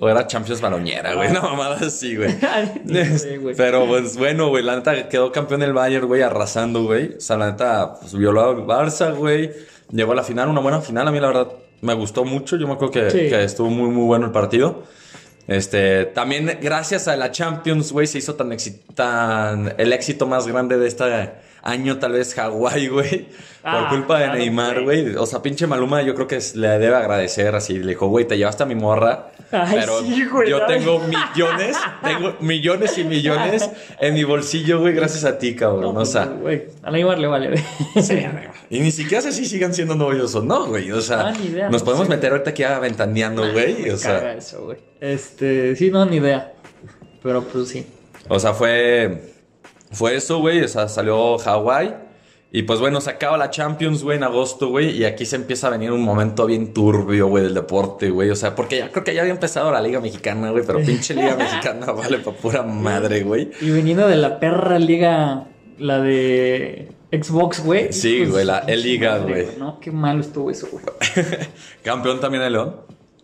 O 0.00 0.08
era 0.08 0.26
Champions 0.26 0.60
Baloñera, 0.60 1.14
güey. 1.14 1.32
No, 1.32 1.42
mamada 1.42 1.76
así, 1.86 2.16
güey. 2.16 2.34
Pero 3.56 3.86
pues 3.86 4.16
bueno, 4.16 4.48
güey. 4.48 4.62
La 4.62 4.76
neta 4.76 5.08
quedó 5.08 5.32
campeón 5.32 5.62
el 5.62 5.72
Bayern, 5.72 6.06
güey, 6.06 6.22
arrasando, 6.22 6.84
güey. 6.84 7.16
O 7.16 7.20
sea, 7.20 7.36
la 7.36 7.50
neta 7.50 7.94
pues, 8.00 8.14
violó 8.14 8.50
al 8.50 8.56
Barça, 8.66 9.14
güey. 9.14 9.50
Llegó 9.90 10.12
a 10.12 10.14
la 10.14 10.22
final, 10.22 10.48
una 10.48 10.60
buena 10.60 10.80
final. 10.80 11.08
A 11.08 11.10
mí, 11.10 11.18
la 11.18 11.26
verdad, 11.28 11.48
me 11.80 11.94
gustó 11.94 12.24
mucho. 12.24 12.56
Yo 12.56 12.66
me 12.68 12.74
acuerdo 12.74 12.92
que, 12.92 13.10
Sí. 13.10 13.18
que 13.28 13.42
estuvo 13.42 13.68
muy, 13.70 13.90
muy 13.90 14.04
bueno 14.04 14.26
el 14.26 14.32
partido. 14.32 14.84
Este, 15.48 16.04
también 16.04 16.58
gracias 16.62 17.08
a 17.08 17.16
la 17.16 17.32
Champions, 17.32 17.90
güey, 17.90 18.06
se 18.06 18.18
hizo 18.18 18.36
tan, 18.36 18.56
tan 18.94 19.74
el 19.78 19.92
éxito 19.92 20.28
más 20.28 20.46
grande 20.46 20.78
de 20.78 20.86
este 20.86 21.32
año, 21.62 21.98
tal 21.98 22.12
vez 22.12 22.34
Hawái, 22.34 22.88
güey, 22.88 23.26
por 23.62 23.70
Ah, 23.72 23.86
culpa 23.90 24.18
de 24.20 24.28
Neymar, 24.38 24.82
güey. 24.82 25.14
O 25.16 25.26
sea, 25.26 25.42
pinche 25.42 25.66
Maluma, 25.66 26.02
yo 26.02 26.14
creo 26.14 26.26
que 26.26 26.36
es- 26.36 26.56
le 26.56 26.68
debe 26.78 26.96
agradecer 26.96 27.54
así. 27.54 27.78
Le 27.78 27.88
dijo, 27.88 28.06
güey, 28.08 28.24
te 28.26 28.38
llevaste 28.38 28.62
a 28.62 28.66
mi 28.66 28.74
morra, 28.74 29.32
Ay, 29.52 29.76
pero 29.80 30.00
sí, 30.00 30.24
güey, 30.24 30.48
yo 30.48 30.58
¿sabes? 30.60 30.78
tengo 30.78 30.98
millones, 31.34 31.76
tengo 32.02 32.36
millones 32.40 32.96
y 32.98 33.04
millones 33.04 33.68
en 34.00 34.14
mi 34.14 34.24
bolsillo, 34.24 34.80
güey, 34.80 34.94
gracias 34.94 35.24
a 35.24 35.38
ti, 35.38 35.54
cabrón. 35.54 35.94
No, 35.94 36.00
o 36.00 36.04
sea, 36.06 36.24
güey, 36.26 36.68
a 36.82 36.90
Neymar 36.90 37.18
le 37.18 37.26
vale. 37.26 37.48
güey. 37.50 38.02
Sí, 38.02 38.18
y 38.70 38.80
ni 38.80 38.90
siquiera 38.92 39.20
sé 39.20 39.32
si 39.32 39.44
sigan 39.46 39.74
siendo 39.74 39.94
novios 39.94 40.34
o 40.34 40.42
no, 40.42 40.66
güey. 40.68 40.90
O 40.92 41.00
sea, 41.02 41.28
Ah, 41.28 41.32
ni 41.38 41.46
idea, 41.48 41.68
nos 41.68 41.82
no 41.82 41.84
podemos 41.84 42.06
sé. 42.06 42.14
meter 42.14 42.32
ahorita 42.32 42.50
aquí 42.50 42.62
aventaneando, 42.62 43.50
güey. 43.52 43.90
O 43.90 43.96
sea, 43.98 44.34
eso, 44.34 44.64
güey. 44.64 44.78
Este, 45.00 45.76
sí, 45.76 45.90
no, 45.90 46.06
ni 46.06 46.16
idea. 46.16 46.52
Pero 47.22 47.42
pues 47.44 47.68
sí. 47.68 47.84
o 48.28 48.38
sea, 48.38 48.54
fue, 48.54 49.29
fue 49.90 50.16
eso, 50.16 50.38
güey. 50.38 50.62
O 50.62 50.68
sea, 50.68 50.88
salió 50.88 51.38
Hawái. 51.38 51.94
Y 52.52 52.62
pues 52.62 52.80
bueno, 52.80 53.00
se 53.00 53.10
acaba 53.10 53.38
la 53.38 53.50
Champions, 53.50 54.02
güey, 54.02 54.16
en 54.16 54.24
agosto, 54.24 54.70
güey. 54.70 54.90
Y 54.90 55.04
aquí 55.04 55.24
se 55.24 55.36
empieza 55.36 55.68
a 55.68 55.70
venir 55.70 55.92
un 55.92 56.02
momento 56.02 56.46
bien 56.46 56.72
turbio, 56.72 57.28
güey, 57.28 57.44
del 57.44 57.54
deporte, 57.54 58.10
güey. 58.10 58.30
O 58.30 58.34
sea, 58.34 58.56
porque 58.56 58.78
ya 58.78 58.90
creo 58.90 59.04
que 59.04 59.14
ya 59.14 59.20
había 59.20 59.32
empezado 59.32 59.70
la 59.70 59.80
Liga 59.80 60.00
Mexicana, 60.00 60.50
güey. 60.50 60.64
Pero 60.66 60.80
pinche 60.80 61.14
Liga 61.14 61.36
Mexicana 61.38 61.92
vale 61.92 62.18
pa' 62.18 62.32
pura 62.32 62.64
madre, 62.64 63.22
güey. 63.22 63.50
Y 63.60 63.70
viniendo 63.70 64.08
de 64.08 64.16
la 64.16 64.40
perra 64.40 64.80
liga, 64.80 65.46
la 65.78 66.00
de 66.00 66.88
Xbox, 67.12 67.64
güey. 67.64 67.92
Sí, 67.92 68.16
hijos 68.16 68.32
güey, 68.32 68.44
la 68.44 68.60
E-Liga, 68.66 69.18
güey. 69.18 69.46
No, 69.56 69.78
qué 69.78 69.92
malo 69.92 70.20
estuvo 70.20 70.50
eso, 70.50 70.68
güey. 70.72 70.84
Campeón 71.84 72.18
también 72.18 72.42
de 72.42 72.50
León. 72.50 72.76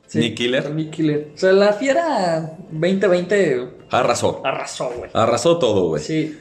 Sí, 0.06 0.18
Nick 0.18 0.34
Killer. 0.36 0.70
Nick 0.74 0.90
Killer. 0.90 1.28
O 1.34 1.38
sea, 1.38 1.52
la 1.52 1.72
fiera 1.72 2.52
2020 2.70 3.68
Arrasó. 3.90 4.40
arrasó, 4.44 4.90
güey. 4.96 5.10
Arrasó 5.12 5.58
todo, 5.58 5.88
güey. 5.88 6.02
Sí. 6.02 6.36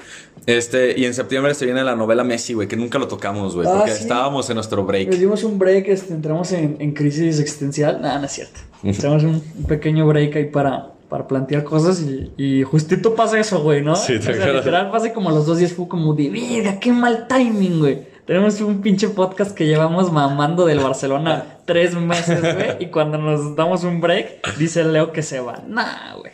Este, 0.45 0.99
y 0.99 1.05
en 1.05 1.13
septiembre 1.13 1.53
se 1.53 1.65
viene 1.65 1.83
la 1.83 1.95
novela 1.95 2.23
Messi, 2.23 2.53
güey, 2.53 2.67
que 2.67 2.75
nunca 2.75 2.99
lo 2.99 3.07
tocamos, 3.07 3.55
güey, 3.55 3.67
Ah, 3.67 3.77
porque 3.77 3.93
sí. 3.93 4.03
estábamos 4.03 4.49
en 4.49 4.55
nuestro 4.55 4.83
break. 4.83 5.07
Nos 5.09 5.19
dimos 5.19 5.43
un 5.43 5.57
break, 5.57 5.87
este, 5.87 6.13
entramos 6.13 6.51
en, 6.51 6.77
en 6.79 6.93
crisis 6.93 7.39
existencial. 7.39 8.01
Nada, 8.01 8.19
no 8.19 8.25
es 8.25 8.31
cierto. 8.31 8.59
Entramos 8.83 9.23
un, 9.23 9.41
un 9.57 9.63
pequeño 9.67 10.05
break 10.07 10.35
ahí 10.35 10.45
para, 10.45 10.91
para 11.09 11.27
plantear 11.27 11.63
cosas 11.63 12.01
y, 12.01 12.31
y 12.37 12.63
justito 12.63 13.15
pasa 13.15 13.39
eso, 13.39 13.61
güey, 13.63 13.81
¿no? 13.81 13.95
Sí, 13.95 14.19
te 14.19 14.31
o 14.31 14.35
sea, 14.35 14.53
literal 14.53 14.91
pasa 14.91 15.11
como 15.13 15.29
a 15.29 15.33
los 15.33 15.45
dos 15.47 15.57
días 15.57 15.73
fue 15.73 15.87
como 15.87 16.13
de, 16.13 16.29
verga, 16.29 16.79
qué 16.79 16.91
mal 16.91 17.25
timing, 17.27 17.79
güey. 17.79 18.15
Tenemos 18.25 18.59
un 18.61 18.81
pinche 18.81 19.09
podcast 19.09 19.51
que 19.55 19.65
llevamos 19.67 20.11
mamando 20.11 20.65
del 20.65 20.79
Barcelona 20.79 21.54
tres 21.65 21.93
meses, 21.95 22.41
güey. 22.41 22.75
Y 22.79 22.87
cuando 22.87 23.17
nos 23.17 23.55
damos 23.55 23.83
un 23.83 24.01
break, 24.01 24.55
dice 24.57 24.83
Leo 24.83 25.11
que 25.11 25.21
se 25.21 25.39
va. 25.39 25.61
Nah, 25.67 26.15
güey. 26.15 26.31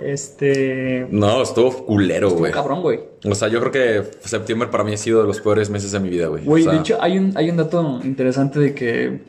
Este. 0.00 1.06
No, 1.10 1.42
estuvo 1.42 1.84
culero, 1.86 2.28
Estuvo 2.28 2.40
güey. 2.40 2.52
cabrón, 2.52 2.82
güey. 2.82 3.00
O 3.24 3.34
sea, 3.34 3.48
yo 3.48 3.60
creo 3.60 3.72
que 3.72 4.10
septiembre 4.26 4.68
para 4.68 4.84
mí 4.84 4.94
ha 4.94 4.96
sido 4.96 5.20
de 5.20 5.26
los 5.26 5.40
peores 5.40 5.70
meses 5.70 5.92
de 5.92 6.00
mi 6.00 6.08
vida, 6.08 6.26
güey. 6.26 6.44
Güey, 6.44 6.62
O 6.62 6.64
sea, 6.64 6.72
de 6.74 6.80
hecho, 6.80 6.98
hay 7.00 7.18
un, 7.18 7.32
hay 7.36 7.50
un 7.50 7.56
dato 7.56 8.00
interesante 8.02 8.58
de 8.58 8.74
que 8.74 9.20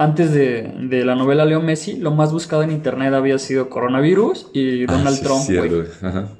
antes 0.00 0.32
de, 0.32 0.72
de 0.80 1.04
la 1.04 1.14
novela 1.14 1.44
Leo 1.44 1.60
Messi, 1.60 1.98
lo 1.98 2.10
más 2.10 2.32
buscado 2.32 2.62
en 2.62 2.70
internet 2.70 3.12
había 3.12 3.38
sido 3.38 3.68
coronavirus 3.68 4.46
y 4.54 4.84
ah, 4.84 4.92
Donald 4.92 5.16
sí, 5.18 5.22
Trump, 5.22 5.44
güey. 5.46 5.84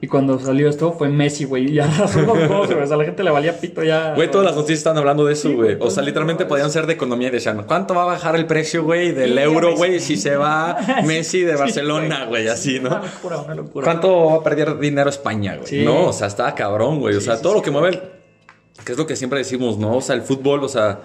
Y 0.00 0.06
cuando 0.06 0.38
salió 0.38 0.70
esto 0.70 0.94
fue 0.94 1.10
Messi, 1.10 1.44
güey. 1.44 1.70
Y 1.70 1.78
arrasó 1.78 2.20
los 2.22 2.48
dos, 2.48 2.68
güey. 2.72 2.82
O 2.82 2.86
sea, 2.86 2.96
la 2.96 3.04
gente 3.04 3.22
le 3.22 3.30
valía 3.30 3.60
pito 3.60 3.84
ya. 3.84 4.14
Güey, 4.14 4.30
todas 4.30 4.46
las 4.46 4.56
noticias 4.56 4.78
están 4.78 4.96
hablando 4.96 5.26
de 5.26 5.34
eso, 5.34 5.52
güey. 5.52 5.76
O 5.78 5.90
sea, 5.90 6.02
literalmente 6.02 6.46
podían 6.46 6.70
ser 6.70 6.86
de 6.86 6.94
economía 6.94 7.28
y 7.28 7.32
decían, 7.32 7.64
¿cuánto 7.66 7.94
va 7.94 8.04
a 8.04 8.06
bajar 8.06 8.34
el 8.34 8.46
precio, 8.46 8.82
güey, 8.82 9.12
del 9.12 9.34
Sí, 9.34 9.38
euro, 9.40 9.76
güey, 9.76 10.00
si 10.00 10.16
se 10.16 10.36
va 10.36 10.78
Messi 11.04 11.42
de 11.42 11.54
Barcelona, 11.54 12.24
güey, 12.24 12.48
así, 12.48 12.78
Una 12.78 12.88
¿no? 12.88 12.98
locura, 13.02 13.38
una 13.42 13.54
locura. 13.54 13.84
¿Cuánto 13.84 14.24
va 14.24 14.34
a 14.36 14.42
perder 14.42 14.78
dinero 14.78 15.10
España, 15.10 15.56
güey? 15.56 15.66
Sí. 15.68 15.84
No, 15.84 16.06
o 16.06 16.12
sea, 16.14 16.28
estaba 16.28 16.54
cabrón, 16.54 16.98
güey. 16.98 17.14
O 17.14 17.20
sea, 17.20 17.36
sí, 17.36 17.42
todo 17.42 17.52
sí, 17.52 17.58
lo 17.58 17.62
que 17.62 17.70
mueve, 17.70 17.88
el- 17.90 18.00
que 18.86 18.92
es 18.92 18.98
lo 18.98 19.06
que 19.06 19.16
siempre 19.16 19.38
decimos, 19.40 19.76
¿no? 19.76 19.98
O 19.98 20.00
sea, 20.00 20.14
el 20.14 20.22
fútbol, 20.22 20.64
o 20.64 20.68
sea, 20.68 21.00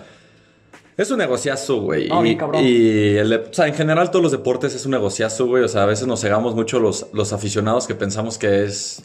es 0.98 1.12
un 1.12 1.18
negociazo, 1.18 1.82
güey. 1.82 2.08
No, 2.10 2.26
y, 2.26 2.36
cabrón. 2.38 2.62
y 2.64 3.16
el 3.18 3.30
de- 3.30 3.36
o 3.38 3.54
sea, 3.54 3.68
en 3.68 3.74
general 3.74 4.12
todos 4.12 4.24
los 4.24 4.32
deportes 4.32 4.74
es 4.76 4.86
un 4.86 4.92
negociazo, 4.92 5.46
güey. 5.48 5.64
O 5.64 5.68
sea, 5.68 5.84
a 5.84 5.86
veces 5.86 6.08
nos 6.08 6.22
cegamos 6.22 6.56
mucho 6.56 6.80
los, 6.80 7.08
los 7.14 7.34
aficionados 7.34 7.86
que 7.88 7.96
pensamos 7.96 8.38
que 8.38 8.64
es 8.64 9.04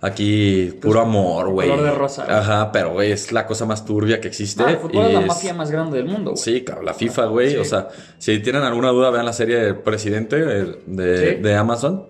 aquí 0.00 0.76
puro 0.80 1.00
amor, 1.00 1.50
güey. 1.50 1.68
color 1.68 1.84
de 1.84 1.90
rosa, 1.92 2.24
güey. 2.24 2.36
Ajá, 2.36 2.72
pero, 2.72 2.92
güey, 2.92 3.12
es 3.12 3.30
la 3.32 3.46
cosa 3.46 3.64
más 3.66 3.84
turbia 3.84 4.20
que 4.20 4.28
existe. 4.28 4.62
Ah, 4.66 4.70
el 4.72 4.76
fútbol 4.78 5.06
es 5.06 5.14
la 5.14 5.20
mafia 5.20 5.54
más 5.54 5.70
grande 5.70 5.96
del 5.98 6.06
mundo, 6.06 6.32
güey. 6.32 6.42
Sí, 6.42 6.62
cabrón, 6.62 6.86
la 6.86 6.94
FIFA, 6.94 7.26
güey. 7.26 7.50
Sí. 7.52 7.56
O 7.58 7.64
sea, 7.64 7.88
si 8.18 8.38
tienen 8.40 8.62
alguna 8.62 8.88
duda, 8.90 9.10
vean 9.10 9.24
la 9.24 9.32
serie 9.32 9.56
del 9.58 9.76
Presidente 9.76 10.36
eh, 10.38 10.78
de, 10.86 11.36
Sí. 11.36 11.42
de 11.42 11.54
Amazon. 11.54 12.06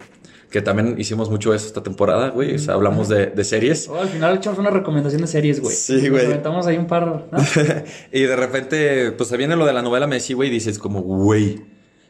Que 0.52 0.60
también 0.60 0.96
hicimos 0.98 1.30
mucho 1.30 1.54
eso 1.54 1.66
esta 1.66 1.82
temporada, 1.82 2.28
güey. 2.28 2.56
O 2.56 2.58
sea, 2.58 2.74
hablamos 2.74 3.08
de, 3.08 3.26
de 3.26 3.42
series. 3.42 3.88
Oh, 3.88 3.98
al 3.98 4.08
final 4.08 4.36
echamos 4.36 4.58
una 4.58 4.68
recomendación 4.70 5.22
de 5.22 5.26
series, 5.26 5.60
güey. 5.60 5.74
Sí, 5.74 6.10
güey. 6.10 6.26
aventamos 6.26 6.66
ahí 6.66 6.76
un 6.76 6.86
par, 6.86 7.06
¿no? 7.06 7.24
y 8.12 8.20
de 8.20 8.36
repente, 8.36 9.12
pues 9.12 9.30
se 9.30 9.38
viene 9.38 9.56
lo 9.56 9.64
de 9.64 9.72
la 9.72 9.80
novela 9.80 10.06
Messi, 10.06 10.34
güey, 10.34 10.50
y 10.50 10.52
dices 10.52 10.78
como, 10.78 11.00
güey, 11.00 11.62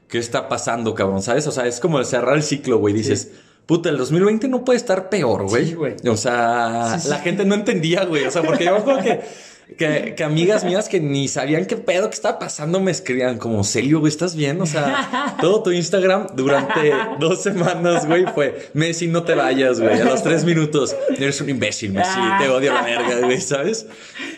¿qué 0.09 0.19
está 0.19 0.49
pasando, 0.49 0.93
cabrón? 0.93 1.23
¿Sabes? 1.23 1.47
O 1.47 1.53
sea, 1.53 1.67
es 1.69 1.79
como 1.79 2.03
cerrar 2.03 2.35
el 2.35 2.43
ciclo, 2.43 2.79
güey. 2.79 2.93
Dices, 2.93 3.31
puta, 3.65 3.91
el 3.91 3.97
2020 3.97 4.49
no 4.49 4.65
puede 4.65 4.77
estar 4.79 5.09
peor, 5.09 5.49
güey. 5.49 5.67
Sí, 5.69 5.75
güey. 5.75 5.95
O 6.09 6.17
sea, 6.17 6.97
Sí, 6.99 7.05
sí. 7.05 7.09
la 7.11 7.19
gente 7.21 7.45
no 7.45 7.55
entendía, 7.55 8.05
güey. 8.07 8.25
O 8.25 8.31
sea, 8.33 8.43
porque 8.43 8.65
yo 8.65 8.75
acuerdo 8.77 9.03
que, 9.03 9.21
que, 9.77 10.15
que 10.17 10.25
amigas 10.25 10.65
mías 10.65 10.89
que 10.89 11.01
ni 11.01 11.29
sabían 11.29 11.67
qué 11.67 11.77
pedo 11.77 12.09
que 12.09 12.15
estaba 12.15 12.39
pasando 12.39 12.81
me 12.81 12.91
escribían 12.91 13.39
como, 13.39 13.65
Celio, 13.65 14.01
güey, 14.01 14.11
¿estás 14.11 14.35
bien? 14.35 14.61
O 14.61 14.67
sea, 14.67 15.37
todo 15.41 15.63
tu 15.63 15.71
Instagram 15.71 16.29
durante 16.35 16.93
dos 17.19 17.43
semanas, 17.43 18.07
güey, 18.07 18.25
fue, 18.35 18.71
Messi, 18.75 19.09
no 19.09 19.23
te 19.23 19.35
vayas, 19.35 19.81
güey. 19.81 20.01
A 20.01 20.05
los 20.05 20.23
tres 20.23 20.45
minutos, 20.45 20.97
eres 21.17 21.41
un 21.41 21.51
imbécil, 21.51 21.93
Messi, 21.93 22.19
te 22.39 22.49
odio 22.49 22.73
a 22.73 22.75
la 22.75 22.83
verga, 22.83 23.21
güey, 23.27 23.41
¿sabes? 23.41 23.87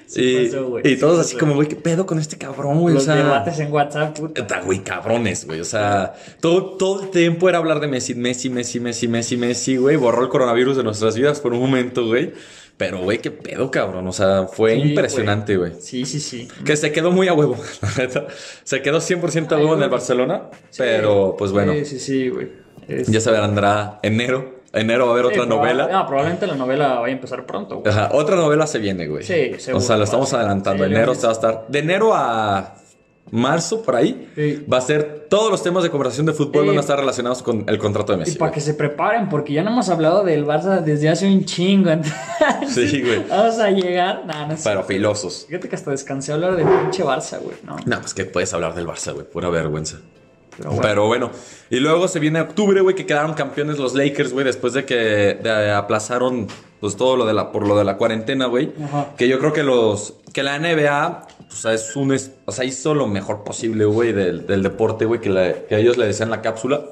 Sí 0.06 0.22
y, 0.22 0.46
pasó, 0.46 0.78
y 0.80 0.88
sí 0.88 0.96
todos 0.96 1.18
así 1.18 1.36
como, 1.36 1.54
güey, 1.54 1.68
¿qué 1.68 1.76
pedo 1.76 2.06
con 2.06 2.18
este 2.18 2.36
cabrón, 2.36 2.80
güey? 2.80 2.92
O 2.92 2.96
Los 2.96 3.04
sea, 3.04 3.16
debates 3.16 3.58
en 3.58 3.72
WhatsApp, 3.72 4.18
puta. 4.18 4.60
Güey, 4.60 4.80
cabrones, 4.80 5.46
güey. 5.46 5.60
O 5.60 5.64
sea, 5.64 6.14
todo, 6.40 6.76
todo 6.76 7.04
el 7.04 7.10
tiempo 7.10 7.48
era 7.48 7.58
hablar 7.58 7.80
de 7.80 7.88
Messi, 7.88 8.14
Messi, 8.14 8.50
Messi, 8.50 8.80
Messi, 8.80 9.08
Messi, 9.08 9.36
Messi, 9.36 9.76
güey. 9.76 9.96
Borró 9.96 10.22
el 10.22 10.28
coronavirus 10.28 10.76
de 10.76 10.84
nuestras 10.84 11.16
vidas 11.16 11.40
por 11.40 11.52
un 11.54 11.60
momento, 11.60 12.06
güey. 12.06 12.32
Pero, 12.76 12.98
güey, 13.02 13.18
qué 13.18 13.30
pedo, 13.30 13.70
cabrón. 13.70 14.06
O 14.08 14.12
sea, 14.12 14.46
fue 14.48 14.74
Sí, 14.74 14.80
impresionante, 14.90 15.56
güey. 15.56 15.72
Sí, 15.80 16.04
sí, 16.04 16.18
sí. 16.18 16.48
Que 16.64 16.76
se 16.76 16.90
quedó 16.90 17.12
muy 17.12 17.28
a 17.28 17.32
huevo, 17.34 17.56
la 17.82 18.02
neta. 18.04 18.26
Se 18.64 18.82
quedó 18.82 18.98
100% 19.00 19.52
a 19.52 19.56
Ay, 19.56 19.62
huevo 19.62 19.76
en 19.76 19.82
el. 19.84 19.90
Barcelona. 19.90 20.50
Pero, 20.76 21.36
pues 21.38 21.52
bueno, 21.52 21.72
Sí, 21.72 21.84
sí, 21.84 21.98
sí, 22.00 22.28
güey. 22.30 22.48
Es- 22.88 23.06
ya 23.08 23.20
se 23.20 23.30
vendrá 23.30 24.00
enero. 24.02 24.62
Enero 24.72 25.04
va 25.06 25.10
a 25.12 25.14
haber 25.14 25.26
otra 25.26 25.46
novela. 25.46 25.88
Ah, 25.92 26.04
probablemente 26.04 26.48
la 26.48 26.56
novela 26.56 26.94
vaya 26.98 27.12
a 27.12 27.16
empezar 27.16 27.46
pronto, 27.46 27.76
güey. 27.78 27.92
Ajá, 27.94 28.08
otra 28.12 28.34
novela 28.34 28.66
se 28.66 28.80
viene, 28.80 29.06
güey. 29.06 29.22
Sí, 29.22 29.52
O 29.54 29.60
seguro. 29.60 29.80
sea, 29.84 29.96
lo 29.96 30.02
estamos 30.04 30.32
adelantando. 30.34 30.84
Enero 30.84 31.14
se 31.14 31.22
va 31.22 31.28
a 31.28 31.32
estar. 31.32 31.64
De 31.68 31.78
enero 31.78 32.12
a 32.12 32.74
marzo, 33.30 33.82
por 33.82 33.96
ahí, 33.96 34.28
Sí. 34.36 34.64
va 34.72 34.78
a 34.78 34.80
ser 34.80 35.26
todos 35.28 35.50
los 35.50 35.62
temas 35.62 35.82
de 35.82 35.90
conversación 35.90 36.26
de 36.26 36.32
fútbol 36.32 36.66
van 36.68 36.76
a 36.76 36.80
estar 36.80 36.98
relacionados 36.98 37.42
con 37.42 37.64
el 37.68 37.78
contrato 37.78 38.12
de 38.12 38.18
Y 38.18 38.20
Messi. 38.20 38.38
para 38.38 38.50
güey. 38.50 38.54
que 38.54 38.60
se 38.60 38.74
preparen, 38.74 39.28
porque 39.28 39.52
ya 39.52 39.62
no 39.64 39.70
hemos 39.70 39.88
hablado 39.88 40.22
del 40.22 40.46
Barça 40.46 40.80
desde 40.80 41.08
hace 41.08 41.26
un 41.26 41.44
chingo. 41.44 41.90
entonces 41.90 42.90
Sí, 42.90 43.02
güey. 43.02 43.24
Vamos 43.28 43.58
a 43.58 43.70
llegar. 43.70 44.24
Nah, 44.26 44.46
no 44.46 44.56
sé. 44.56 44.62
Pero 44.64 44.84
filosos. 44.84 45.46
Fíjate 45.48 45.68
que 45.68 45.74
hasta 45.74 45.90
descansé 45.90 46.30
a 46.32 46.36
hablar 46.36 46.54
del 46.56 46.66
pinche 46.66 47.02
Barça, 47.04 47.40
güey. 47.40 47.56
No. 47.64 47.76
No, 47.84 48.00
pues 48.00 48.14
que 48.14 48.24
puedes 48.24 48.52
hablar 48.54 48.74
del 48.74 48.86
Barça, 48.86 49.12
güey. 49.12 49.26
Pura 49.26 49.48
vergüenza. 49.48 49.98
Pero 50.56 50.70
bueno. 50.70 50.82
Pero 50.82 51.06
bueno. 51.08 51.30
Y 51.70 51.80
luego 51.80 52.06
se 52.06 52.20
viene 52.20 52.40
octubre, 52.40 52.80
güey, 52.80 52.94
que 52.94 53.06
quedaron 53.06 53.34
campeones 53.34 53.78
los 53.78 53.94
Lakers, 53.94 54.32
güey, 54.32 54.44
después 54.44 54.72
de 54.74 54.84
que 54.84 54.94
de- 55.42 55.72
aplazaron 55.72 56.46
pues 56.84 56.96
todo 56.96 57.16
lo 57.16 57.24
de 57.24 57.32
la 57.32 57.50
por 57.50 57.66
lo 57.66 57.78
de 57.78 57.84
la 57.84 57.96
cuarentena, 57.96 58.44
güey. 58.44 58.72
Que 59.16 59.26
yo 59.26 59.38
creo 59.38 59.54
que 59.54 59.62
los 59.62 60.16
que 60.34 60.42
la 60.42 60.58
NBA 60.58 61.26
o 61.50 61.56
sea, 61.56 61.72
es 61.72 61.96
un 61.96 62.12
es- 62.12 62.32
o 62.44 62.52
sea, 62.52 62.66
hizo 62.66 62.92
lo 62.94 63.06
mejor 63.06 63.42
posible, 63.42 63.86
güey, 63.86 64.12
del, 64.12 64.46
del 64.46 64.62
deporte, 64.62 65.06
güey, 65.06 65.18
que, 65.20 65.30
le- 65.30 65.64
que 65.66 65.78
ellos 65.78 65.96
le 65.96 66.06
decían 66.06 66.28
la 66.28 66.42
cápsula, 66.42 66.82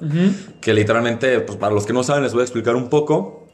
que 0.62 0.72
literalmente, 0.72 1.40
pues 1.40 1.58
para 1.58 1.74
los 1.74 1.84
que 1.84 1.92
no 1.92 2.02
saben 2.04 2.22
les 2.22 2.32
voy 2.32 2.40
a 2.40 2.44
explicar 2.44 2.74
un 2.74 2.88
poco. 2.88 3.48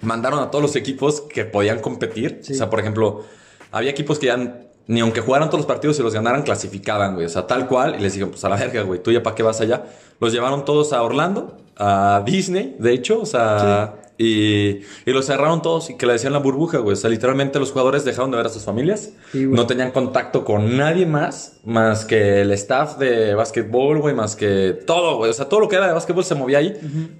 Mandaron 0.00 0.38
a 0.40 0.50
todos 0.50 0.62
los 0.62 0.74
equipos 0.76 1.20
que 1.20 1.44
podían 1.44 1.80
competir, 1.80 2.38
Sí. 2.42 2.54
o 2.54 2.56
sea, 2.56 2.70
por 2.70 2.80
ejemplo, 2.80 3.24
había 3.70 3.90
equipos 3.90 4.18
que 4.18 4.26
ya 4.26 4.60
ni 4.86 5.00
aunque 5.00 5.20
jugaran 5.20 5.48
todos 5.50 5.60
los 5.60 5.66
partidos 5.66 5.98
y 5.98 6.02
los 6.02 6.14
ganaran, 6.14 6.42
clasificaban, 6.42 7.14
güey. 7.14 7.26
O 7.26 7.28
sea, 7.28 7.46
tal 7.46 7.68
cual. 7.68 7.96
Y 7.98 8.02
les 8.02 8.14
dijeron, 8.14 8.30
pues 8.30 8.42
a 8.44 8.48
la 8.48 8.56
verga, 8.56 8.82
güey. 8.82 9.02
¿Tú 9.02 9.12
ya 9.12 9.22
para 9.22 9.36
qué 9.36 9.42
vas 9.42 9.60
allá? 9.60 9.84
Los 10.20 10.32
llevaron 10.32 10.64
todos 10.64 10.92
a 10.94 11.02
Orlando, 11.02 11.56
a 11.76 12.22
Disney, 12.24 12.76
de 12.80 12.92
hecho. 12.92 13.20
O 13.20 13.26
sea, 13.26 13.94
y, 14.22 14.80
y 15.06 15.12
los 15.12 15.26
cerraron 15.26 15.62
todos 15.62 15.90
y 15.90 15.96
que 15.96 16.06
le 16.06 16.12
decían 16.14 16.32
la 16.32 16.38
burbuja, 16.38 16.78
güey. 16.78 16.94
O 16.94 16.96
sea, 16.96 17.10
literalmente 17.10 17.58
los 17.58 17.70
jugadores 17.72 18.04
dejaron 18.04 18.30
de 18.30 18.36
ver 18.38 18.46
a 18.46 18.50
sus 18.50 18.62
familias. 18.62 19.10
Sí, 19.32 19.44
no 19.46 19.66
tenían 19.66 19.90
contacto 19.90 20.44
con 20.44 20.76
nadie 20.76 21.06
más, 21.06 21.58
más 21.64 22.04
que 22.04 22.42
el 22.42 22.50
staff 22.52 22.98
de 22.98 23.34
básquetbol, 23.34 23.98
güey. 24.00 24.14
Más 24.14 24.36
que 24.36 24.76
todo, 24.86 25.16
güey. 25.18 25.30
O 25.30 25.34
sea, 25.34 25.48
todo 25.48 25.60
lo 25.60 25.68
que 25.68 25.76
era 25.76 25.86
de 25.86 25.92
básquetbol 25.92 26.24
se 26.24 26.34
movía 26.34 26.58
ahí. 26.58 26.74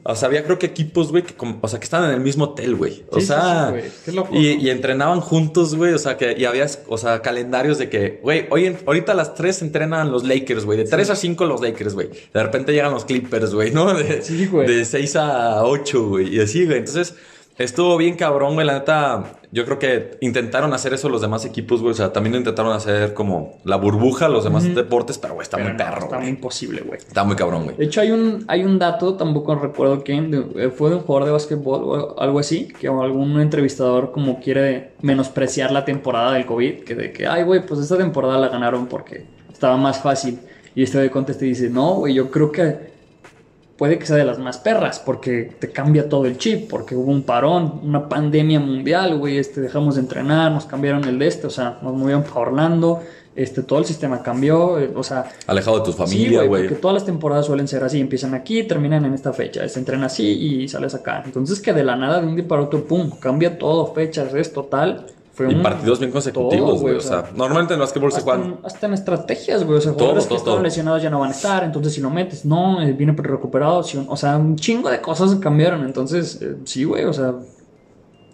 O 0.05 0.15
sea, 0.17 0.29
había 0.29 0.45
creo 0.45 0.59
que 0.59 0.67
equipos, 0.67 1.11
güey, 1.11 1.23
que, 1.25 1.35
o 1.61 1.69
sea, 1.69 1.79
que 1.79 1.85
estaban 1.85 2.09
en 2.11 2.15
el 2.17 2.21
mismo 2.23 2.45
hotel, 2.45 2.75
güey. 2.77 3.05
O 3.11 3.21
Sí, 3.21 3.27
sea, 3.27 3.73
sí. 3.75 3.89
Qué 4.05 4.13
loco, 4.13 4.35
y, 4.35 4.57
¿no? 4.57 4.63
y 4.63 4.71
entrenaban 4.71 5.21
juntos, 5.21 5.75
güey. 5.75 5.93
O 5.93 5.99
sea, 5.99 6.17
que 6.17 6.35
y 6.39 6.45
había, 6.45 6.67
o 6.89 6.99
sea, 6.99 7.21
calendarios 7.23 7.79
de 7.79 7.89
que, 7.89 8.21
güey, 8.23 8.47
hoy 8.51 8.67
en- 8.67 8.79
ahorita 8.87 9.13
a 9.13 9.15
las 9.15 9.35
3 9.35 9.63
entrenan 9.63 10.11
los 10.11 10.25
Lakers, 10.25 10.65
güey. 10.65 10.79
De 10.79 10.85
3 10.85 11.11
a 11.11 11.17
5 11.17 11.45
los 11.47 11.61
Lakers, 11.61 11.95
güey. 11.95 12.11
De 12.33 12.43
repente 12.43 12.73
llegan 12.73 12.93
los 12.93 13.05
Clippers, 13.05 13.55
güey, 13.55 13.71
¿no? 13.71 13.93
De, 13.95 14.23
Sí, 14.23 14.47
güey. 14.47 14.67
de 14.69 14.85
6 14.85 15.17
a 15.17 15.65
8, 15.65 16.09
güey. 16.09 16.35
Y 16.37 16.41
así, 16.41 16.65
güey. 16.67 16.85
Entonces, 16.97 17.17
estuvo 17.59 17.97
bien 17.97 18.17
cabrón, 18.17 18.55
güey. 18.55 18.67
La 18.67 18.75
neta, 18.75 19.25
yo 19.51 19.65
creo 19.65 19.79
que 19.79 20.17
intentaron 20.21 20.73
hacer 20.73 20.95
eso 20.95 21.09
los 21.09 21.21
demás 21.21 21.45
equipos, 21.45 21.81
güey. 21.81 21.93
O 21.93 21.95
sea, 21.95 22.13
también 22.13 22.35
intentaron 22.35 22.73
hacer 22.73 23.15
como 23.15 23.59
la 23.65 23.77
burbuja 23.77 24.29
los 24.29 24.45
demás 24.45 24.75
deportes, 24.75 25.19
pero, 25.19 25.35
güey, 25.35 25.43
está 25.45 25.57
Pero 25.59 25.71
muy 25.71 25.79
no, 25.79 25.85
perro, 25.85 26.05
Está 26.05 26.19
muy 26.19 26.29
imposible, 26.29 26.81
güey. 26.83 26.99
Está 26.99 27.25
muy 27.25 27.37
cabrón, 27.37 27.65
güey. 27.65 27.77
De 27.77 27.85
hecho, 27.85 28.01
hay 28.01 28.11
un, 28.11 28.45
hay 28.49 28.65
un 28.65 28.79
dato, 28.79 29.15
tampoco 29.15 29.55
recuerdo 29.55 30.03
quién, 30.03 30.31
de- 30.31 30.65
eh, 30.67 30.71
fue 30.71 30.91
de 30.91 30.97
un 30.97 31.03
jugador 31.03 31.27
de 31.27 31.33
básquetbol 31.33 31.83
o 31.85 32.21
algo 32.21 32.39
así, 32.39 32.69
que 32.69 32.89
algún 32.89 33.41
entrevistador 33.41 34.13
como 34.13 34.41
quiere 34.41 34.93
menospreciar 35.03 35.71
la 35.73 35.85
temporada 35.85 36.33
del 36.33 36.47
COVID, 36.47 36.81
que 36.85 36.95
de 36.95 37.13
que, 37.13 37.27
ay, 37.27 37.43
güey, 37.45 37.65
pues 37.67 37.81
esta 37.81 37.97
temporada 37.97 38.39
la 38.39 38.49
ganaron 38.49 38.87
porque 38.87 39.25
estaba 39.53 39.77
más 39.77 40.01
fácil. 40.01 40.41
Y 40.75 40.83
este 40.85 40.99
güey 40.99 41.11
contesta 41.11 41.45
y 41.45 41.49
dice, 41.49 41.69
no, 41.69 41.95
güey, 41.97 42.15
yo 42.15 42.31
creo 42.31 42.51
que 42.51 42.92
puede 43.83 43.99
que 43.99 44.07
sea 44.07 44.15
de 44.15 44.25
las 44.25 44.39
más 44.39 44.59
perras, 44.59 45.01
porque 45.01 45.57
te 45.59 45.73
cambia 45.73 46.09
todo 46.09 46.27
el 46.27 46.39
chip, 46.39 46.71
porque 46.71 46.95
hubo 46.95 47.11
un 47.11 47.25
parón, 47.25 47.81
una 47.83 48.09
pandemia 48.09 48.61
mundial, 48.61 49.19
güey, 49.19 49.39
este, 49.39 49.61
dejamos 49.61 49.97
de 49.97 50.03
entrenar, 50.03 50.53
nos 50.53 50.67
cambiaron 50.67 51.03
el 51.03 51.19
de 51.19 51.27
este, 51.27 51.49
o 51.49 51.51
sea, 51.51 51.81
nos 51.83 51.93
movieron 51.93 52.23
para 52.23 52.39
Orlando, 52.43 53.01
este, 53.35 53.65
todo 53.65 53.81
el 53.81 53.85
sistema 53.85 54.23
cambió, 54.23 54.79
eh, 54.79 54.93
o 54.95 55.03
sea, 55.03 55.25
Alejado 55.49 55.81
de 55.81 55.87
tu 55.87 55.91
Sí, 55.91 55.99
familia, 55.99 56.45
güey. 56.45 56.63
Porque 56.63 56.81
todas 56.81 56.95
las 56.95 57.05
temporadas 57.05 57.47
suelen 57.47 57.67
ser 57.67 57.83
así, 57.83 57.99
empiezan 57.99 58.35
aquí, 58.35 58.63
terminan 58.63 59.05
en 59.05 59.15
esta 59.15 59.33
fecha, 59.33 59.69
se 59.69 59.81
entrena 59.81 60.07
así 60.07 60.29
y 60.29 60.69
sales 60.69 60.95
acá. 60.95 61.21
Entonces 61.27 61.59
que 61.59 61.73
de 61.73 61.83
la 61.83 61.97
nada, 61.97 62.21
de 62.21 62.29
un 62.29 62.37
día 62.37 62.47
para 62.47 62.63
otro, 62.63 62.85
pum, 62.85 63.11
cambia 63.19 63.59
todo, 63.59 63.93
fechas, 63.95 64.33
es 64.33 64.53
total. 64.53 65.07
Fue 65.45 65.53
Y 65.53 65.57
un- 65.57 65.63
partidos 65.63 65.99
bien 65.99 66.11
consecutivos, 66.11 66.81
güey. 66.81 66.95
O 66.97 67.01
sea, 67.01 67.25
normalmente 67.37 67.75
en 67.75 67.79
el 67.79 67.83
básquetbol 67.83 68.13
se 68.13 68.21
juegan. 68.23 68.59
hasta 68.65 68.87
en 68.87 68.95
estrategias, 68.95 69.65
güey. 69.65 69.79
O 69.79 69.81
sea, 69.81 69.93
Todo, 69.93 70.01
jugadores 70.01 70.25
que 70.25 70.29
todo, 70.31 70.39
estaban 70.39 70.63
lesionados 70.63 71.03
ya 71.03 71.11
no 71.11 71.21
van 71.21 71.31
a 71.31 71.33
estar. 71.35 71.65
Entonces, 71.65 71.95
si 71.95 72.01
lo 72.01 72.11
metes, 72.11 72.45
no, 72.45 72.81
eh, 72.83 72.93
viene 72.93 73.13
recuperado. 73.17 73.83
si- 73.83 74.05
o 74.09 74.17
sea, 74.17 74.37
un 74.37 74.57
chingo 74.57 74.91
de 74.91 75.01
cosas 75.01 75.35
cambiaron. 75.37 75.85
Entonces, 75.85 76.41
eh, 76.43 76.57
sí, 76.65 76.85
güey. 76.85 77.05
O 77.05 77.13
sea, 77.13 77.35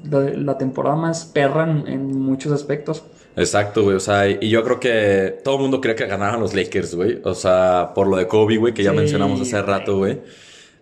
la, 0.09 0.21
la 0.21 0.59
temporada 0.59 0.97
más 0.97 1.25
perra 1.25 1.65
en, 1.71 1.87
en 1.89 2.21
muchos 2.21 2.53
aspectos. 2.53 3.03
Exacto, 3.37 3.85
güey. 3.85 3.97
O 3.97 4.01
sea, 4.01 4.29
y 4.29 4.49
yo 4.49 4.63
creo 4.65 4.81
que 4.81 5.41
todo 5.45 5.57
el 5.57 5.63
mundo 5.63 5.81
quería 5.81 5.95
que 5.97 6.07
ganaran 6.07 6.41
los 6.41 6.55
Lakers, 6.55 6.95
güey. 6.95 7.21
O 7.25 7.35
sea, 7.35 7.93
por 7.95 8.07
lo 8.09 8.17
de 8.17 8.27
Kobe, 8.27 8.57
güey, 8.57 8.75
que 8.75 8.83
ya 8.83 8.91
Sí, 8.91 8.97
mencionamos 8.97 9.41
hace 9.41 9.61
rato, 9.63 9.99
güey. 9.99 10.21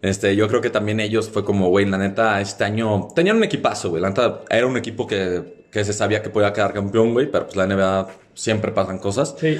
Este, 0.03 0.37
yo 0.37 0.47
creo 0.49 0.61
que 0.61 0.71
también 0.71 1.01
ellos 1.01 1.29
fue 1.29 1.45
como, 1.45 1.69
güey, 1.69 1.85
la 1.87 1.99
neta, 1.99 2.41
este 2.41 2.65
año 2.65 3.09
tenían 3.15 3.37
un 3.39 3.45
equipazo, 3.45 3.91
güey. 3.91 4.01
La 4.03 4.09
neta, 4.11 4.43
era 4.51 4.67
un 4.67 4.77
equipo 4.77 5.07
que, 5.07 5.66
que 5.77 5.85
se 5.85 5.93
sabía 5.93 6.23
que 6.23 6.31
podía 6.31 6.53
quedar 6.53 6.73
campeón, 6.73 7.13
güey, 7.13 7.31
pero 7.31 7.45
pues 7.47 7.57
la 7.57 7.67
NBA 7.67 8.09
siempre 8.35 8.73
pasan 8.73 8.99
cosas. 8.99 9.35
Sí. 9.39 9.59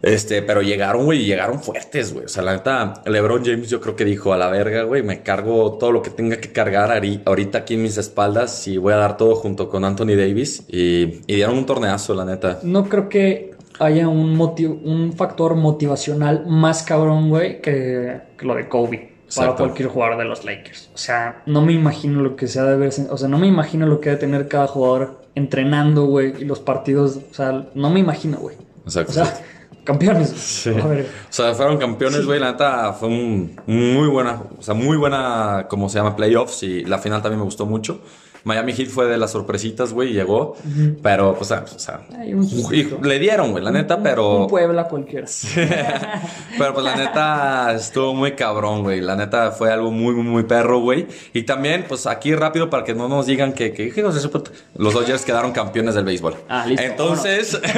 Este, 0.00 0.42
pero 0.42 0.62
llegaron, 0.62 1.04
güey, 1.04 1.20
y 1.22 1.26
llegaron 1.26 1.62
fuertes, 1.62 2.12
güey. 2.12 2.24
O 2.24 2.28
sea, 2.28 2.42
la 2.42 2.54
neta, 2.54 2.94
LeBron 3.06 3.44
James 3.44 3.70
yo 3.70 3.80
creo 3.80 3.94
que 3.94 4.04
dijo, 4.04 4.32
a 4.32 4.36
la 4.36 4.48
verga, 4.48 4.82
güey, 4.82 5.02
me 5.02 5.22
cargo 5.22 5.76
todo 5.78 5.92
lo 5.92 6.02
que 6.02 6.10
tenga 6.10 6.38
que 6.38 6.50
cargar 6.50 6.90
ahorita 7.24 7.58
aquí 7.58 7.74
en 7.74 7.82
mis 7.82 7.98
espaldas 7.98 8.66
y 8.66 8.78
voy 8.78 8.94
a 8.94 8.96
dar 8.96 9.16
todo 9.16 9.36
junto 9.36 9.68
con 9.68 9.84
Anthony 9.84 10.16
Davis. 10.16 10.64
Y, 10.68 11.20
y 11.26 11.34
dieron 11.36 11.56
un 11.58 11.66
torneazo, 11.66 12.14
la 12.14 12.24
neta. 12.24 12.58
No 12.64 12.88
creo 12.88 13.08
que 13.08 13.52
haya 13.78 14.08
un, 14.08 14.36
motiv- 14.36 14.80
un 14.82 15.12
factor 15.12 15.54
motivacional 15.54 16.46
más 16.48 16.82
cabrón, 16.82 17.28
güey, 17.28 17.60
que, 17.60 18.22
que 18.36 18.44
lo 18.46 18.54
de 18.56 18.68
Kobe. 18.68 19.12
Para 19.36 19.54
cualquier 19.54 19.88
jugador 19.88 20.18
de 20.18 20.24
los 20.26 20.44
Lakers. 20.44 20.90
O 20.94 20.98
sea, 20.98 21.42
no 21.46 21.62
me 21.62 21.72
imagino 21.72 22.20
lo 22.20 22.36
que 22.36 22.48
sea 22.48 22.64
de 22.64 22.76
ver. 22.76 22.90
O 23.08 23.16
sea, 23.16 23.28
no 23.28 23.38
me 23.38 23.46
imagino 23.46 23.86
lo 23.86 23.98
que 23.98 24.10
debe 24.10 24.20
tener 24.20 24.46
cada 24.46 24.66
jugador 24.66 25.21
entrenando, 25.34 26.04
güey, 26.04 26.34
y 26.40 26.44
los 26.44 26.60
partidos. 26.60 27.18
O 27.30 27.34
sea, 27.34 27.66
no 27.74 27.90
me 27.90 28.00
imagino, 28.00 28.38
güey. 28.38 28.56
Exacto. 28.84 29.12
O 29.12 29.14
sea, 29.14 29.40
campeones. 29.84 30.30
Sí. 30.30 30.70
A 30.70 30.86
ver, 30.86 31.06
O 31.28 31.32
sea, 31.32 31.54
fueron 31.54 31.78
campeones, 31.78 32.24
güey. 32.26 32.40
La 32.40 32.52
neta 32.52 32.92
fue 32.92 33.08
un 33.08 33.60
muy 33.66 34.08
buena, 34.08 34.42
o 34.58 34.62
sea, 34.62 34.74
muy 34.74 34.96
buena, 34.96 35.66
como 35.68 35.88
se 35.88 35.98
llama, 35.98 36.16
playoffs. 36.16 36.62
Y 36.62 36.84
la 36.84 36.98
final 36.98 37.22
también 37.22 37.40
me 37.40 37.44
gustó 37.44 37.66
mucho. 37.66 38.00
Miami 38.44 38.72
Heat 38.72 38.88
fue 38.88 39.06
de 39.06 39.16
las 39.18 39.30
sorpresitas, 39.32 39.92
güey, 39.92 40.12
llegó. 40.12 40.56
Pero, 41.02 41.34
pues, 41.36 41.50
o 41.50 41.78
sea, 41.78 42.00
un 42.34 42.48
y 42.72 42.84
le 43.06 43.18
dieron, 43.18 43.52
güey, 43.52 43.62
la 43.62 43.70
neta, 43.70 44.02
pero. 44.02 44.42
Un 44.42 44.46
Puebla 44.48 44.88
cualquiera. 44.88 45.26
Pero 46.58 46.74
pues 46.74 46.84
la 46.84 46.96
neta 46.96 47.72
estuvo 47.74 48.14
muy 48.14 48.32
cabrón, 48.32 48.82
güey. 48.82 49.00
La 49.00 49.16
neta 49.16 49.50
fue 49.52 49.72
algo 49.72 49.90
muy, 49.90 50.14
muy, 50.14 50.24
muy 50.24 50.42
perro, 50.44 50.80
güey. 50.80 51.06
Y 51.32 51.42
también, 51.42 51.84
pues 51.88 52.06
aquí 52.06 52.34
rápido 52.34 52.68
para 52.70 52.84
que 52.84 52.94
no 52.94 53.08
nos 53.08 53.26
digan 53.26 53.52
que, 53.52 53.72
que 53.72 53.90
puta- 54.30 54.50
los 54.76 54.94
Dodgers 54.94 55.24
quedaron 55.24 55.52
campeones 55.52 55.94
del 55.94 56.04
béisbol. 56.04 56.34
Ah, 56.48 56.66
listo, 56.66 56.82
Entonces, 56.84 57.60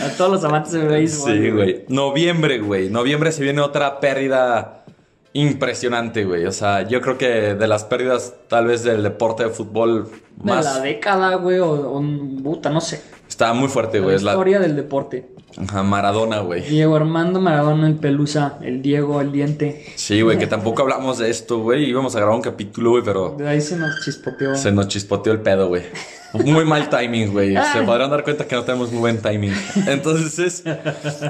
A 0.00 0.08
todos 0.16 0.30
los 0.32 0.44
amantes 0.44 0.72
del 0.72 0.88
béisbol. 0.88 1.32
sí, 1.32 1.50
güey. 1.50 1.84
Noviembre, 1.88 2.58
güey. 2.58 2.90
Noviembre 2.90 3.32
se 3.32 3.42
viene 3.42 3.60
otra 3.60 4.00
pérdida 4.00 4.79
impresionante, 5.32 6.24
güey. 6.24 6.46
O 6.46 6.52
sea, 6.52 6.86
yo 6.86 7.00
creo 7.00 7.18
que 7.18 7.54
de 7.54 7.66
las 7.66 7.84
pérdidas 7.84 8.34
tal 8.48 8.66
vez 8.66 8.82
del 8.82 9.02
deporte 9.02 9.44
de 9.44 9.50
fútbol 9.50 10.08
De 10.36 10.52
más... 10.52 10.64
la 10.64 10.80
década, 10.80 11.36
güey, 11.36 11.58
o, 11.58 11.70
o 11.70 12.02
puta, 12.42 12.70
no 12.70 12.80
sé. 12.80 13.02
Está 13.28 13.52
muy 13.52 13.68
fuerte, 13.68 14.00
güey. 14.00 14.16
Es 14.16 14.22
la... 14.22 14.32
historia 14.32 14.58
del 14.58 14.76
deporte. 14.76 15.28
Ajá, 15.56 15.82
Maradona, 15.82 16.40
güey. 16.40 16.62
Diego 16.62 16.94
Armando 16.96 17.40
Maradona, 17.40 17.88
el 17.88 17.96
Pelusa, 17.96 18.58
el 18.62 18.82
Diego, 18.82 19.20
el 19.20 19.32
Diente. 19.32 19.84
Sí, 19.96 20.20
güey, 20.22 20.38
que 20.38 20.46
tampoco 20.46 20.82
hablamos 20.82 21.18
de 21.18 21.30
esto, 21.30 21.58
güey. 21.58 21.84
Íbamos 21.88 22.14
a 22.14 22.18
grabar 22.18 22.36
un 22.36 22.42
capítulo, 22.42 22.90
güey, 22.90 23.02
pero... 23.02 23.34
De 23.36 23.48
ahí 23.48 23.60
se 23.60 23.76
nos 23.76 24.00
chispoteó. 24.04 24.54
Se 24.54 24.70
nos 24.70 24.88
chispoteó 24.88 25.32
el 25.32 25.40
pedo, 25.40 25.68
güey. 25.68 25.82
Muy 26.32 26.64
mal 26.64 26.88
timing, 26.88 27.32
güey. 27.32 27.56
Se 27.72 27.82
podrán 27.82 28.10
dar 28.10 28.22
cuenta 28.22 28.46
que 28.46 28.54
no 28.54 28.62
tenemos 28.62 28.92
muy 28.92 29.00
buen 29.00 29.18
timing. 29.20 29.52
Entonces, 29.86 30.62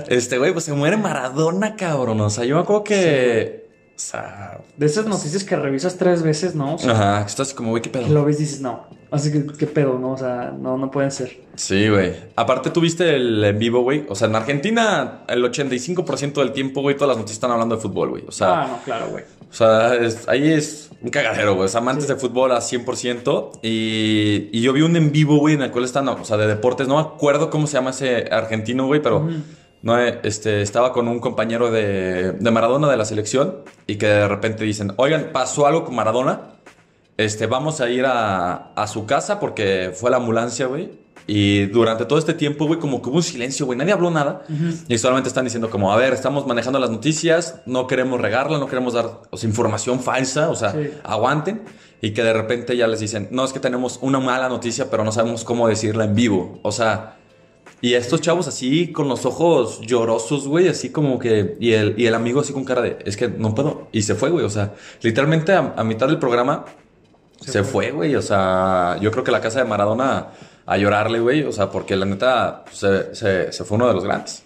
este, 0.09 0.39
güey, 0.39 0.53
pues 0.53 0.67
se 0.67 0.75
muere 0.75 0.99
Maradona, 0.99 1.75
cabrón. 1.75 2.21
O 2.21 2.29
sea, 2.29 2.45
yo 2.45 2.57
me 2.57 2.63
acuerdo 2.63 2.85
que. 2.85 3.70
O 4.01 4.03
sea. 4.03 4.59
De 4.79 4.87
esas 4.87 5.05
noticias 5.05 5.45
que 5.45 5.57
revisas 5.57 5.99
tres 5.99 6.23
veces, 6.23 6.55
¿no? 6.55 6.77
O 6.77 6.79
sea, 6.79 6.93
Ajá, 6.93 7.21
que 7.25 7.29
estás 7.29 7.53
como, 7.53 7.69
güey, 7.71 7.83
qué 7.83 7.91
que 7.91 7.99
pedo. 7.99 8.09
lo 8.09 8.25
ves 8.25 8.39
y 8.41 8.45
dices, 8.45 8.61
no. 8.63 8.87
Así 9.11 9.31
que, 9.31 9.45
¿qué 9.59 9.67
pedo, 9.67 9.99
no? 9.99 10.13
O 10.13 10.17
sea, 10.17 10.55
no, 10.59 10.79
no 10.79 10.91
pueden 10.91 11.11
ser. 11.11 11.39
Sí, 11.55 11.89
güey. 11.89 12.15
Aparte, 12.35 12.71
tuviste 12.71 13.15
el 13.17 13.45
en 13.45 13.59
vivo, 13.59 13.83
güey. 13.83 14.07
O 14.09 14.15
sea, 14.15 14.29
en 14.29 14.37
Argentina, 14.37 15.25
el 15.29 15.45
85% 15.45 16.35
del 16.41 16.53
tiempo, 16.53 16.81
güey, 16.81 16.95
todas 16.97 17.09
las 17.09 17.17
noticias 17.19 17.37
están 17.37 17.51
hablando 17.51 17.77
de 17.77 17.83
fútbol, 17.83 18.09
güey. 18.11 18.25
O 18.27 18.33
sea, 18.33 18.63
ah, 18.63 18.67
no, 18.69 18.79
claro, 18.85 19.09
güey. 19.11 19.25
O 19.51 19.53
sea, 19.53 19.95
es- 19.97 20.27
ahí 20.29 20.51
es 20.51 20.91
un 21.03 21.11
cagadero, 21.11 21.55
güey. 21.57 21.67
O 21.67 21.69
sea, 21.69 21.81
amantes 21.81 22.09
de 22.09 22.17
fútbol 22.17 22.53
a 22.53 22.61
100%. 22.63 23.51
Y, 23.63 24.49
y 24.53 24.63
yo 24.63 24.73
vi 24.73 24.81
un 24.83 24.97
en 24.97 25.13
vivo, 25.13 25.37
güey, 25.39 25.57
en 25.57 25.63
el 25.63 25.71
cual 25.73 25.85
están, 25.85 26.09
o 26.09 26.25
sea, 26.25 26.39
de 26.39 26.47
deportes. 26.47 26.89
No 26.89 26.95
me 26.95 27.03
acuerdo 27.03 27.51
cómo 27.51 27.67
se 27.67 27.75
llama 27.75 27.91
ese 27.91 28.29
argentino, 28.31 28.87
güey, 28.87 29.03
pero 29.03 29.29
no, 29.83 29.99
eh, 29.99 30.21
este, 30.23 30.63
estaba 30.63 30.93
con 30.93 31.09
un 31.09 31.21
compañero 31.21 31.71
de, 31.71 32.33
de 32.33 32.51
Maradona 32.51 32.89
de 32.89 32.97
la 32.97 33.05
selección. 33.05 33.57
Y 33.87 33.97
que 33.97 34.07
de 34.07 34.29
repente 34.29 34.65
dicen, 34.65 34.93
oigan, 34.97 35.31
pasó 35.33 35.67
algo 35.67 35.85
con 35.85 35.95
Maradona. 35.95 36.41
Este, 37.17 37.47
vamos 37.47 37.81
a 37.81 37.89
ir 37.91 38.07
a, 38.07 38.73
a 38.75 38.87
su 38.87 39.05
casa 39.07 39.41
porque 39.41 39.93
fue 39.95 40.11
la 40.11 40.17
ambulancia, 40.19 40.67
güey. 40.67 40.99
Y 41.27 41.67
durante 41.67 42.07
todo 42.07 42.19
este 42.19 42.35
tiempo, 42.35 42.67
güey, 42.67 42.81
como 42.81 43.03
que 43.03 43.09
hubo 43.09 43.17
un 43.19 43.23
silencio, 43.23 43.65
güey. 43.67 43.79
Nadie 43.79 43.93
habló 43.93 44.11
nada. 44.11 44.43
Y 44.89 44.99
solamente 44.99 45.29
están 45.29 45.45
diciendo 45.45 45.71
como, 45.71 45.93
a 45.93 45.97
ver, 45.97 46.13
estamos 46.13 46.47
manejando 46.47 46.79
las 46.81 46.91
noticias, 46.91 47.61
no 47.67 47.87
queremos 47.87 48.21
regarla, 48.21 48.59
no 48.59 48.67
queremos 48.67 48.95
dar 48.95 49.21
o 49.31 49.37
sea, 49.37 49.49
información 49.49 50.01
falsa, 50.01 50.49
o 50.51 50.57
sea, 50.57 50.73
Sí. 50.73 50.91
aguanten. 51.05 51.63
Y 52.01 52.13
que 52.13 52.25
de 52.25 52.33
repente 52.33 52.77
ya 52.77 52.87
les 52.89 52.99
dicen, 53.01 53.29
no, 53.31 53.45
es 53.45 53.53
que 53.53 53.61
tenemos 53.61 53.99
una 54.03 54.19
mala 54.19 54.49
noticia, 54.49 54.91
pero 54.91 55.05
no 55.05 55.13
sabemos 55.13 55.45
cómo 55.45 55.69
decirla 55.69 56.05
en 56.05 56.15
vivo. 56.15 56.59
O 56.63 56.73
sea, 56.73 57.19
y 57.83 57.95
estos 57.95 58.21
chavos 58.21 58.47
así 58.49 58.93
con 58.93 59.09
los 59.09 59.25
ojos 59.27 59.81
llorosos, 59.81 60.47
güey, 60.47 60.69
así 60.69 60.91
como 60.91 61.19
que... 61.19 61.57
Y 61.61 61.73
el, 61.73 61.95
y 61.99 62.07
el 62.07 62.15
amigo 62.15 62.41
así 62.41 62.53
con 62.53 62.65
cara 62.65 62.83
de, 62.83 62.99
es 63.07 63.17
que 63.17 63.29
no 63.29 63.55
puedo. 63.55 63.89
Y 63.93 64.03
se 64.03 64.15
fue, 64.15 64.29
güey. 64.31 64.45
O 64.45 64.51
sea, 64.51 64.75
literalmente 65.03 65.53
a, 65.53 65.73
a 65.77 65.83
mitad 65.85 66.07
del 66.07 66.19
programa 66.19 66.67
se, 67.41 67.65
fue, 67.65 67.91
güey. 67.91 68.15
O 68.17 68.23
sea, 68.23 68.99
yo 69.01 69.11
creo 69.11 69.25
que 69.25 69.31
la 69.33 69.41
casa 69.41 69.61
de 69.61 69.65
Maradona 69.65 70.29
a 70.67 70.77
llorarle, 70.77 71.21
güey. 71.21 71.43
O 71.45 71.53
sea, 71.53 71.71
porque 71.71 71.97
la 71.97 72.05
neta 72.05 72.65
se, 72.71 73.15
se- 73.15 73.51
se 73.53 73.65
fue 73.65 73.77
uno 73.77 73.89
de 73.89 73.95
los 73.95 74.05
grandes. 74.05 74.45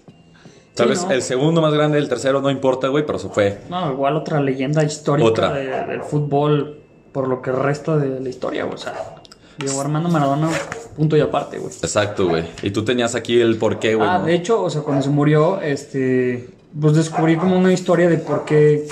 Tal 0.76 0.86
Sí, 0.86 0.90
vez 0.90 1.04
¿no? 1.04 1.10
el 1.12 1.22
segundo 1.22 1.60
más 1.60 1.72
grande, 1.74 1.98
el 1.98 2.08
tercero, 2.08 2.40
no 2.40 2.50
importa, 2.50 2.88
güey, 2.88 3.04
pero 3.06 3.18
se 3.18 3.28
fue. 3.28 3.58
No, 3.68 3.92
igual 3.92 4.16
otra 4.16 4.40
leyenda 4.40 4.82
histórica 4.84 5.28
Otra. 5.28 5.52
de- 5.52 5.86
del 5.86 6.02
fútbol 6.02 6.80
por 7.12 7.28
lo 7.28 7.42
que 7.42 7.50
resta 7.52 7.96
de 7.96 8.20
la 8.20 8.28
historia, 8.28 8.62
güey. 8.64 8.74
O 8.76 8.78
sea, 8.78 9.16
Diego 9.58 9.80
Armando 9.80 10.08
Maradona, 10.08 10.48
punto 10.96 11.16
y 11.16 11.20
aparte, 11.20 11.58
güey. 11.58 11.72
Exacto, 11.72 12.28
güey. 12.28 12.44
Y 12.62 12.70
tú 12.70 12.84
tenías 12.84 13.14
aquí 13.14 13.40
el 13.40 13.56
porqué, 13.56 13.94
güey. 13.94 14.08
Ah, 14.08 14.18
¿no? 14.18 14.26
de 14.26 14.34
hecho, 14.34 14.62
o 14.62 14.70
sea, 14.70 14.82
cuando 14.82 15.02
se 15.02 15.10
murió, 15.10 15.60
este, 15.60 16.48
pues 16.78 16.94
descubrí 16.94 17.36
como 17.36 17.56
una 17.58 17.72
historia 17.72 18.08
de 18.08 18.18
por 18.18 18.44
qué 18.44 18.86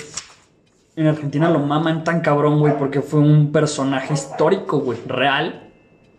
en 0.97 1.07
Argentina 1.07 1.51
lo 1.51 1.59
maman 1.59 2.05
tan 2.05 2.21
cabrón, 2.21 2.61
güey, 2.61 2.77
porque 2.79 3.01
fue 3.01 3.21
un 3.21 3.51
personaje 3.51 4.15
histórico, 4.15 4.81
güey, 4.81 4.99
real, 5.07 5.71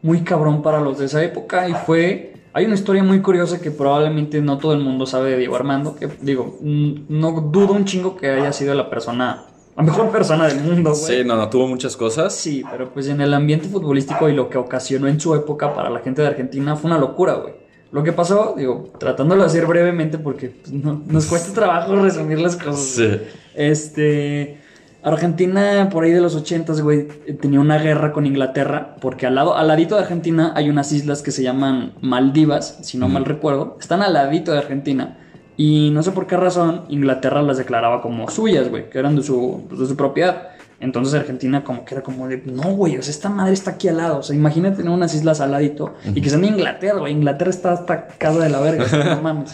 muy 0.02 0.22
cabrón 0.22 0.62
para 0.62 0.80
los 0.82 0.98
de 1.00 1.06
esa 1.06 1.24
época 1.24 1.68
y 1.68 1.74
fue... 1.74 2.30
Hay 2.56 2.66
una 2.66 2.76
historia 2.76 3.04
muy 3.04 3.20
curiosa 3.20 3.60
que 3.60 3.72
probablemente 3.72 4.40
no 4.40 4.60
todo 4.60 4.74
el 4.74 4.80
mundo 4.80 5.08
sabe 5.08 5.32
de 5.32 5.38
Diego 5.38 5.56
Armando, 5.56 5.96
que 5.96 6.08
digo, 6.22 6.60
no 6.62 7.32
dudo 7.52 7.74
un 7.74 7.86
chingo 7.86 8.16
que 8.16 8.30
haya 8.30 8.54
sido 8.54 8.76
la 8.76 8.92
persona, 8.92 9.46
la 9.76 9.84
mejor 9.84 10.10
persona 10.12 10.48
del 10.48 10.60
mundo, 10.62 10.92
güey. 10.92 11.02
Sí, 11.04 11.24
no, 11.26 11.36
no, 11.36 11.50
tuvo 11.50 11.68
muchas 11.68 11.96
cosas. 11.98 12.34
Sí, 12.36 12.64
pero 12.72 12.90
pues 12.94 13.08
en 13.08 13.22
el 13.22 13.34
ambiente 13.34 13.68
futbolístico 13.68 14.30
y 14.30 14.34
lo 14.34 14.50
que 14.50 14.58
ocasionó 14.58 15.08
en 15.08 15.20
su 15.20 15.34
época 15.36 15.74
para 15.74 15.90
la 15.90 16.00
gente 16.00 16.22
de 16.22 16.28
Argentina 16.28 16.76
fue 16.76 16.90
una 16.92 17.00
locura, 17.00 17.34
güey. 17.36 17.54
Lo 17.92 18.04
que 18.04 18.12
pasó, 18.12 18.56
digo, 18.58 18.92
tratándolo 19.00 19.42
de 19.44 19.48
hacer 19.48 19.66
brevemente 19.68 20.18
porque 20.18 20.50
pues, 20.50 20.72
no- 20.74 21.02
nos 21.08 21.26
cuesta 21.28 21.54
trabajo 21.54 21.96
resumir 22.02 22.40
las 22.40 22.56
cosas. 22.56 22.80
Sí. 22.80 23.10
Este. 23.56 24.58
Argentina, 25.06 25.90
por 25.92 26.06
ahí 26.06 26.12
de 26.12 26.22
los 26.22 26.34
80, 26.34 26.74
güey, 26.82 27.08
tenía 27.42 27.60
una 27.60 27.78
guerra 27.78 28.14
con 28.14 28.26
Inglaterra, 28.26 28.96
porque 29.02 29.26
al 29.28 29.36
lado, 29.36 29.54
al 29.58 29.68
ladito 29.68 29.96
de 29.96 30.02
Argentina 30.04 30.54
hay 30.56 30.70
unas 30.70 30.94
islas 30.94 31.22
que 31.22 31.32
se 31.32 31.44
llaman 31.44 31.92
Maldivas, 32.00 32.80
si 32.84 32.98
no 32.98 33.10
mal 33.10 33.26
recuerdo. 33.26 33.76
Están 33.82 34.02
al 34.02 34.14
ladito 34.14 34.54
de 34.54 34.60
Argentina. 34.60 35.18
Y 35.56 35.92
no 35.92 36.02
sé 36.02 36.12
por 36.12 36.28
qué 36.28 36.38
razón 36.38 36.84
Inglaterra 36.90 37.42
las 37.42 37.58
declaraba 37.58 38.02
como 38.02 38.30
suyas, 38.30 38.70
güey, 38.70 38.90
que 38.90 39.00
eran 39.00 39.16
de 39.16 39.24
su, 39.24 39.66
pues, 39.68 39.80
de 39.82 39.88
su 39.88 39.96
propiedad. 39.96 40.50
Entonces 40.80 41.14
Argentina 41.14 41.64
como 41.64 41.86
que 41.86 41.96
era 41.96 42.04
como 42.04 42.28
de, 42.28 42.42
no, 42.46 42.74
güey, 42.76 42.98
o 42.98 43.02
sea, 43.02 43.12
esta 43.12 43.30
madre 43.30 43.54
está 43.54 43.72
aquí 43.72 43.88
al 43.88 43.98
lado. 43.98 44.20
O 44.20 44.24
sea, 44.24 44.36
imagínate 44.36 44.78
tener 44.78 44.92
unas 44.92 45.14
islas 45.14 45.40
al 45.40 45.52
ladito 45.52 45.94
y 46.14 46.22
que 46.22 46.30
sean 46.30 46.42
de 46.42 46.48
Inglaterra, 46.48 47.00
güey. 47.00 47.14
Inglaterra 47.14 47.52
está 47.52 47.72
hasta 47.72 48.08
casa 48.08 48.40
de 48.40 48.50
la 48.50 48.60
verga, 48.60 48.86
no 49.16 49.22
mames. 49.22 49.52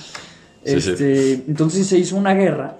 Sí, 0.64 0.82
sí. 0.82 0.92
Este, 0.92 1.34
entonces 1.48 1.86
se 1.86 1.98
hizo 1.98 2.16
una 2.16 2.34
guerra 2.34 2.78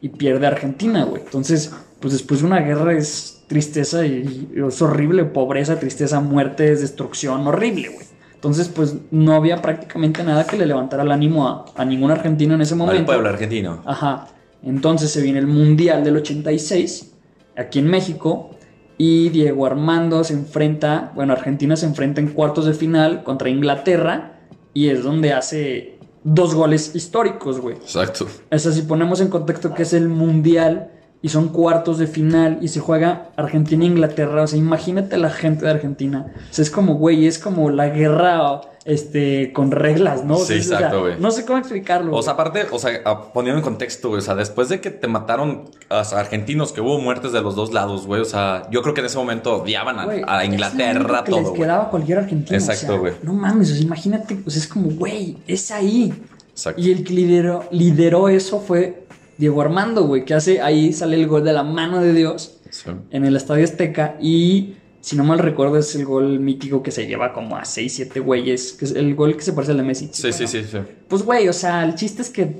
y 0.00 0.08
pierde 0.08 0.46
Argentina, 0.46 1.04
güey. 1.04 1.22
Entonces, 1.22 1.72
pues 2.00 2.12
después 2.14 2.40
de 2.40 2.46
una 2.46 2.60
guerra 2.60 2.94
es 2.94 3.42
tristeza 3.48 4.06
y, 4.06 4.48
y 4.54 4.66
es 4.66 4.80
horrible, 4.80 5.24
pobreza, 5.24 5.78
tristeza, 5.78 6.20
muerte, 6.20 6.72
es 6.72 6.80
destrucción, 6.80 7.46
horrible, 7.46 7.88
güey. 7.88 8.09
Entonces, 8.40 8.68
pues 8.68 8.96
no 9.10 9.34
había 9.34 9.60
prácticamente 9.60 10.24
nada 10.24 10.46
que 10.46 10.56
le 10.56 10.64
levantara 10.64 11.02
el 11.02 11.10
ánimo 11.12 11.46
a, 11.46 11.66
a 11.76 11.84
ningún 11.84 12.10
argentino 12.10 12.54
en 12.54 12.62
ese 12.62 12.72
Al 12.72 12.78
momento. 12.78 13.04
pueblo 13.04 13.28
argentino. 13.28 13.82
Ajá. 13.84 14.28
Entonces 14.62 15.10
se 15.10 15.20
viene 15.20 15.40
el 15.40 15.46
Mundial 15.46 16.02
del 16.04 16.16
86, 16.16 17.12
aquí 17.56 17.80
en 17.80 17.88
México, 17.88 18.50
y 18.96 19.28
Diego 19.28 19.66
Armando 19.66 20.24
se 20.24 20.32
enfrenta, 20.32 21.12
bueno, 21.14 21.34
Argentina 21.34 21.76
se 21.76 21.84
enfrenta 21.84 22.20
en 22.22 22.28
cuartos 22.28 22.64
de 22.64 22.72
final 22.72 23.24
contra 23.24 23.50
Inglaterra, 23.50 24.38
y 24.72 24.88
es 24.88 25.02
donde 25.02 25.34
hace 25.34 25.98
dos 26.24 26.54
goles 26.54 26.94
históricos, 26.94 27.60
güey. 27.60 27.76
Exacto. 27.76 28.26
O 28.50 28.58
sea, 28.58 28.72
si 28.72 28.82
ponemos 28.82 29.20
en 29.20 29.28
contexto 29.28 29.74
que 29.74 29.82
es 29.82 29.92
el 29.92 30.08
Mundial 30.08 30.92
y 31.22 31.28
son 31.28 31.48
cuartos 31.48 31.98
de 31.98 32.06
final 32.06 32.58
y 32.62 32.68
se 32.68 32.80
juega 32.80 33.28
Argentina 33.36 33.84
e 33.84 33.88
Inglaterra, 33.88 34.42
o 34.42 34.46
sea, 34.46 34.58
imagínate 34.58 35.18
la 35.18 35.30
gente 35.30 35.66
de 35.66 35.70
Argentina. 35.70 36.32
O 36.50 36.54
sea, 36.54 36.62
es 36.62 36.70
como, 36.70 36.94
güey, 36.94 37.26
es 37.26 37.38
como 37.38 37.70
la 37.70 37.88
guerra 37.88 38.62
este, 38.86 39.52
con 39.52 39.70
reglas, 39.70 40.24
¿no? 40.24 40.36
O 40.36 40.44
sea, 40.44 40.56
Sí, 40.56 40.60
o 40.60 40.62
sea, 40.62 40.78
exacto, 40.78 41.00
güey. 41.02 41.20
No 41.20 41.30
sé 41.30 41.44
cómo 41.44 41.58
explicarlo. 41.58 42.16
O 42.16 42.22
sea, 42.22 42.32
aparte, 42.32 42.66
o 42.70 42.78
sea, 42.78 43.02
poniendo 43.34 43.58
en 43.58 43.64
contexto, 43.64 44.08
güey, 44.08 44.20
o 44.20 44.24
sea, 44.24 44.34
después 44.34 44.70
de 44.70 44.80
que 44.80 44.90
te 44.90 45.08
mataron 45.08 45.70
a 45.90 45.98
los 45.98 46.12
argentinos, 46.14 46.72
que 46.72 46.80
hubo 46.80 46.98
muertes 46.98 47.32
de 47.32 47.42
los 47.42 47.54
dos 47.54 47.74
lados, 47.74 48.06
güey, 48.06 48.22
o 48.22 48.24
sea, 48.24 48.68
yo 48.70 48.80
creo 48.80 48.94
que 48.94 49.00
en 49.00 49.06
ese 49.06 49.18
momento 49.18 49.62
odiaban 49.62 49.98
a, 49.98 50.04
Güey, 50.06 50.22
a 50.26 50.44
Inglaterra 50.46 51.22
que 51.24 51.32
todo, 51.32 51.40
les 51.40 51.50
quedaba 51.50 51.90
cualquier 51.90 52.18
argentino. 52.18 52.58
Exacto, 52.58 52.86
o 52.86 52.88
sea, 52.88 52.98
güey. 52.98 53.12
No 53.22 53.34
mames, 53.34 53.70
o 53.72 53.74
sea, 53.74 53.82
imagínate, 53.82 54.36
pues 54.36 54.56
es 54.56 54.66
como, 54.66 54.88
güey, 54.90 55.36
es 55.46 55.70
ahí. 55.70 56.14
Exacto. 56.52 56.80
Y 56.80 56.90
el 56.90 57.04
que 57.04 57.12
lideró, 57.12 57.64
lideró 57.70 58.28
eso 58.30 58.60
fue 58.60 59.06
Diego 59.40 59.60
Armando, 59.62 60.04
güey, 60.04 60.24
que 60.24 60.34
hace, 60.34 60.60
ahí 60.60 60.92
sale 60.92 61.16
el 61.16 61.26
gol 61.26 61.42
de 61.44 61.52
la 61.52 61.64
mano 61.64 62.00
de 62.00 62.12
Dios 62.12 62.58
Sí. 62.70 62.90
en 63.10 63.24
el 63.24 63.34
Estadio 63.34 63.64
Azteca 63.64 64.16
y 64.20 64.74
si 65.00 65.16
no 65.16 65.24
mal 65.24 65.38
recuerdo 65.40 65.76
es 65.78 65.94
el 65.96 66.04
gol 66.04 66.38
mítico 66.38 66.82
que 66.84 66.90
se 66.92 67.06
lleva 67.06 67.32
como 67.32 67.56
a 67.56 67.64
6, 67.64 67.92
7 67.92 68.20
güeyes, 68.20 68.74
que 68.74 68.84
es 68.84 68.92
el 68.92 69.14
gol 69.16 69.34
que 69.34 69.42
se 69.42 69.52
parece 69.54 69.72
al 69.72 69.78
de 69.78 69.82
Messi. 69.84 70.10
Sí, 70.12 70.32
sí, 70.32 70.46
sí, 70.46 70.62
sí. 70.62 70.78
Pues 71.08 71.22
güey, 71.24 71.48
o 71.48 71.52
sea, 71.52 71.82
el 71.84 71.94
chiste 71.96 72.22
es 72.22 72.28
que 72.30 72.54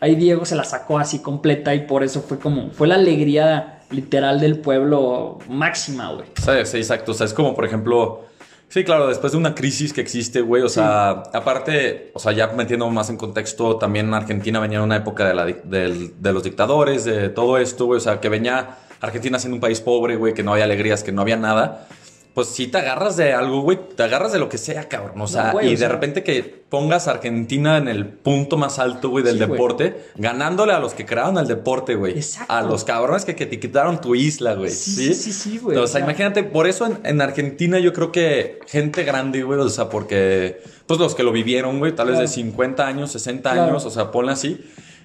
ahí 0.00 0.14
Diego 0.14 0.44
se 0.44 0.54
la 0.54 0.64
sacó 0.64 0.98
así 0.98 1.18
completa 1.20 1.74
y 1.74 1.86
por 1.86 2.04
eso 2.04 2.20
fue 2.22 2.38
como, 2.38 2.70
fue 2.70 2.86
la 2.86 2.94
alegría 2.96 3.80
literal 3.90 4.38
del 4.38 4.58
pueblo 4.58 5.38
máxima, 5.48 6.12
güey. 6.12 6.26
Sí, 6.36 6.52
sí, 6.64 6.76
exacto. 6.76 7.10
O 7.12 7.14
sea, 7.14 7.26
es 7.26 7.34
como, 7.34 7.54
por 7.54 7.64
ejemplo, 7.64 8.24
sí, 8.70 8.82
claro, 8.84 9.06
después 9.08 9.32
de 9.32 9.38
una 9.38 9.54
crisis 9.54 9.92
que 9.92 10.00
existe, 10.00 10.40
güey, 10.40 10.62
o 10.62 10.68
sea, 10.70 11.10
aparte, 11.34 12.10
o 12.14 12.18
sea, 12.18 12.32
ya 12.32 12.46
metiendo 12.48 12.88
más 12.88 13.10
en 13.10 13.18
contexto, 13.18 13.76
también 13.76 14.14
Argentina 14.14 14.58
venía 14.60 14.78
en 14.78 14.84
una 14.84 14.96
época 14.96 15.28
de, 15.28 15.34
la, 15.34 15.44
del- 15.44 16.14
de 16.22 16.32
los 16.32 16.42
dictadores, 16.42 17.04
de 17.04 17.28
todo 17.28 17.58
esto, 17.58 17.84
güey, 17.86 17.98
o 17.98 18.00
sea, 18.00 18.20
que 18.20 18.28
venía 18.30 18.78
Argentina 19.02 19.38
siendo 19.38 19.56
un 19.56 19.60
país 19.60 19.80
pobre, 19.82 20.16
güey, 20.16 20.32
que 20.32 20.42
no 20.42 20.52
había 20.52 20.64
alegrías, 20.64 21.02
que 21.02 21.12
no 21.12 21.20
había 21.22 21.36
nada. 21.36 21.86
Pues 22.34 22.46
si 22.48 22.68
te 22.68 22.78
agarras 22.78 23.16
de 23.16 23.32
algo, 23.32 23.62
güey, 23.62 23.78
te 23.96 24.04
agarras 24.04 24.32
de 24.32 24.38
lo 24.38 24.48
que 24.48 24.56
sea, 24.56 24.88
cabrón. 24.88 25.20
O 25.20 25.26
sea, 25.26 25.46
No, 25.48 25.52
güey, 25.54 25.72
y 25.72 25.74
o 25.74 25.78
de 25.78 25.88
repente 25.88 26.22
que 26.22 26.42
pongas 26.68 27.08
a 27.08 27.10
Argentina 27.10 27.76
en 27.76 27.88
el 27.88 28.06
punto 28.06 28.56
más 28.56 28.78
alto, 28.78 29.08
güey, 29.08 29.24
del 29.24 29.34
Sí, 29.38 29.44
güey. 29.44 29.50
deporte, 29.50 29.96
ganándole 30.16 30.72
a 30.72 30.78
los 30.78 30.94
que 30.94 31.04
crearon 31.04 31.38
el 31.38 31.48
deporte, 31.48 31.96
güey. 31.96 32.12
Exacto. 32.14 32.52
A 32.52 32.62
los 32.62 32.84
cabrones 32.84 33.24
que, 33.24 33.34
que 33.34 33.46
te 33.46 33.58
quitaron 33.58 34.00
tu 34.00 34.14
isla, 34.14 34.54
güey. 34.54 34.70
Sí, 34.70 34.92
Sí, 34.92 35.14
sí, 35.14 35.14
sí, 35.14 35.32
sí, 35.32 35.58
güey. 35.58 35.76
O 35.76 35.86
sea, 35.88 36.00
imagínate, 36.02 36.44
por 36.44 36.68
eso 36.68 36.86
en, 36.86 36.98
en 37.04 37.20
Argentina 37.20 37.80
yo 37.80 37.92
creo 37.92 38.12
que 38.12 38.60
gente 38.68 39.02
grande, 39.02 39.42
güey, 39.42 39.58
o 39.58 39.68
sea, 39.68 39.88
porque, 39.88 40.62
pues 40.86 41.00
los 41.00 41.16
que 41.16 41.24
lo 41.24 41.32
vivieron, 41.32 41.80
güey, 41.80 41.94
tal 41.96 42.08
vez 42.10 42.18
de 42.20 42.28
50 42.28 42.86
años, 42.86 43.10
60 43.10 43.50
Claro. 43.52 43.70
años, 43.70 43.84
o 43.86 43.90
sea, 43.90 44.12
ponle 44.12 44.30
así, 44.32 44.60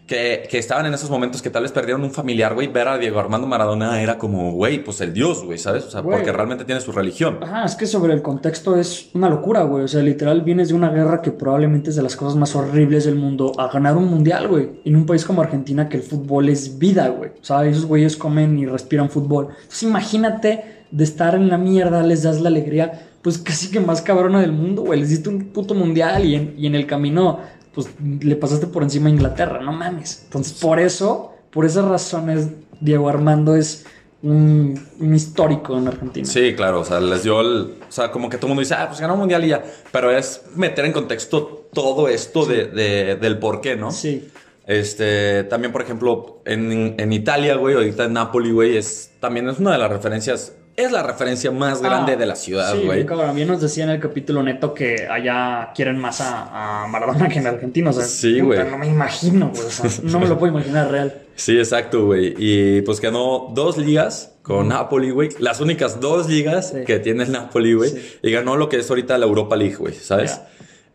que, 0.07 0.47
que 0.49 0.59
estaban 0.59 0.85
en 0.85 0.93
esos 0.93 1.09
momentos 1.09 1.41
que 1.41 1.49
tal 1.49 1.63
vez 1.63 1.71
perdieron 1.71 2.03
un 2.03 2.11
familiar, 2.11 2.53
güey, 2.53 2.67
ver 2.67 2.87
a 2.87 2.97
Diego 2.97 3.19
Armando 3.19 3.47
Maradona 3.47 4.01
era 4.01 4.17
como, 4.19 4.51
güey, 4.51 4.83
pues 4.83 5.01
el 5.01 5.13
dios, 5.13 5.43
güey, 5.43 5.57
¿sabes? 5.57 5.85
O 5.85 5.89
sea, 5.89 6.01
Güey. 6.01 6.17
porque 6.17 6.31
realmente 6.31 6.63
tiene 6.63 6.79
su 6.81 6.91
religión. 6.91 7.39
Ajá, 7.41 7.65
es 7.65 7.75
que 7.75 7.87
sobre 7.87 8.13
el 8.13 8.21
contexto 8.21 8.75
es 8.75 9.09
una 9.15 9.29
locura, 9.29 9.63
güey. 9.63 9.83
O 9.83 9.87
sea, 9.87 10.03
literal 10.03 10.41
vienes 10.41 10.69
de 10.69 10.75
una 10.75 10.89
guerra 10.89 11.21
que 11.23 11.31
probablemente 11.31 11.89
es 11.89 11.95
de 11.95 12.03
las 12.03 12.15
cosas 12.15 12.35
más 12.37 12.55
horribles 12.55 13.05
del 13.05 13.15
mundo 13.15 13.51
a 13.57 13.67
ganar 13.67 13.97
un 13.97 14.05
mundial, 14.05 14.47
güey. 14.47 14.69
En 14.85 14.95
un 14.95 15.05
país 15.07 15.25
como 15.25 15.41
Argentina 15.41 15.89
que 15.89 15.97
el 15.97 16.03
fútbol 16.03 16.49
es 16.49 16.77
vida, 16.77 17.07
güey. 17.07 17.31
O 17.41 17.43
sea, 17.43 17.65
esos 17.65 17.85
güeyes 17.85 18.15
comen 18.15 18.59
y 18.59 18.67
respiran 18.67 19.09
fútbol. 19.09 19.47
Entonces 19.55 19.83
imagínate 19.83 20.63
de 20.91 21.03
estar 21.03 21.33
en 21.33 21.49
la 21.49 21.57
mierda, 21.57 22.03
les 22.03 22.23
das 22.23 22.39
la 22.41 22.49
alegría, 22.49 23.09
pues 23.21 23.39
casi 23.39 23.71
que 23.71 23.79
más 23.79 24.03
cabrona 24.03 24.39
del 24.39 24.51
mundo, 24.51 24.83
güey. 24.83 24.99
Les 24.99 25.09
diste 25.09 25.29
un 25.29 25.45
puto 25.45 25.73
mundial 25.73 26.23
y 26.25 26.35
en, 26.35 26.53
y 26.57 26.67
en 26.67 26.75
el 26.75 26.85
camino, 26.85 27.39
pues 27.75 27.89
le 28.21 28.35
pasaste 28.37 28.65
por 28.67 28.81
encima 28.81 29.07
a 29.07 29.11
Inglaterra, 29.11 29.61
no 29.61 29.73
mames. 29.73 30.21
Entonces, 30.23 30.53
por 30.53 30.79
eso, 30.79 31.33
por 31.51 31.65
esas 31.65 31.85
razones, 31.85 32.47
Diego 32.79 33.07
Armando 33.09 33.55
es 33.55 33.85
un, 34.23 34.79
un 34.99 35.13
histórico 35.13 35.77
en 35.77 35.87
Argentina. 35.87 36.25
Sí, 36.25 36.55
claro, 36.55 36.79
o 36.79 36.85
sea, 36.85 36.99
les 36.99 37.21
dio 37.23 37.41
el. 37.41 37.75
O 37.87 37.91
sea, 37.91 38.11
como 38.11 38.29
que 38.29 38.37
todo 38.37 38.47
el 38.47 38.49
mundo 38.51 38.61
dice, 38.61 38.73
ah, 38.75 38.87
pues 38.87 38.99
ganó 38.99 39.13
un 39.13 39.19
mundial 39.19 39.43
y 39.45 39.49
ya. 39.49 39.63
Pero 39.91 40.09
es 40.09 40.43
meter 40.55 40.85
en 40.85 40.93
contexto 40.93 41.67
todo 41.73 42.07
esto 42.07 42.45
de, 42.45 42.65
de- 42.67 43.15
del 43.17 43.37
por 43.37 43.61
qué, 43.61 43.75
¿no? 43.75 43.91
Sí. 43.91 44.27
Este, 44.65 45.43
también, 45.43 45.71
por 45.71 45.81
ejemplo, 45.83 46.41
en, 46.45 46.95
en 46.97 47.13
Italia, 47.13 47.55
güey, 47.55 47.75
ahorita 47.75 48.05
en 48.05 48.13
Napoli, 48.13 48.51
güey, 48.51 48.77
es, 48.77 49.11
también 49.19 49.47
es 49.47 49.59
una 49.59 49.73
de 49.73 49.77
las 49.77 49.91
referencias 49.91 50.53
es 50.77 50.91
la 50.91 51.03
referencia 51.03 51.51
más 51.51 51.81
grande 51.81 52.13
Ah, 52.13 52.15
de 52.17 52.25
la 52.25 52.35
ciudad, 52.35 52.73
sí, 52.73 52.81
güey. 52.85 53.05
cabrón. 53.05 53.35
Bien 53.35 53.47
nos 53.47 53.61
decía 53.61 53.85
en 53.85 53.91
el 53.91 53.99
capítulo 53.99 54.43
neto 54.43 54.73
que 54.73 55.07
allá 55.09 55.71
quieren 55.73 55.97
más 55.97 56.19
a, 56.21 56.83
a 56.83 56.87
Maradona 56.87 57.29
que 57.29 57.39
en 57.39 57.47
Argentina. 57.47 57.89
O 57.91 57.93
sea, 57.93 58.03
Sí, 58.03 58.41
güey. 58.41 58.59
No 58.69 58.77
me 58.77 58.87
imagino, 58.87 59.49
güey. 59.55 59.65
O 59.65 59.69
sea, 59.69 59.89
no 60.03 60.19
me 60.19 60.27
lo 60.27 60.37
puedo 60.37 60.53
imaginar 60.53 60.91
real. 60.91 61.13
Sí, 61.37 61.57
exacto, 61.57 62.05
güey. 62.05 62.33
Y 62.37 62.81
pues 62.83 63.01
ganó 63.01 63.51
dos 63.53 63.77
ligas 63.77 64.31
con 64.41 64.69
Napoli, 64.69 65.09
güey. 65.11 65.29
Las 65.39 65.59
únicas 65.59 65.99
dos 65.99 66.29
ligas 66.29 66.69
Sí. 66.69 66.85
que 66.85 66.99
tiene 66.99 67.23
el 67.25 67.31
Napoli, 67.33 67.73
güey. 67.73 67.89
Sí. 67.89 68.17
Y 68.23 68.31
ganó 68.31 68.55
lo 68.55 68.69
que 68.69 68.77
es 68.77 68.89
ahorita 68.89 69.17
la 69.17 69.25
Europa 69.25 69.57
League, 69.57 69.75
güey, 69.75 69.93
¿sabes? 69.93 70.39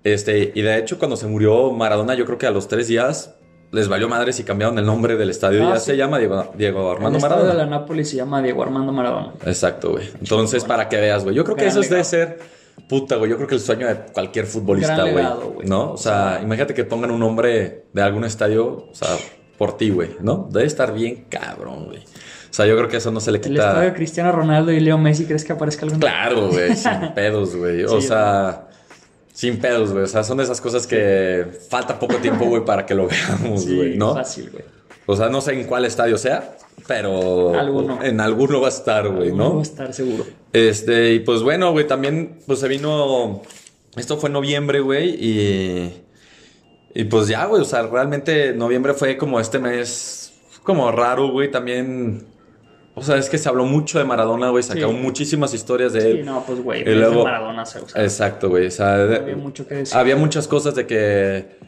Este, 0.03 0.51
y 0.55 0.63
de 0.63 0.79
hecho, 0.79 0.99
cuando 0.99 1.17
se 1.19 1.27
murió 1.27 1.71
Maradona, 1.73 2.15
yo 2.15 2.25
creo 2.25 2.39
que 2.39 2.47
a 2.47 2.51
los 2.51 2.69
tres 2.69 2.89
días 2.89 3.35
les 3.73 3.89
valió 3.89 4.09
madres 4.09 4.39
y 4.41 4.45
cambiaron 4.45 4.79
el 4.79 4.87
nombre 4.87 5.17
del 5.17 5.31
estadio. 5.31 5.67
Ah, 5.69 5.75
ya 5.75 5.81
sí. 5.81 5.87
se 5.93 5.97
llama 5.97 6.19
Diego, 6.19 6.53
Diego 6.57 6.91
Armando 6.91 7.11
el 7.19 7.23
estadio 7.25 7.37
Maradona. 7.45 7.65
de 7.65 7.71
la 7.71 7.79
Nápoles 7.79 8.11
se 8.11 8.17
llama 8.17 8.43
Diego 8.43 8.63
Armando 8.63 8.93
Maradona. 8.93 9.33
Exacto, 9.47 9.91
güey. 9.93 10.09
Entonces, 10.19 10.65
para 10.65 10.89
que 10.89 10.97
veas, 10.97 11.23
güey. 11.25 11.35
Yo 11.37 11.45
creo 11.45 11.57
que 11.57 11.63
Gran 11.65 11.73
eso 11.73 11.81
es 11.81 11.89
de 11.89 11.97
legado. 11.97 12.11
ser 12.11 12.39
puta, 12.89 13.17
güey. 13.17 13.31
Yo 13.31 13.37
creo 13.37 13.49
que 13.49 13.55
el 13.55 13.61
sueño 13.61 13.87
de 13.87 13.95
cualquier 14.13 14.47
futbolista, 14.47 15.05
güey. 15.05 15.25
¿No? 15.65 15.93
O 15.93 15.97
sea, 15.97 16.41
imagínate 16.43 16.75
que 16.75 16.85
pongan 16.85 17.11
un 17.11 17.21
nombre 17.21 17.85
de 17.93 18.03
algún 18.03 18.25
estadio, 18.25 18.89
o 18.91 18.95
sea, 18.95 19.09
por 19.59 19.77
ti, 19.77 19.91
güey, 19.91 20.17
¿no? 20.21 20.49
Debe 20.51 20.67
estar 20.67 20.93
bien 20.93 21.27
cabrón, 21.29 21.85
güey. 21.87 21.99
O 21.99 22.53
sea, 22.53 22.67
yo 22.67 22.77
creo 22.77 22.89
que 22.89 22.97
eso 22.97 23.13
no 23.13 23.21
se 23.21 23.31
le 23.31 23.39
El 23.39 23.45
quita. 23.45 23.69
estadio 23.69 23.91
de 23.91 23.95
Cristiano 23.95 24.33
Ronaldo 24.33 24.73
y 24.73 24.81
Leo 24.81 24.99
Messi, 24.99 25.25
¿crees 25.27 25.45
que 25.45 25.53
aparezca 25.53 25.85
algún? 25.87 26.01
Claro, 26.01 26.49
güey, 26.49 26.75
sin 26.77 27.13
pedos, 27.15 27.55
güey. 27.55 27.85
O 27.85 28.01
Sí, 28.01 28.09
sea, 28.09 28.67
sin 29.41 29.59
pedos, 29.59 29.91
güey. 29.93 30.05
O 30.05 30.07
sea, 30.07 30.23
son 30.23 30.37
de 30.37 30.45
esas 30.45 30.61
cosas 30.61 30.87
que 30.87 31.47
falta 31.71 31.99
poco 31.99 32.17
tiempo, 32.17 32.45
güey, 32.45 32.63
para 32.63 32.85
que 32.85 32.95
lo 32.95 33.09
veamos, 33.09 33.65
Sí, 33.65 33.75
güey, 33.75 33.97
¿no? 33.97 34.13
fácil, 34.13 34.51
güey. 34.51 34.65
O 35.07 35.17
sea, 35.17 35.31
no 35.31 35.41
sé 35.41 35.55
en 35.59 35.65
cuál 35.67 35.87
estadio 35.87 36.19
sea, 36.19 36.59
pero 36.87 37.59
Alguno. 37.59 38.03
en 38.03 38.21
alguno 38.21 38.61
va 38.61 38.67
a 38.67 38.71
estar, 38.71 39.09
güey, 39.09 39.33
No 39.33 39.53
voy 39.53 39.61
a 39.61 39.63
estar 39.63 39.95
seguro. 39.95 40.27
Este, 40.53 41.15
y 41.15 41.21
pues 41.21 41.43
bueno, 41.43 41.73
güey, 41.73 41.87
también 41.87 42.39
pues 42.47 42.59
se 42.59 42.69
vino. 42.69 43.41
Esto 43.97 44.19
fue 44.19 44.29
en 44.29 44.35
noviembre, 44.35 44.81
güey, 44.81 45.09
y. 45.09 46.03
Y 46.95 47.05
pues 47.05 47.27
ya, 47.29 47.47
güey, 47.47 47.63
o 47.63 47.65
sea, 47.65 47.83
realmente 47.87 48.53
noviembre 48.53 48.93
fue 48.93 49.17
como 49.17 49.41
este 49.41 49.59
mes 49.59 50.33
como 50.65 50.93
raro, 50.93 51.29
güey, 51.31 51.51
también. 51.51 52.27
O 52.95 53.03
sea, 53.03 53.17
es 53.17 53.31
que 53.31 53.39
se 53.39 53.49
habló 53.49 53.65
mucho 53.65 53.99
de 53.99 54.05
Maradona, 54.05 54.51
güey, 54.51 54.63
sacaron 54.63 54.97
Sí. 54.97 55.03
muchísimas 55.03 55.55
historias 55.55 55.93
de 55.93 56.11
él. 56.11 56.17
Sí, 56.19 56.23
no, 56.25 56.43
pues, 56.45 56.63
güey. 56.63 56.85
Luego- 56.85 57.25
Maradona 57.25 57.65
se. 57.65 57.79
Exacto, 57.95 58.49
güey, 58.51 58.67
o 58.67 58.71
sea, 58.71 58.95
Había 58.95 59.37
mucho 59.37 59.67
que 59.67 59.75
decir. 59.77 59.97
había 59.97 60.17
muchas 60.17 60.49
cosas 60.49 60.75
de 60.75 60.87
que 60.87 61.59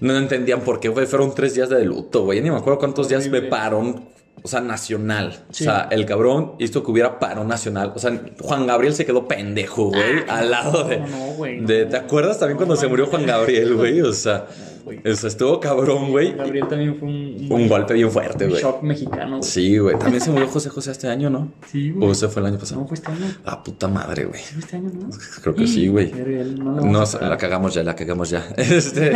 no 0.00 0.16
entendían 0.16 0.60
por 0.60 0.78
qué, 0.80 0.88
güey, 0.88 1.06
fueron 1.06 1.34
tres 1.34 1.54
días 1.54 1.68
de 1.68 1.84
luto, 1.84 2.24
güey, 2.24 2.40
ni 2.40 2.50
me 2.50 2.56
acuerdo 2.56 2.78
cuántos 2.78 3.08
días 3.08 3.26
Horrible. 3.26 3.48
parón, 3.48 4.04
o 4.40 4.46
sea, 4.46 4.60
nacional. 4.60 5.44
Sí. 5.50 5.64
O 5.64 5.66
sea, 5.66 5.88
el 5.90 6.06
cabrón 6.06 6.52
hizo 6.60 6.84
que 6.84 6.90
hubiera 6.92 7.18
parón 7.18 7.48
nacional. 7.48 7.92
O 7.96 7.98
sea, 7.98 8.12
Juan 8.40 8.66
Gabriel 8.68 8.94
se 8.94 9.04
quedó 9.04 9.26
pendejo, 9.26 9.86
güey, 9.86 10.22
al 10.28 10.50
lado 10.52 10.84
de, 10.84 10.96
Ah, 10.96 11.06
no, 11.10 11.16
no, 11.26 11.32
güey, 11.34 11.60
no. 11.60 11.66
de- 11.66 11.86
¿Te 11.86 11.96
acuerdas 11.96 12.38
también 12.38 12.56
cuando 12.56 12.76
se 12.76 12.86
murió 12.86 13.06
Juan 13.06 13.26
Gabriel, 13.26 13.74
güey? 13.74 14.00
O 14.00 14.12
sea, 14.12 14.46
güey. 14.88 15.00
eso 15.04 15.26
estuvo 15.28 15.60
cabrón, 15.60 16.10
güey. 16.10 16.32
Gabriel 16.34 16.66
también 16.68 16.96
fue 16.98 17.08
un, 17.08 17.46
Un 17.50 17.68
golpe 17.68 17.94
bien 17.94 18.10
fuerte, 18.10 18.46
güey. 18.46 18.60
shock 18.62 18.82
mexicano. 18.82 19.38
güey. 19.38 19.42
Sí, 19.42 19.78
güey. 19.78 19.98
También 19.98 20.20
se 20.22 20.30
murió 20.30 20.48
José 20.52 20.68
José 20.70 20.90
este 20.90 21.08
año, 21.08 21.30
¿no? 21.30 21.52
Sí, 21.70 21.90
güey. 21.90 22.08
O 22.08 22.12
ese 22.12 22.28
fue 22.28 22.40
el 22.42 22.48
año 22.48 22.58
pasado. 22.58 22.80
No, 22.80 22.86
fue 22.86 22.96
este 22.96 23.10
año. 23.10 23.26
Ah, 23.44 23.62
puta 23.62 23.88
madre, 23.88 24.24
güey. 24.24 24.40
¿Fue 24.40 24.60
este 24.60 24.76
año, 24.76 24.90
no? 24.94 25.08
Creo 25.42 25.54
que 25.54 25.66
sí, 25.66 25.88
güey. 25.88 26.12
No, 26.12 26.80
No, 26.80 27.04
la 27.20 27.36
cagamos 27.36 27.74
ya, 27.74 27.82
la 27.82 27.94
cagamos 27.94 28.30
ya. 28.30 28.48
Este. 28.56 29.12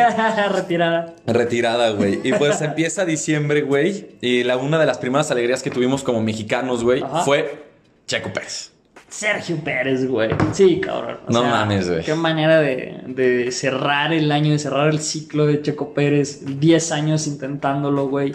Retirada. 0.52 1.14
Retirada, 1.26 1.90
güey. 1.90 2.20
Y 2.24 2.32
pues 2.34 2.60
empieza 2.62 3.04
diciembre, 3.04 3.62
güey. 3.62 4.16
Y 4.20 4.44
la, 4.44 4.56
una 4.56 4.78
de 4.78 4.86
las 4.86 4.98
primeras 4.98 5.30
alegrías 5.30 5.62
que 5.62 5.70
tuvimos 5.70 6.02
como 6.02 6.22
mexicanos, 6.22 6.84
güey, 6.84 7.02
fue 7.24 7.64
Checo 8.06 8.32
Pérez. 8.32 8.71
Sergio 9.12 9.56
Pérez, 9.62 10.06
güey. 10.08 10.30
Sí, 10.52 10.80
cabrón. 10.80 11.18
O 11.28 11.32
No 11.32 11.42
sea, 11.42 11.50
mames, 11.50 11.88
güey. 11.88 12.02
Qué 12.02 12.14
manera 12.14 12.60
de, 12.60 13.02
de 13.06 13.52
cerrar 13.52 14.12
el 14.12 14.32
año, 14.32 14.52
de 14.52 14.58
cerrar 14.58 14.88
el 14.88 15.00
ciclo 15.00 15.46
de 15.46 15.60
Checo 15.60 15.92
Pérez. 15.92 16.40
10 16.58 16.92
años 16.92 17.26
intentándolo, 17.26 18.08
güey. 18.08 18.34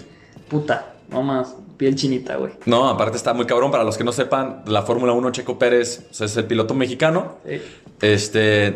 Puta, 0.49 0.93
no 1.09 1.23
más. 1.23 1.55
Piel 1.77 1.95
chinita, 1.95 2.37
güey. 2.37 2.53
No, 2.65 2.89
aparte 2.89 3.17
está 3.17 3.33
muy 3.33 3.45
cabrón. 3.45 3.71
Para 3.71 3.83
los 3.83 3.97
que 3.97 4.03
no 4.03 4.11
sepan, 4.11 4.63
la 4.67 4.81
Fórmula 4.83 5.13
1 5.13 5.31
Checo 5.31 5.57
Pérez 5.59 6.05
o 6.09 6.13
sea, 6.13 6.25
es 6.25 6.37
el 6.37 6.45
piloto 6.45 6.73
mexicano. 6.73 7.37
Sí. 7.47 7.61
Este. 8.01 8.73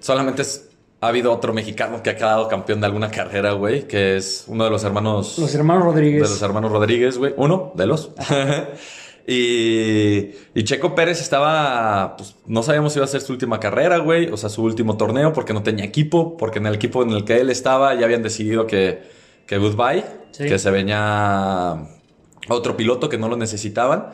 Solamente 0.00 0.42
es- 0.42 0.64
ha 1.00 1.08
habido 1.08 1.32
otro 1.32 1.52
mexicano 1.52 2.02
que 2.02 2.10
ha 2.10 2.16
quedado 2.16 2.48
campeón 2.48 2.80
de 2.80 2.86
alguna 2.86 3.08
carrera, 3.10 3.52
güey, 3.52 3.86
que 3.86 4.16
es 4.16 4.44
uno 4.48 4.64
de 4.64 4.70
los 4.70 4.82
hermanos. 4.82 5.38
Los 5.38 5.54
hermanos 5.54 5.84
Rodríguez. 5.84 6.22
De 6.22 6.28
los 6.28 6.42
hermanos 6.42 6.72
Rodríguez, 6.72 7.18
güey. 7.18 7.34
Uno 7.36 7.72
de 7.76 7.86
los. 7.86 8.10
y, 9.30 10.30
y 10.54 10.64
Checo 10.64 10.94
Pérez 10.94 11.20
estaba. 11.20 12.16
Pues, 12.16 12.34
no 12.46 12.62
sabíamos 12.62 12.94
si 12.94 12.98
iba 12.98 13.04
a 13.04 13.08
ser 13.08 13.20
su 13.20 13.34
última 13.34 13.60
carrera, 13.60 13.98
güey. 13.98 14.30
O 14.30 14.38
sea, 14.38 14.48
su 14.48 14.62
último 14.62 14.96
torneo, 14.96 15.34
porque 15.34 15.52
no 15.52 15.62
tenía 15.62 15.84
equipo. 15.84 16.38
Porque 16.38 16.60
en 16.60 16.66
el 16.66 16.74
equipo 16.74 17.02
en 17.02 17.10
el 17.10 17.24
que 17.26 17.38
él 17.38 17.50
estaba 17.50 17.94
ya 17.94 18.06
habían 18.06 18.22
decidido 18.22 18.66
que, 18.66 19.02
que 19.46 19.58
goodbye. 19.58 20.02
Sí. 20.30 20.46
Que 20.46 20.58
se 20.58 20.70
venía 20.70 21.76
otro 22.48 22.74
piloto 22.74 23.10
que 23.10 23.18
no 23.18 23.28
lo 23.28 23.36
necesitaban. 23.36 24.06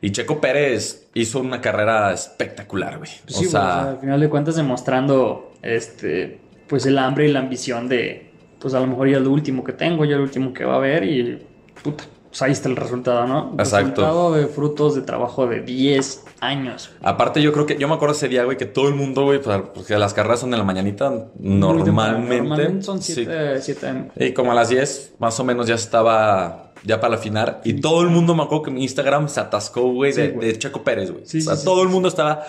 Y 0.00 0.10
Checo 0.10 0.40
Pérez 0.40 1.10
hizo 1.12 1.40
una 1.40 1.60
carrera 1.60 2.14
espectacular, 2.14 2.96
güey. 2.96 3.10
Pues 3.24 3.36
sí, 3.36 3.44
sea, 3.44 3.46
o 3.46 3.50
sea, 3.50 3.90
al 3.90 3.98
final 3.98 4.20
de 4.20 4.30
cuentas 4.30 4.56
demostrando 4.56 5.52
este 5.60 6.40
pues 6.66 6.86
el 6.86 6.96
hambre 6.96 7.28
y 7.28 7.32
la 7.32 7.40
ambición 7.40 7.88
de 7.88 8.30
pues 8.58 8.72
a 8.72 8.80
lo 8.80 8.86
mejor 8.86 9.10
ya 9.10 9.18
es 9.18 9.22
lo 9.22 9.32
último 9.32 9.62
que 9.62 9.74
tengo, 9.74 10.06
ya 10.06 10.12
es 10.12 10.16
lo 10.16 10.22
último 10.22 10.54
que 10.54 10.64
va 10.64 10.74
a 10.74 10.76
haber 10.76 11.04
y 11.04 11.42
puta, 11.82 12.04
pues 12.32 12.40
ahí 12.40 12.52
está 12.52 12.70
el 12.70 12.76
resultado, 12.76 13.26
¿no? 13.26 13.54
Exacto. 13.58 14.00
Resultado 14.00 14.32
de 14.32 14.46
frutos 14.46 14.94
de 14.94 15.02
trabajo 15.02 15.46
de 15.46 15.60
10 15.60 16.24
años. 16.40 16.90
Aparte, 17.02 17.42
yo 17.42 17.52
creo 17.52 17.66
que 17.66 17.76
yo 17.76 17.88
me 17.88 17.94
acuerdo 17.94 18.14
ese 18.14 18.26
día, 18.26 18.44
güey, 18.44 18.56
que 18.56 18.64
todo 18.64 18.88
el 18.88 18.94
mundo, 18.94 19.24
güey, 19.24 19.38
pues, 19.38 19.60
porque 19.74 19.98
las 19.98 20.14
carreras 20.14 20.40
son 20.40 20.50
en 20.54 20.58
la 20.58 20.64
mañanita 20.64 21.26
normalmente. 21.38 22.38
Normalmente 22.38 22.82
son 22.82 23.02
sí. 23.02 23.12
7 23.12 23.60
7 23.60 24.12
Y 24.16 24.32
como 24.32 24.50
a 24.50 24.54
las 24.54 24.70
10, 24.70 25.16
más 25.18 25.38
o 25.40 25.44
menos 25.44 25.66
ya 25.66 25.74
estaba 25.74 26.72
ya 26.84 27.02
para 27.02 27.16
la 27.16 27.18
final. 27.18 27.58
Y 27.64 27.74
todo 27.82 28.00
el 28.00 28.08
mundo, 28.08 28.34
me 28.34 28.44
acuerdo 28.44 28.62
que 28.62 28.70
mi 28.70 28.82
Instagram 28.82 29.28
se 29.28 29.38
atascó, 29.38 29.82
güey, 29.92 30.14
de, 30.14 30.30
Sí, 30.30 30.38
de 30.38 30.58
Checo 30.58 30.82
Pérez, 30.82 31.10
güey. 31.10 31.26
Sí, 31.26 31.36
o 31.36 31.40
sea, 31.42 31.54
sí, 31.54 31.60
sí. 31.60 31.66
todo 31.66 31.82
el 31.82 31.90
mundo 31.90 32.08
estaba. 32.08 32.44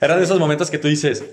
Era 0.00 0.16
de 0.16 0.22
esos 0.22 0.38
momentos 0.38 0.70
que 0.70 0.78
tú 0.78 0.86
dices, 0.86 1.24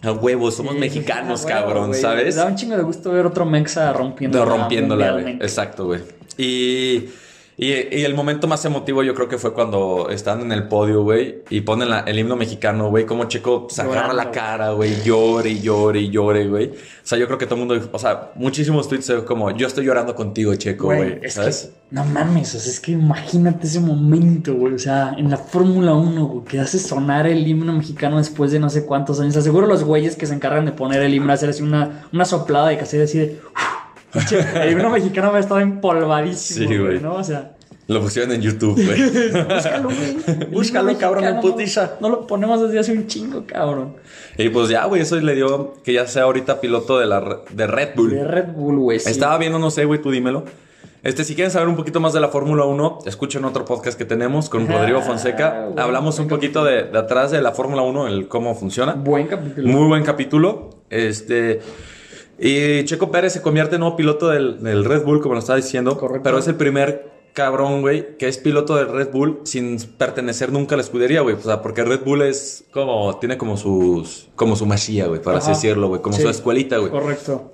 a 0.00 0.12
huevo, 0.12 0.50
somos 0.50 0.72
Sí, 0.72 0.80
mexicanos, 0.80 1.44
cabrón, 1.44 1.92
¿sabes? 1.92 2.36
Da 2.36 2.46
un 2.46 2.56
chingo 2.56 2.78
de 2.78 2.82
gusto 2.82 3.12
ver 3.12 3.26
otro 3.26 3.44
Mexa 3.44 3.92
rompiendo. 3.92 4.38
De 4.38 4.44
rompiéndola, 4.46 5.12
güey. 5.12 5.34
Exacto, 5.34 5.84
güey. 5.84 6.00
Y, 6.38 7.10
y, 7.56 7.66
y 7.68 8.04
el 8.04 8.14
momento 8.14 8.48
más 8.48 8.64
emotivo 8.64 9.02
yo 9.02 9.14
creo 9.14 9.28
que 9.28 9.38
fue 9.38 9.52
cuando 9.52 10.08
están 10.10 10.40
en 10.40 10.52
el 10.52 10.68
podio, 10.68 11.02
güey, 11.02 11.42
y 11.50 11.60
ponen 11.60 11.90
la- 11.90 12.00
el 12.00 12.18
himno 12.18 12.34
mexicano, 12.36 12.88
güey, 12.90 13.04
como 13.06 13.24
Checo 13.24 13.66
se 13.70 13.82
agarra 13.82 14.12
la 14.14 14.30
cara, 14.30 14.70
güey, 14.72 15.02
llore 15.04 15.50
y 15.50 15.60
llore 15.60 16.00
y 16.00 16.10
llore, 16.10 16.48
güey. 16.48 16.68
O 16.68 17.04
sea, 17.04 17.18
yo 17.18 17.26
creo 17.26 17.36
que 17.38 17.46
todo 17.46 17.60
el 17.60 17.66
mundo, 17.66 17.88
o 17.92 17.98
sea, 17.98 18.30
muchísimos 18.36 18.88
tweets 18.88 19.12
como, 19.26 19.50
yo 19.50 19.66
estoy 19.66 19.84
llorando 19.84 20.14
contigo, 20.14 20.54
Checo, 20.54 20.86
Güey, 20.86 20.98
güey, 20.98 21.18
es 21.22 21.34
¿sabes? 21.34 21.70
que, 21.74 21.94
no 21.94 22.04
mames, 22.06 22.54
o 22.54 22.58
sea, 22.58 22.70
es 22.72 22.80
que 22.80 22.92
imagínate 22.92 23.66
ese 23.66 23.80
momento, 23.80 24.54
güey. 24.54 24.72
O 24.74 24.78
sea, 24.78 25.14
en 25.18 25.30
la 25.30 25.36
Fórmula 25.36 25.92
1, 25.92 26.26
güey, 26.26 26.44
que 26.46 26.58
hace 26.58 26.78
sonar 26.78 27.26
el 27.26 27.46
himno 27.46 27.72
mexicano 27.74 28.16
después 28.18 28.50
de 28.50 28.58
no 28.60 28.70
sé 28.70 28.86
cuántos 28.86 29.20
años. 29.20 29.36
Aseguro 29.36 29.66
los 29.66 29.84
güeyes 29.84 30.16
que 30.16 30.26
se 30.26 30.34
encargan 30.34 30.64
de 30.64 30.72
poner 30.72 31.02
el 31.02 31.12
himno, 31.12 31.32
hacer 31.32 31.50
así 31.50 31.62
una, 31.62 32.06
una 32.12 32.24
soplada 32.24 32.68
de 32.68 32.78
cassette 32.78 33.02
así 33.02 33.18
de. 33.18 33.28
Che, 33.28 33.40
el 34.54 34.72
himno 34.72 34.90
mexicano 34.90 35.30
me 35.32 35.38
ha 35.38 35.40
estado 35.40 35.60
empolvadísimo, 35.60 36.68
Sí, 36.68 36.78
güey. 36.78 37.00
¿no? 37.00 37.14
O 37.14 37.24
sea, 37.24 37.52
Lo 37.88 38.00
pusieron 38.00 38.32
en 38.32 38.40
YouTube, 38.42 38.74
güey. 38.74 39.42
búscalo, 39.44 39.88
güey. 39.88 40.46
Búscalo, 40.52 40.98
cabrón, 40.98 41.24
en 41.24 41.40
putiza. 41.40 41.96
No, 42.00 42.08
no 42.08 42.16
lo 42.16 42.26
ponemos 42.26 42.60
desde 42.62 42.78
hace 42.78 42.92
un 42.92 43.06
chingo, 43.06 43.44
cabrón. 43.46 43.96
y 44.38 44.48
pues 44.50 44.68
ya, 44.68 44.84
güey, 44.86 45.02
eso 45.02 45.16
le 45.16 45.34
dio 45.34 45.74
que 45.84 45.92
ya 45.94 46.06
sea 46.06 46.24
ahorita 46.24 46.60
piloto 46.60 46.98
de, 46.98 47.06
la, 47.06 47.40
de 47.50 47.66
Red 47.66 47.90
Bull. 47.96 48.10
De 48.10 48.24
Red 48.24 48.52
Bull, 48.54 48.78
güey. 48.78 49.00
sí. 49.00 49.10
Estaba 49.10 49.36
viendo, 49.38 49.58
no 49.58 49.70
sé, 49.70 49.84
güey, 49.84 50.00
tú 50.00 50.10
dímelo. 50.10 50.44
Este, 51.02 51.24
si 51.24 51.34
quieren 51.34 51.50
saber 51.50 51.66
un 51.66 51.74
poquito 51.74 51.98
más 51.98 52.12
de 52.12 52.20
la 52.20 52.28
Fórmula 52.28 52.64
1, 52.64 53.00
escuchen 53.06 53.44
otro 53.44 53.64
podcast 53.64 53.98
que 53.98 54.04
tenemos 54.04 54.48
con 54.48 54.68
Rodrigo 54.68 55.00
Ah, 55.00 55.02
Fonseca. 55.02 55.64
bueno, 55.66 55.82
Hablamos 55.82 56.16
un 56.20 56.28
poquito 56.28 56.62
de, 56.64 56.84
de 56.84 56.96
atrás 56.98 57.32
de 57.32 57.42
la 57.42 57.50
Fórmula 57.50 57.82
1, 57.82 58.06
el 58.06 58.28
cómo 58.28 58.54
funciona. 58.54 58.92
Buen 58.92 59.26
capítulo. 59.26 59.66
Muy 59.66 59.88
buen 59.88 60.04
capítulo. 60.04 60.70
Este. 60.90 61.58
Y 62.44 62.84
Checo 62.84 63.10
Pérez 63.12 63.32
se 63.34 63.40
convierte 63.42 63.76
en 63.76 63.80
nuevo 63.80 63.94
piloto 63.96 64.28
del, 64.28 64.60
del 64.62 64.84
Red 64.84 65.04
Bull, 65.04 65.20
como 65.20 65.34
lo 65.34 65.40
estaba 65.40 65.56
diciendo. 65.58 65.96
Correcto. 65.96 66.24
Pero 66.24 66.38
es 66.38 66.48
el 66.48 66.56
primer 66.56 67.10
cabrón, 67.34 67.82
güey, 67.82 68.16
que 68.18 68.26
es 68.26 68.36
piloto 68.36 68.74
del 68.74 68.88
Red 68.88 69.10
Bull 69.12 69.40
sin 69.44 69.78
pertenecer 69.96 70.50
nunca 70.52 70.74
a 70.74 70.76
la 70.78 70.82
escudería, 70.82 71.20
güey. 71.20 71.36
O 71.36 71.40
sea, 71.40 71.62
porque 71.62 71.84
Red 71.84 72.00
Bull 72.04 72.22
es 72.22 72.64
como. 72.72 73.16
Tiene 73.18 73.38
como 73.38 73.56
sus. 73.56 74.28
Como 74.34 74.56
su 74.56 74.66
masía, 74.66 75.06
güey, 75.06 75.22
por 75.22 75.36
así 75.36 75.50
decirlo, 75.50 75.86
güey. 75.88 76.02
Como 76.02 76.16
Sí. 76.16 76.22
su 76.22 76.28
escuelita, 76.28 76.78
güey. 76.78 76.90
Correcto. 76.90 77.52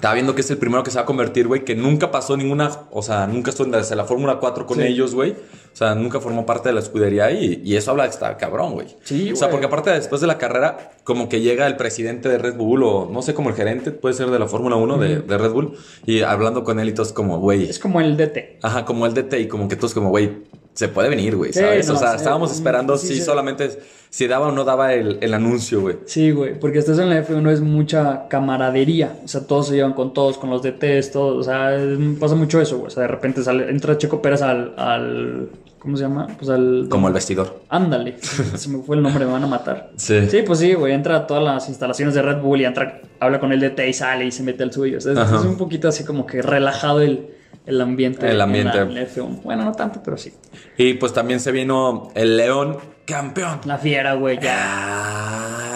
Estaba 0.00 0.14
viendo 0.14 0.34
que 0.34 0.40
es 0.40 0.50
el 0.50 0.56
primero 0.56 0.82
que 0.82 0.90
se 0.90 0.96
va 0.96 1.02
a 1.02 1.04
convertir, 1.04 1.46
güey, 1.46 1.62
que 1.62 1.74
nunca 1.74 2.10
pasó 2.10 2.34
ninguna, 2.34 2.70
o 2.90 3.02
sea, 3.02 3.26
nunca 3.26 3.50
estuvo 3.50 3.66
en 3.66 3.72
desde 3.72 3.94
la 3.96 4.04
Fórmula 4.06 4.38
4 4.40 4.64
con 4.64 4.78
Sí. 4.78 4.84
ellos, 4.84 5.14
güey. 5.14 5.32
O 5.32 5.76
sea, 5.76 5.94
nunca 5.94 6.20
formó 6.20 6.46
parte 6.46 6.70
de 6.70 6.72
la 6.74 6.80
escudería 6.80 7.30
y, 7.30 7.60
y 7.62 7.76
eso 7.76 7.90
habla 7.90 8.04
de 8.04 8.08
estar 8.08 8.34
cabrón, 8.38 8.72
güey. 8.72 8.86
Sí, 9.04 9.30
O 9.30 9.36
sea, 9.36 9.50
porque 9.50 9.66
aparte 9.66 9.90
después 9.90 10.22
de 10.22 10.26
la 10.26 10.38
carrera, 10.38 10.92
como 11.04 11.28
que 11.28 11.42
llega 11.42 11.66
el 11.66 11.76
presidente 11.76 12.30
de 12.30 12.38
Red 12.38 12.54
Bull 12.56 12.82
o 12.82 13.10
no 13.12 13.20
sé, 13.20 13.34
como 13.34 13.50
el 13.50 13.54
gerente, 13.56 13.90
puede 13.90 14.14
ser 14.14 14.30
de 14.30 14.38
la 14.38 14.46
Fórmula 14.48 14.76
1 14.76 14.96
de, 14.96 15.20
de 15.20 15.36
Red 15.38 15.50
Bull, 15.50 15.74
y 16.06 16.22
hablando 16.22 16.64
con 16.64 16.80
él 16.80 16.88
y 16.88 16.92
todos 16.94 17.12
como, 17.12 17.38
güey, 17.38 17.68
Es 17.68 17.78
como 17.78 18.00
el 18.00 18.16
DT. 18.16 18.58
ajá, 18.62 18.86
como 18.86 19.04
el 19.04 19.12
DT 19.12 19.34
y 19.38 19.48
como 19.48 19.68
que 19.68 19.76
todos 19.76 19.92
como, 19.92 20.08
güey, 20.08 20.30
se 20.74 20.88
puede 20.88 21.08
venir, 21.08 21.36
güey, 21.36 21.52
Sí, 21.52 21.60
¿sabes? 21.60 21.90
o 21.90 21.96
sea, 21.96 22.10
sí, 22.12 22.16
estábamos 22.18 22.52
esperando 22.52 22.96
sí, 22.96 23.08
si 23.08 23.20
solamente, 23.20 23.70
si 24.08 24.26
daba 24.26 24.48
o 24.48 24.52
no 24.52 24.64
daba 24.64 24.94
el, 24.94 25.18
el 25.20 25.34
anuncio, 25.34 25.80
güey. 25.80 25.96
Sí, 26.06 26.30
güey, 26.30 26.58
porque 26.58 26.78
estás 26.78 26.98
en 26.98 27.10
la 27.10 27.24
F1 27.26 27.50
es 27.50 27.60
mucha 27.60 28.28
camaradería, 28.28 29.18
o 29.24 29.28
sea, 29.28 29.46
todos 29.46 29.68
se 29.68 29.74
llevan 29.74 29.92
con 29.94 30.12
todos, 30.14 30.38
con 30.38 30.48
los 30.50 30.62
DTs, 30.62 31.10
todos, 31.12 31.36
o 31.38 31.42
sea, 31.42 31.74
es- 31.74 31.98
pasa 32.18 32.34
mucho 32.34 32.60
eso, 32.60 32.76
güey, 32.78 32.86
o 32.88 32.90
sea, 32.90 33.02
de 33.02 33.08
repente 33.08 33.42
sale, 33.42 33.68
entra 33.70 33.98
Checo 33.98 34.22
Pérez 34.22 34.42
al, 34.42 34.74
al, 34.78 35.48
¿cómo 35.78 35.96
se 35.96 36.04
llama? 36.04 36.28
Pues 36.38 36.48
al... 36.50 36.86
Como 36.88 37.08
el 37.08 37.14
vestidor. 37.14 37.60
Ándale, 37.68 38.16
se 38.22 38.68
me 38.68 38.82
fue 38.82 38.96
el 38.96 39.02
nombre, 39.02 39.26
me 39.26 39.32
van 39.32 39.44
a 39.44 39.48
matar. 39.48 39.90
Sí. 39.96 40.28
Sí, 40.30 40.42
pues 40.46 40.58
sí, 40.60 40.72
güey, 40.74 40.92
entra 40.94 41.16
a 41.16 41.26
todas 41.26 41.42
las 41.42 41.68
instalaciones 41.68 42.14
de 42.14 42.22
Red 42.22 42.40
Bull 42.40 42.60
y 42.60 42.64
entra, 42.64 43.00
habla 43.18 43.38
con 43.40 43.52
el 43.52 43.60
DT 43.60 43.88
y 43.88 43.92
sale 43.92 44.24
y 44.26 44.30
se 44.30 44.42
mete 44.42 44.62
al 44.62 44.72
suyo, 44.72 44.98
o 44.98 45.00
sea, 45.00 45.12
es, 45.12 45.18
es 45.18 45.44
un 45.44 45.56
poquito 45.56 45.88
así 45.88 46.04
como 46.04 46.26
que 46.26 46.42
relajado 46.42 47.00
el, 47.00 47.28
el 47.70 47.80
ambiente. 47.80 48.26
El 48.26 48.32
en 48.32 48.38
la- 48.38 48.44
ambiente. 48.44 48.78
en 48.78 48.94
la 48.94 49.02
F1. 49.02 49.42
Bueno, 49.42 49.64
no 49.64 49.72
tanto, 49.72 50.00
pero 50.04 50.16
sí. 50.16 50.32
Y 50.76 50.94
pues 50.94 51.12
también 51.12 51.40
se 51.40 51.50
vino 51.52 52.10
el 52.14 52.36
León 52.36 52.76
campeón. 53.06 53.60
La 53.64 53.78
fiera, 53.78 54.14
güey, 54.14 54.38
ya. 54.40 54.56
Ah. 54.56 55.66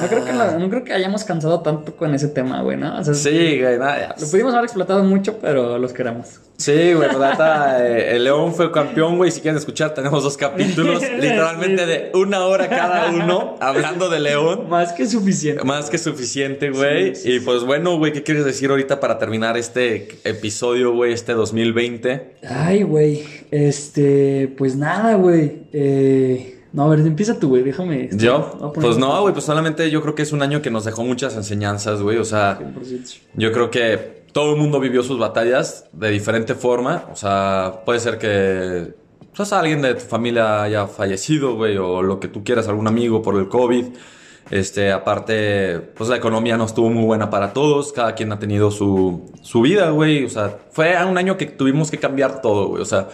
No 0.00 0.06
creo, 0.08 0.24
que 0.24 0.32
la- 0.32 0.52
no 0.58 0.68
creo 0.70 0.84
que 0.84 0.92
hayamos 0.92 1.24
cansado 1.24 1.60
tanto 1.60 1.96
con 1.96 2.14
ese 2.14 2.28
tema, 2.28 2.62
güey, 2.62 2.76
¿no? 2.76 2.98
O 2.98 3.04
sea, 3.04 3.14
Sí, 3.14 3.60
güey, 3.60 3.78
nada. 3.78 4.14
Lo 4.20 4.26
pudimos 4.28 4.52
haber 4.52 4.64
explotado 4.64 5.02
mucho, 5.04 5.38
pero 5.40 5.78
los 5.78 5.92
queremos. 5.92 6.40
Sí, 6.56 6.92
güey, 6.94 7.08
neta, 7.08 7.86
eh, 7.86 8.16
el 8.16 8.24
León 8.24 8.52
fue 8.52 8.72
campeón, 8.72 9.16
güey. 9.16 9.30
Si 9.30 9.40
quieren 9.40 9.56
escuchar, 9.58 9.94
tenemos 9.94 10.24
dos 10.24 10.36
capítulos, 10.36 11.02
literalmente 11.20 11.86
de 11.86 12.10
una 12.14 12.44
hora 12.46 12.68
cada 12.68 13.10
uno, 13.12 13.56
hablando 13.60 14.08
de 14.08 14.18
León. 14.18 14.68
Más 14.68 14.92
que 14.92 15.06
suficiente. 15.06 15.62
Más 15.64 15.88
que 15.88 15.98
suficiente, 15.98 16.70
güey. 16.70 17.14
Sí, 17.14 17.22
sí, 17.22 17.32
y 17.36 17.40
pues 17.40 17.62
bueno, 17.62 17.96
güey, 17.96 18.12
¿qué 18.12 18.24
quieres 18.24 18.44
decir 18.44 18.70
ahorita 18.70 18.98
para 18.98 19.18
terminar 19.18 19.56
este 19.56 20.08
episodio, 20.24 20.92
güey, 20.94 21.12
este 21.12 21.34
2020? 21.34 22.34
Ay, 22.48 22.82
güey. 22.82 23.22
Este, 23.52 24.52
pues 24.58 24.74
nada, 24.74 25.14
güey. 25.14 25.62
Eh, 25.72 26.57
no, 26.78 26.84
a 26.84 26.88
ver, 26.90 27.00
empieza 27.00 27.36
tú, 27.40 27.48
güey. 27.48 27.64
Déjame. 27.64 28.04
este, 28.04 28.24
Yo, 28.24 28.72
pues 28.72 28.98
no, 28.98 29.20
güey, 29.22 29.34
pues 29.34 29.44
solamente 29.44 29.90
yo 29.90 30.00
creo 30.00 30.14
que 30.14 30.22
es 30.22 30.30
un 30.30 30.42
año 30.42 30.62
que 30.62 30.70
nos 30.70 30.84
dejó 30.84 31.02
muchas 31.02 31.34
enseñanzas, 31.34 32.00
güey. 32.00 32.18
O 32.18 32.24
sea, 32.24 32.56
100%. 32.56 33.18
Yo 33.34 33.50
creo 33.50 33.68
que 33.68 34.22
todo 34.30 34.52
el 34.54 34.60
mundo 34.60 34.78
vivió 34.78 35.02
sus 35.02 35.18
batallas 35.18 35.86
de 35.92 36.08
diferente 36.10 36.54
forma. 36.54 37.06
O 37.10 37.16
sea, 37.16 37.80
puede 37.84 37.98
ser 37.98 38.18
que 38.18 38.94
pues, 39.34 39.52
alguien 39.52 39.82
de 39.82 39.94
tu 39.94 40.04
familia 40.04 40.62
haya 40.62 40.86
fallecido, 40.86 41.56
güey, 41.56 41.76
o 41.78 42.00
lo 42.00 42.20
que 42.20 42.28
tú 42.28 42.44
quieras, 42.44 42.68
algún 42.68 42.86
amigo 42.86 43.22
por 43.22 43.36
el 43.36 43.48
COVID. 43.48 43.86
Este, 44.48 44.92
aparte, 44.92 45.80
pues 45.96 46.08
la 46.08 46.16
economía 46.16 46.56
no 46.56 46.66
estuvo 46.66 46.90
muy 46.90 47.02
buena 47.02 47.28
para 47.28 47.52
todos. 47.52 47.92
Cada 47.92 48.14
quien 48.14 48.30
ha 48.30 48.38
tenido 48.38 48.70
su, 48.70 49.32
su 49.42 49.62
vida, 49.62 49.90
güey. 49.90 50.26
O 50.26 50.30
sea, 50.30 50.56
fue 50.70 50.94
un 51.04 51.18
año 51.18 51.36
que 51.36 51.46
tuvimos 51.46 51.90
que 51.90 51.98
cambiar 51.98 52.40
todo, 52.40 52.68
güey. 52.68 52.82
O 52.82 52.86
sea, 52.86 53.08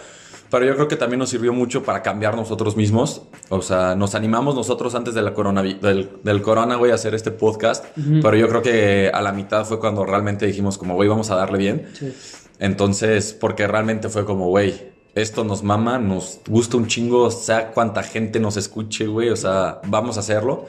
pero 0.57 0.67
yo 0.71 0.75
creo 0.75 0.87
que 0.87 0.95
también 0.95 1.19
nos 1.19 1.29
sirvió 1.29 1.51
mucho 1.51 1.83
para 1.83 2.01
cambiar 2.01 2.33
nosotros 2.37 2.77
mismos. 2.77 3.23
O 3.49 3.61
sea, 3.61 3.93
nos 3.93 4.15
animamos 4.15 4.55
nosotros 4.55 4.95
antes 4.95 5.13
de 5.13 5.21
la 5.21 5.33
corona, 5.33 5.61
del, 5.61 6.09
del 6.23 6.41
corona, 6.41 6.77
güey, 6.77 6.91
a 6.91 6.95
hacer 6.95 7.13
este 7.13 7.31
podcast. 7.31 7.83
Pero 8.21 8.37
yo 8.37 8.47
creo 8.47 8.61
que 8.61 9.11
a 9.13 9.21
la 9.21 9.33
mitad 9.33 9.65
fue 9.65 9.79
cuando 9.81 10.05
realmente 10.05 10.45
dijimos 10.45 10.77
como, 10.77 10.93
güey, 10.95 11.09
vamos 11.09 11.29
a 11.29 11.35
darle 11.35 11.57
bien. 11.57 11.89
Sí. 11.93 12.13
Entonces, 12.59 13.33
porque 13.33 13.67
realmente 13.67 14.07
fue 14.07 14.23
como, 14.23 14.47
güey, 14.47 14.93
esto 15.13 15.43
nos 15.43 15.61
mama, 15.61 15.99
nos 15.99 16.39
gusta 16.47 16.77
un 16.77 16.87
chingo, 16.87 17.29
sea 17.31 17.71
cuánta 17.71 18.01
gente 18.01 18.39
nos 18.39 18.55
escuche, 18.55 19.07
güey, 19.07 19.29
o 19.31 19.35
sea, 19.35 19.81
vamos 19.87 20.15
a 20.15 20.21
hacerlo. 20.21 20.67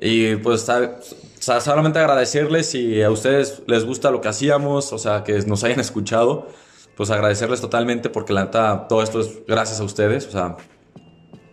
Y 0.00 0.34
pues, 0.36 0.62
sa- 0.62 0.98
o 0.98 1.42
sea, 1.42 1.60
solamente 1.60 2.00
agradecerles 2.00 2.66
si 2.70 3.00
a 3.00 3.10
ustedes 3.10 3.62
les 3.68 3.84
gusta 3.84 4.10
lo 4.10 4.20
que 4.20 4.28
hacíamos, 4.28 4.92
o 4.92 4.98
sea, 4.98 5.22
que 5.22 5.38
nos 5.42 5.62
hayan 5.62 5.78
escuchado, 5.78 6.48
pues 7.00 7.08
agradecerles 7.08 7.62
totalmente 7.62 8.10
porque 8.10 8.34
la 8.34 8.44
neta, 8.44 8.86
todo 8.86 9.02
esto 9.02 9.20
es 9.20 9.38
gracias 9.48 9.80
a 9.80 9.84
ustedes, 9.84 10.26
o 10.26 10.32
sea, 10.32 10.58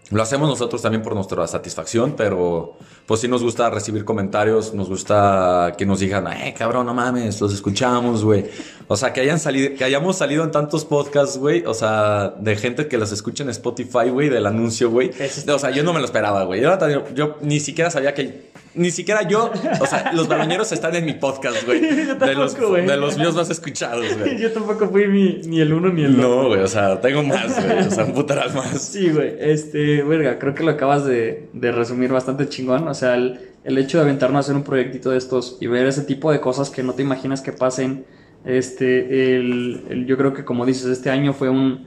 lo 0.10 0.22
hacemos 0.22 0.50
nosotros 0.50 0.82
también 0.82 1.02
por 1.02 1.16
nuestra 1.16 1.48
satisfacción, 1.48 2.16
pero 2.18 2.78
pues 3.06 3.22
sí 3.22 3.30
nos 3.30 3.44
gusta 3.44 3.70
recibir 3.70 4.04
comentarios, 4.04 4.74
nos 4.74 4.90
gusta 4.90 5.74
que 5.78 5.86
nos 5.86 6.02
digan, 6.02 6.28
eh, 6.28 6.54
cabrón, 6.58 6.86
no 6.86 6.94
mames, 6.94 7.40
los 7.40 7.54
escuchamos, 7.54 8.26
güey. 8.26 8.46
O 8.90 8.98
sea, 8.98 9.12
que 9.12 9.22
hayan 9.22 9.40
salido, 9.40 9.76
que 9.78 9.84
hayamos 9.84 10.18
salido 10.18 10.44
en 10.44 10.52
tantos 10.52 10.86
podcasts, 10.86 11.38
güey. 11.38 11.66
O 11.66 11.74
sea, 11.74 12.34
de 12.38 12.56
gente 12.56 12.88
que 12.88 12.98
los 12.98 13.12
escucha 13.12 13.44
en 13.44 13.50
Spotify, 13.50 14.10
güey, 14.10 14.30
del 14.30 14.46
anuncio, 14.46 14.90
güey. 14.90 15.12
O 15.48 15.60
sea, 15.60 15.72
yo 15.72 15.84
no 15.84 15.94
me 15.94 16.00
lo 16.00 16.06
esperaba, 16.06 16.44
güey. 16.44 16.62
Yo, 16.62 16.78
yo, 16.90 17.04
yo 17.14 17.38
ni 17.42 17.60
siquiera 17.60 17.92
sabía 17.92 18.14
que. 18.14 18.47
Ni 18.78 18.92
siquiera 18.92 19.24
yo, 19.28 19.52
o 19.82 19.86
sea, 19.86 20.12
los 20.14 20.28
baloñeros 20.28 20.72
están 20.72 20.96
en 20.96 21.06
mi 21.06 21.14
podcast, 21.14 21.66
güey. 21.66 21.82
De 22.20 22.34
los, 22.36 22.56
güey. 22.58 22.86
de 22.86 22.96
los 22.96 23.18
míos 23.18 23.36
más 23.36 23.50
escuchados, 23.50 24.06
güey. 24.18 24.38
Yo 24.42 24.52
tampoco 24.52 24.88
fui 24.90 25.08
ni, 25.08 25.42
ni 25.48 25.60
el 25.60 25.74
uno 25.74 25.90
ni 25.92 26.04
el 26.04 26.16
dos. 26.16 26.26
No, 26.26 26.48
güey, 26.48 26.62
o 26.62 26.68
sea, 26.68 27.02
tengo 27.02 27.24
más, 27.24 27.62
güey. 27.66 27.80
O 27.88 27.92
sea, 27.92 28.06
un 28.06 28.14
putaral 28.14 28.54
más. 28.54 28.82
Sí, 28.82 29.10
güey. 29.10 29.34
Este, 29.40 30.04
verga, 30.04 30.40
creo 30.40 30.54
que 30.56 30.64
lo 30.64 30.72
acabas 30.72 31.06
de, 31.06 31.50
de 31.54 31.72
resumir 31.72 32.12
bastante 32.12 32.48
chingón. 32.50 32.88
O 32.88 32.94
sea, 32.94 33.16
el, 33.16 33.40
el 33.64 33.78
hecho 33.78 33.98
de 33.98 34.04
aventarnos 34.04 34.38
a 34.38 34.40
hacer 34.42 34.56
un 34.56 34.64
proyectito 34.64 35.10
de 35.10 35.18
estos 35.18 35.58
y 35.60 35.68
ver 35.68 35.86
ese 35.88 36.04
tipo 36.04 36.32
de 36.32 36.40
cosas 36.40 36.70
que 36.70 36.84
no 36.84 36.94
te 36.94 37.02
imaginas 37.02 37.42
que 37.42 37.52
pasen. 37.54 38.06
Este, 38.46 39.36
el, 39.36 39.84
el- 39.90 40.06
yo 40.06 40.18
creo 40.18 40.34
que 40.34 40.46
como 40.46 40.66
dices, 40.66 40.86
este 40.86 41.10
año 41.10 41.34
fue 41.34 41.50
un, 41.50 41.86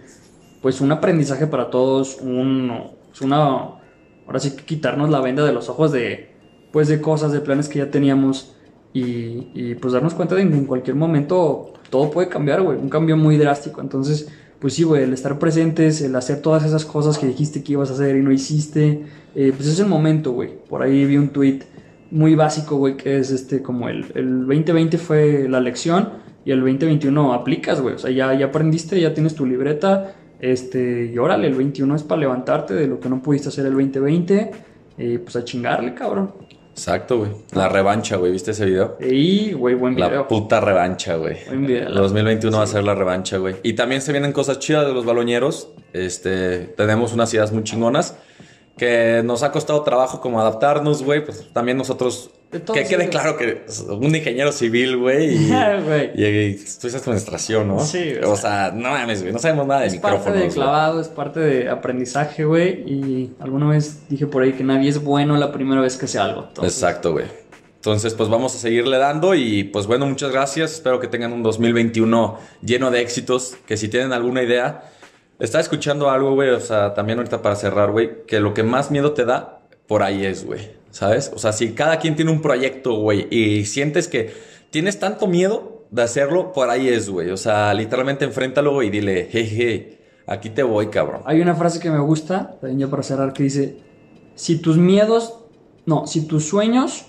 pues 0.60 0.80
un 0.80 0.92
aprendizaje 0.92 1.46
para 1.46 1.70
todos, 1.70 2.18
un, 2.20 2.90
es 3.12 3.20
una, 3.20 3.36
ahora 4.26 4.38
sí 4.40 4.56
que 4.56 4.64
quitarnos 4.64 5.08
la 5.10 5.20
venda 5.20 5.44
de 5.44 5.52
los 5.52 5.68
ojos 5.68 5.90
de, 5.92 6.29
pues 6.72 6.88
de 6.88 7.00
cosas, 7.00 7.32
de 7.32 7.40
planes 7.40 7.68
que 7.68 7.78
ya 7.78 7.90
teníamos 7.90 8.54
y, 8.92 9.48
y, 9.54 9.74
pues 9.80 9.92
darnos 9.92 10.14
cuenta 10.14 10.34
de 10.34 10.48
que 10.48 10.56
en 10.56 10.66
cualquier 10.66 10.96
momento 10.96 11.74
todo 11.90 12.10
puede 12.10 12.28
cambiar, 12.28 12.62
güey, 12.62 12.78
un 12.78 12.88
cambio 12.88 13.16
muy 13.16 13.36
drástico. 13.36 13.80
Entonces, 13.80 14.28
pues 14.58 14.74
sí, 14.74 14.82
güey, 14.82 15.04
el 15.04 15.12
estar 15.12 15.38
presentes, 15.38 16.02
el 16.02 16.14
hacer 16.16 16.42
todas 16.42 16.64
esas 16.64 16.84
cosas 16.84 17.18
que 17.18 17.26
dijiste 17.26 17.62
que 17.62 17.72
ibas 17.72 17.90
a 17.90 17.94
hacer 17.94 18.16
y 18.16 18.22
no 18.22 18.32
hiciste, 18.32 19.04
eh, 19.34 19.52
pues 19.56 19.68
es 19.68 19.78
el 19.80 19.86
momento, 19.86 20.32
güey. 20.32 20.50
Por 20.68 20.82
ahí 20.82 21.04
vi 21.04 21.16
un 21.16 21.30
tweet 21.30 21.60
muy 22.10 22.34
básico, 22.34 22.76
güey, 22.76 22.96
que 22.96 23.18
es 23.18 23.30
este 23.30 23.62
como 23.62 23.88
el, 23.88 24.06
el 24.14 24.46
2020 24.46 24.98
fue 24.98 25.48
la 25.48 25.60
lección 25.60 26.10
y 26.44 26.50
el 26.50 26.60
2021 26.60 27.32
aplicas, 27.32 27.80
güey. 27.80 27.94
O 27.94 27.98
sea, 27.98 28.10
ya, 28.10 28.34
ya 28.34 28.46
aprendiste, 28.46 29.00
ya 29.00 29.14
tienes 29.14 29.34
tu 29.34 29.46
libreta, 29.46 30.14
este, 30.40 31.10
y 31.12 31.18
órale, 31.18 31.46
el 31.46 31.54
21 31.54 31.94
es 31.94 32.02
para 32.02 32.20
levantarte 32.20 32.74
de 32.74 32.86
lo 32.86 32.98
que 32.98 33.08
no 33.08 33.22
pudiste 33.22 33.48
hacer 33.48 33.66
el 33.66 33.72
2020, 33.72 34.50
eh, 34.98 35.18
pues 35.22 35.36
a 35.36 35.44
chingarle, 35.44 35.94
cabrón. 35.94 36.32
Exacto, 36.80 37.18
güey. 37.18 37.30
La 37.52 37.68
revancha, 37.68 38.16
güey. 38.16 38.32
¿Viste 38.32 38.52
ese 38.52 38.64
video? 38.64 38.96
Y, 39.00 39.52
güey, 39.52 39.74
buen 39.74 39.94
video. 39.94 40.10
La 40.10 40.26
puta 40.26 40.62
revancha, 40.62 41.16
güey. 41.16 41.36
Buen 41.46 41.66
video. 41.66 41.88
El 41.88 41.94
2021 41.94 42.56
va 42.56 42.64
a 42.64 42.66
ser 42.66 42.84
la 42.84 42.94
revancha, 42.94 43.36
güey. 43.36 43.56
Y 43.62 43.74
también 43.74 44.00
se 44.00 44.12
vienen 44.12 44.32
cosas 44.32 44.60
chidas 44.60 44.86
de 44.86 44.94
los 44.94 45.04
baloñeros. 45.04 45.68
Este, 45.92 46.60
tenemos 46.78 47.12
unas 47.12 47.34
ideas 47.34 47.52
muy 47.52 47.64
chingonas 47.64 48.16
que 48.76 49.22
nos 49.24 49.42
ha 49.42 49.52
costado 49.52 49.82
trabajo 49.82 50.20
como 50.20 50.40
adaptarnos, 50.40 51.02
güey. 51.02 51.24
Pues 51.24 51.52
también 51.52 51.76
nosotros 51.76 52.30
De 52.50 52.62
que 52.62 52.84
quede 52.84 53.08
claro 53.10 53.36
que 53.36 53.62
es 53.68 53.80
un 53.80 54.14
ingeniero 54.14 54.52
civil, 54.52 54.96
güey, 54.96 55.34
y, 55.34 55.48
Güey. 55.84 56.10
y, 56.14 56.24
y 56.24 56.54
estudias 56.54 57.02
administración, 57.02 57.68
¿no? 57.68 57.80
Sí, 57.84 58.14
o 58.24 58.30
o 58.32 58.36
sea, 58.36 58.72
no 58.74 58.90
mames, 58.90 59.20
güey, 59.22 59.32
no 59.32 59.38
sabemos 59.38 59.66
nada 59.66 59.82
de 59.82 59.88
Es 59.88 59.96
parte 59.96 60.16
micrófonos. 60.16 60.38
de 60.38 60.44
güey. 60.46 60.54
clavado, 60.54 61.00
es 61.00 61.08
parte 61.08 61.40
de 61.40 61.68
aprendizaje, 61.68 62.44
güey. 62.44 62.82
Y 62.90 63.32
alguna 63.40 63.68
vez 63.68 64.08
dije 64.08 64.26
por 64.26 64.42
ahí 64.42 64.52
que 64.54 64.64
nadie 64.64 64.88
es 64.88 65.02
bueno 65.02 65.36
la 65.36 65.52
primera 65.52 65.80
vez 65.82 65.96
que 65.96 66.06
hace 66.06 66.18
algo. 66.18 66.46
Entonces, 66.48 66.74
Exacto, 66.74 67.12
güey. 67.12 67.26
Entonces, 67.76 68.12
pues 68.14 68.28
vamos 68.28 68.54
a 68.54 68.58
seguirle 68.58 68.98
dando 68.98 69.34
y 69.34 69.64
pues 69.64 69.86
bueno, 69.86 70.04
muchas 70.06 70.32
gracias. 70.32 70.72
Espero 70.72 71.00
que 71.00 71.06
tengan 71.06 71.32
un 71.32 71.42
2021 71.42 72.38
lleno 72.62 72.90
de 72.90 73.00
éxitos. 73.00 73.56
Que 73.66 73.78
si 73.78 73.88
tienen 73.88 74.12
alguna 74.12 74.42
idea, 74.42 74.82
estaba 75.40 75.62
escuchando 75.62 76.10
algo, 76.10 76.34
güey, 76.34 76.50
o 76.50 76.60
sea, 76.60 76.94
también 76.94 77.18
ahorita 77.18 77.42
para 77.42 77.56
cerrar, 77.56 77.90
güey, 77.90 78.24
que 78.26 78.40
lo 78.40 78.54
que 78.54 78.62
más 78.62 78.90
miedo 78.90 79.12
te 79.12 79.24
da, 79.24 79.62
por 79.86 80.02
ahí 80.02 80.24
es, 80.24 80.44
güey. 80.44 80.78
¿Sabes? 80.90 81.30
O 81.34 81.38
sea, 81.38 81.52
si 81.52 81.72
cada 81.72 81.98
quien 81.98 82.16
tiene 82.16 82.30
un 82.30 82.42
proyecto, 82.42 82.94
güey, 82.94 83.28
y 83.30 83.64
sientes 83.64 84.08
que 84.08 84.32
tienes 84.70 84.98
tanto 84.98 85.26
miedo 85.26 85.86
de 85.90 86.02
hacerlo, 86.02 86.52
por 86.52 86.68
ahí 86.68 86.88
es, 86.88 87.08
güey. 87.08 87.30
O 87.30 87.36
sea, 87.36 87.72
literalmente 87.74 88.24
enfréntalo 88.24 88.82
y 88.82 88.90
dile, 88.90 89.28
jeje, 89.30 89.98
aquí 90.26 90.50
te 90.50 90.62
voy, 90.62 90.88
cabrón. 90.88 91.22
Hay 91.26 91.40
una 91.40 91.54
frase 91.54 91.80
que 91.80 91.90
me 91.90 92.00
gusta, 92.00 92.58
también 92.60 92.80
ya 92.80 92.88
para 92.88 93.02
cerrar, 93.02 93.32
que 93.32 93.44
dice: 93.44 93.78
Si 94.34 94.58
tus 94.58 94.78
miedos, 94.78 95.38
no, 95.86 96.06
si 96.06 96.26
tus 96.26 96.44
sueños 96.44 97.06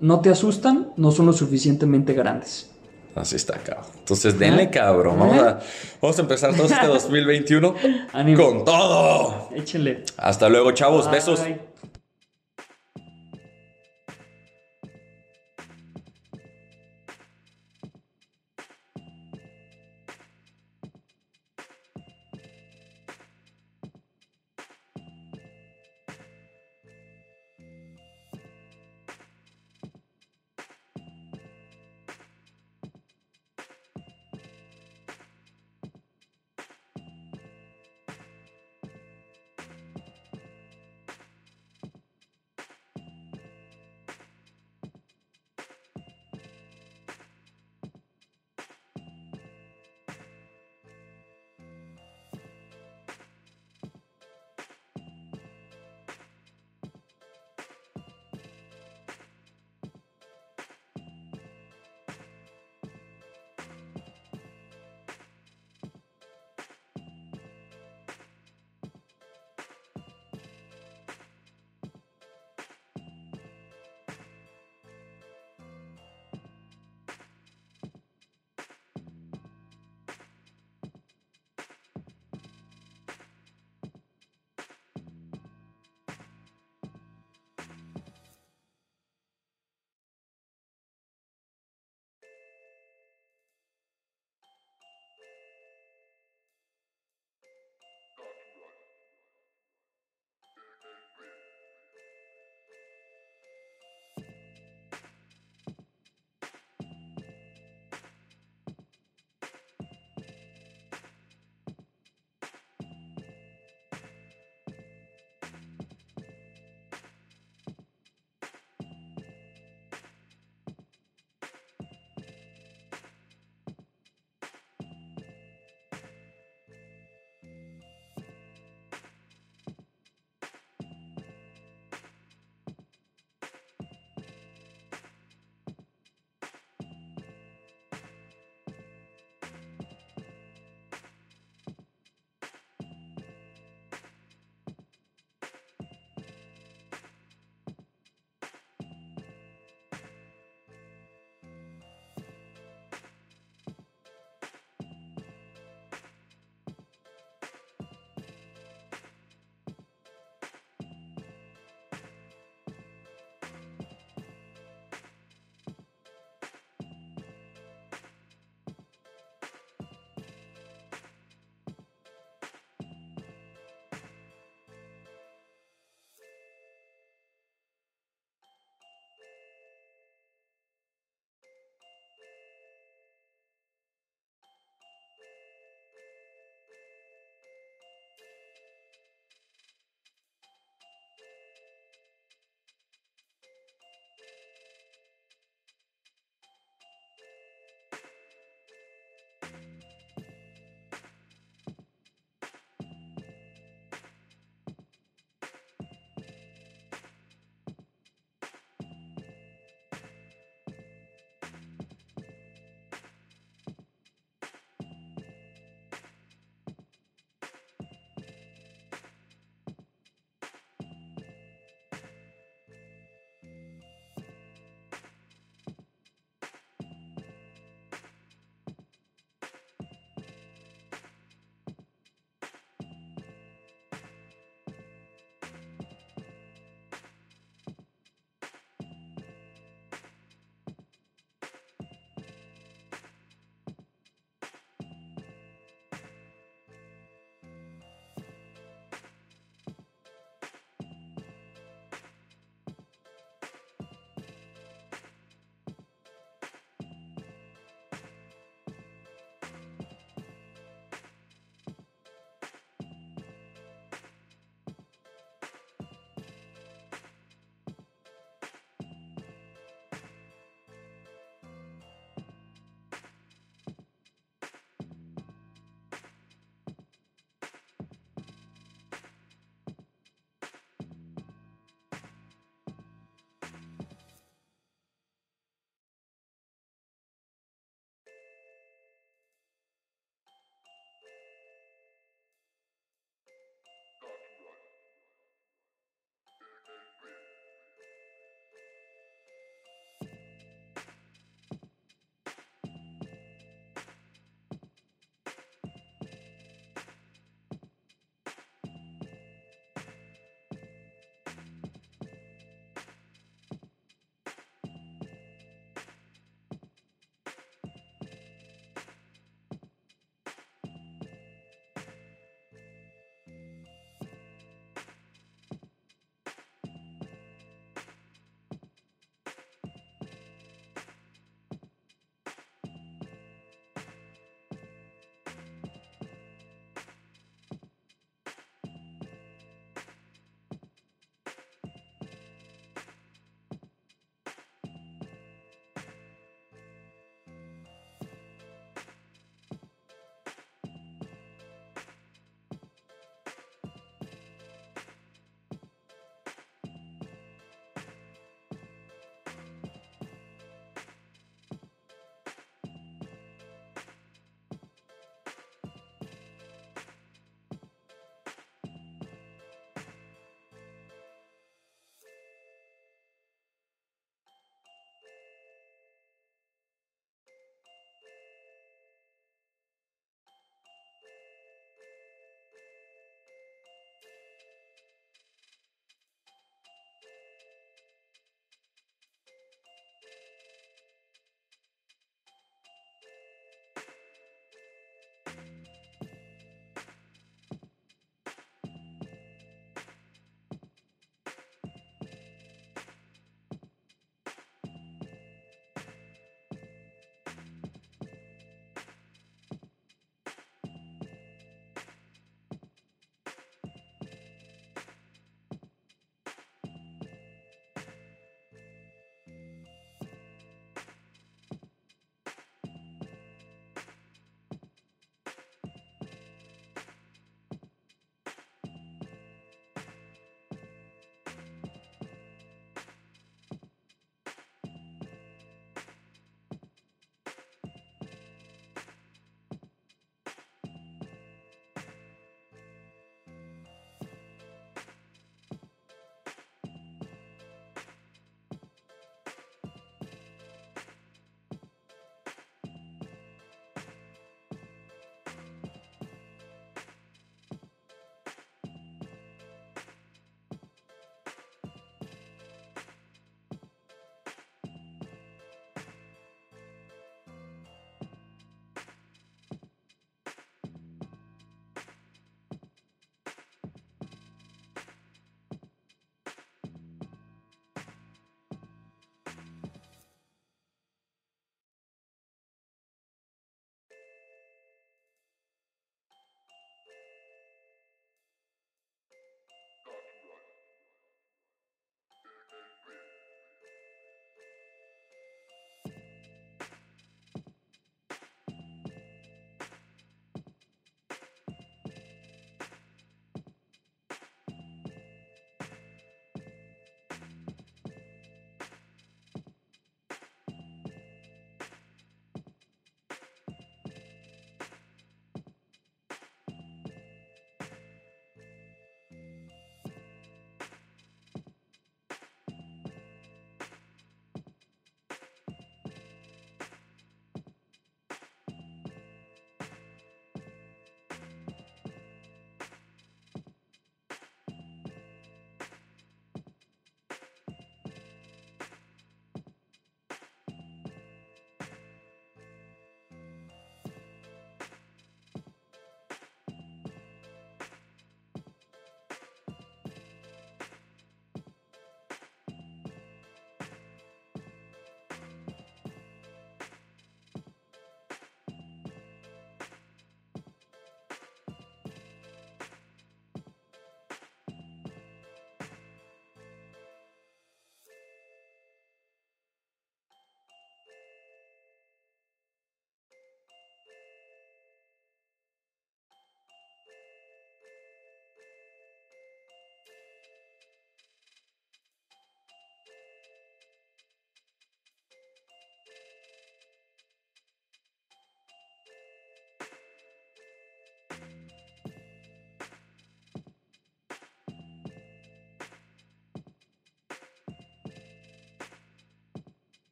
no 0.00 0.20
te 0.20 0.30
asustan, 0.30 0.92
no 0.96 1.10
son 1.10 1.26
lo 1.26 1.32
suficientemente 1.32 2.12
grandes. 2.12 2.75
Así 3.16 3.36
está, 3.36 3.54
cabrón. 3.54 3.86
Entonces, 3.98 4.38
denle, 4.38 4.70
cabrón. 4.70 5.18
Vamos 5.18 5.38
a, 5.38 5.58
vamos 6.00 6.18
a 6.18 6.22
empezar 6.22 6.54
todo 6.54 6.66
este 6.66 6.86
2021 6.86 7.74
Ánimo. 8.12 8.42
con 8.44 8.64
todo. 8.64 9.48
Échenle. 9.54 10.04
Hasta 10.18 10.48
luego, 10.48 10.70
chavos. 10.72 11.10
Besos. 11.10 11.42
Bye. 11.42 11.58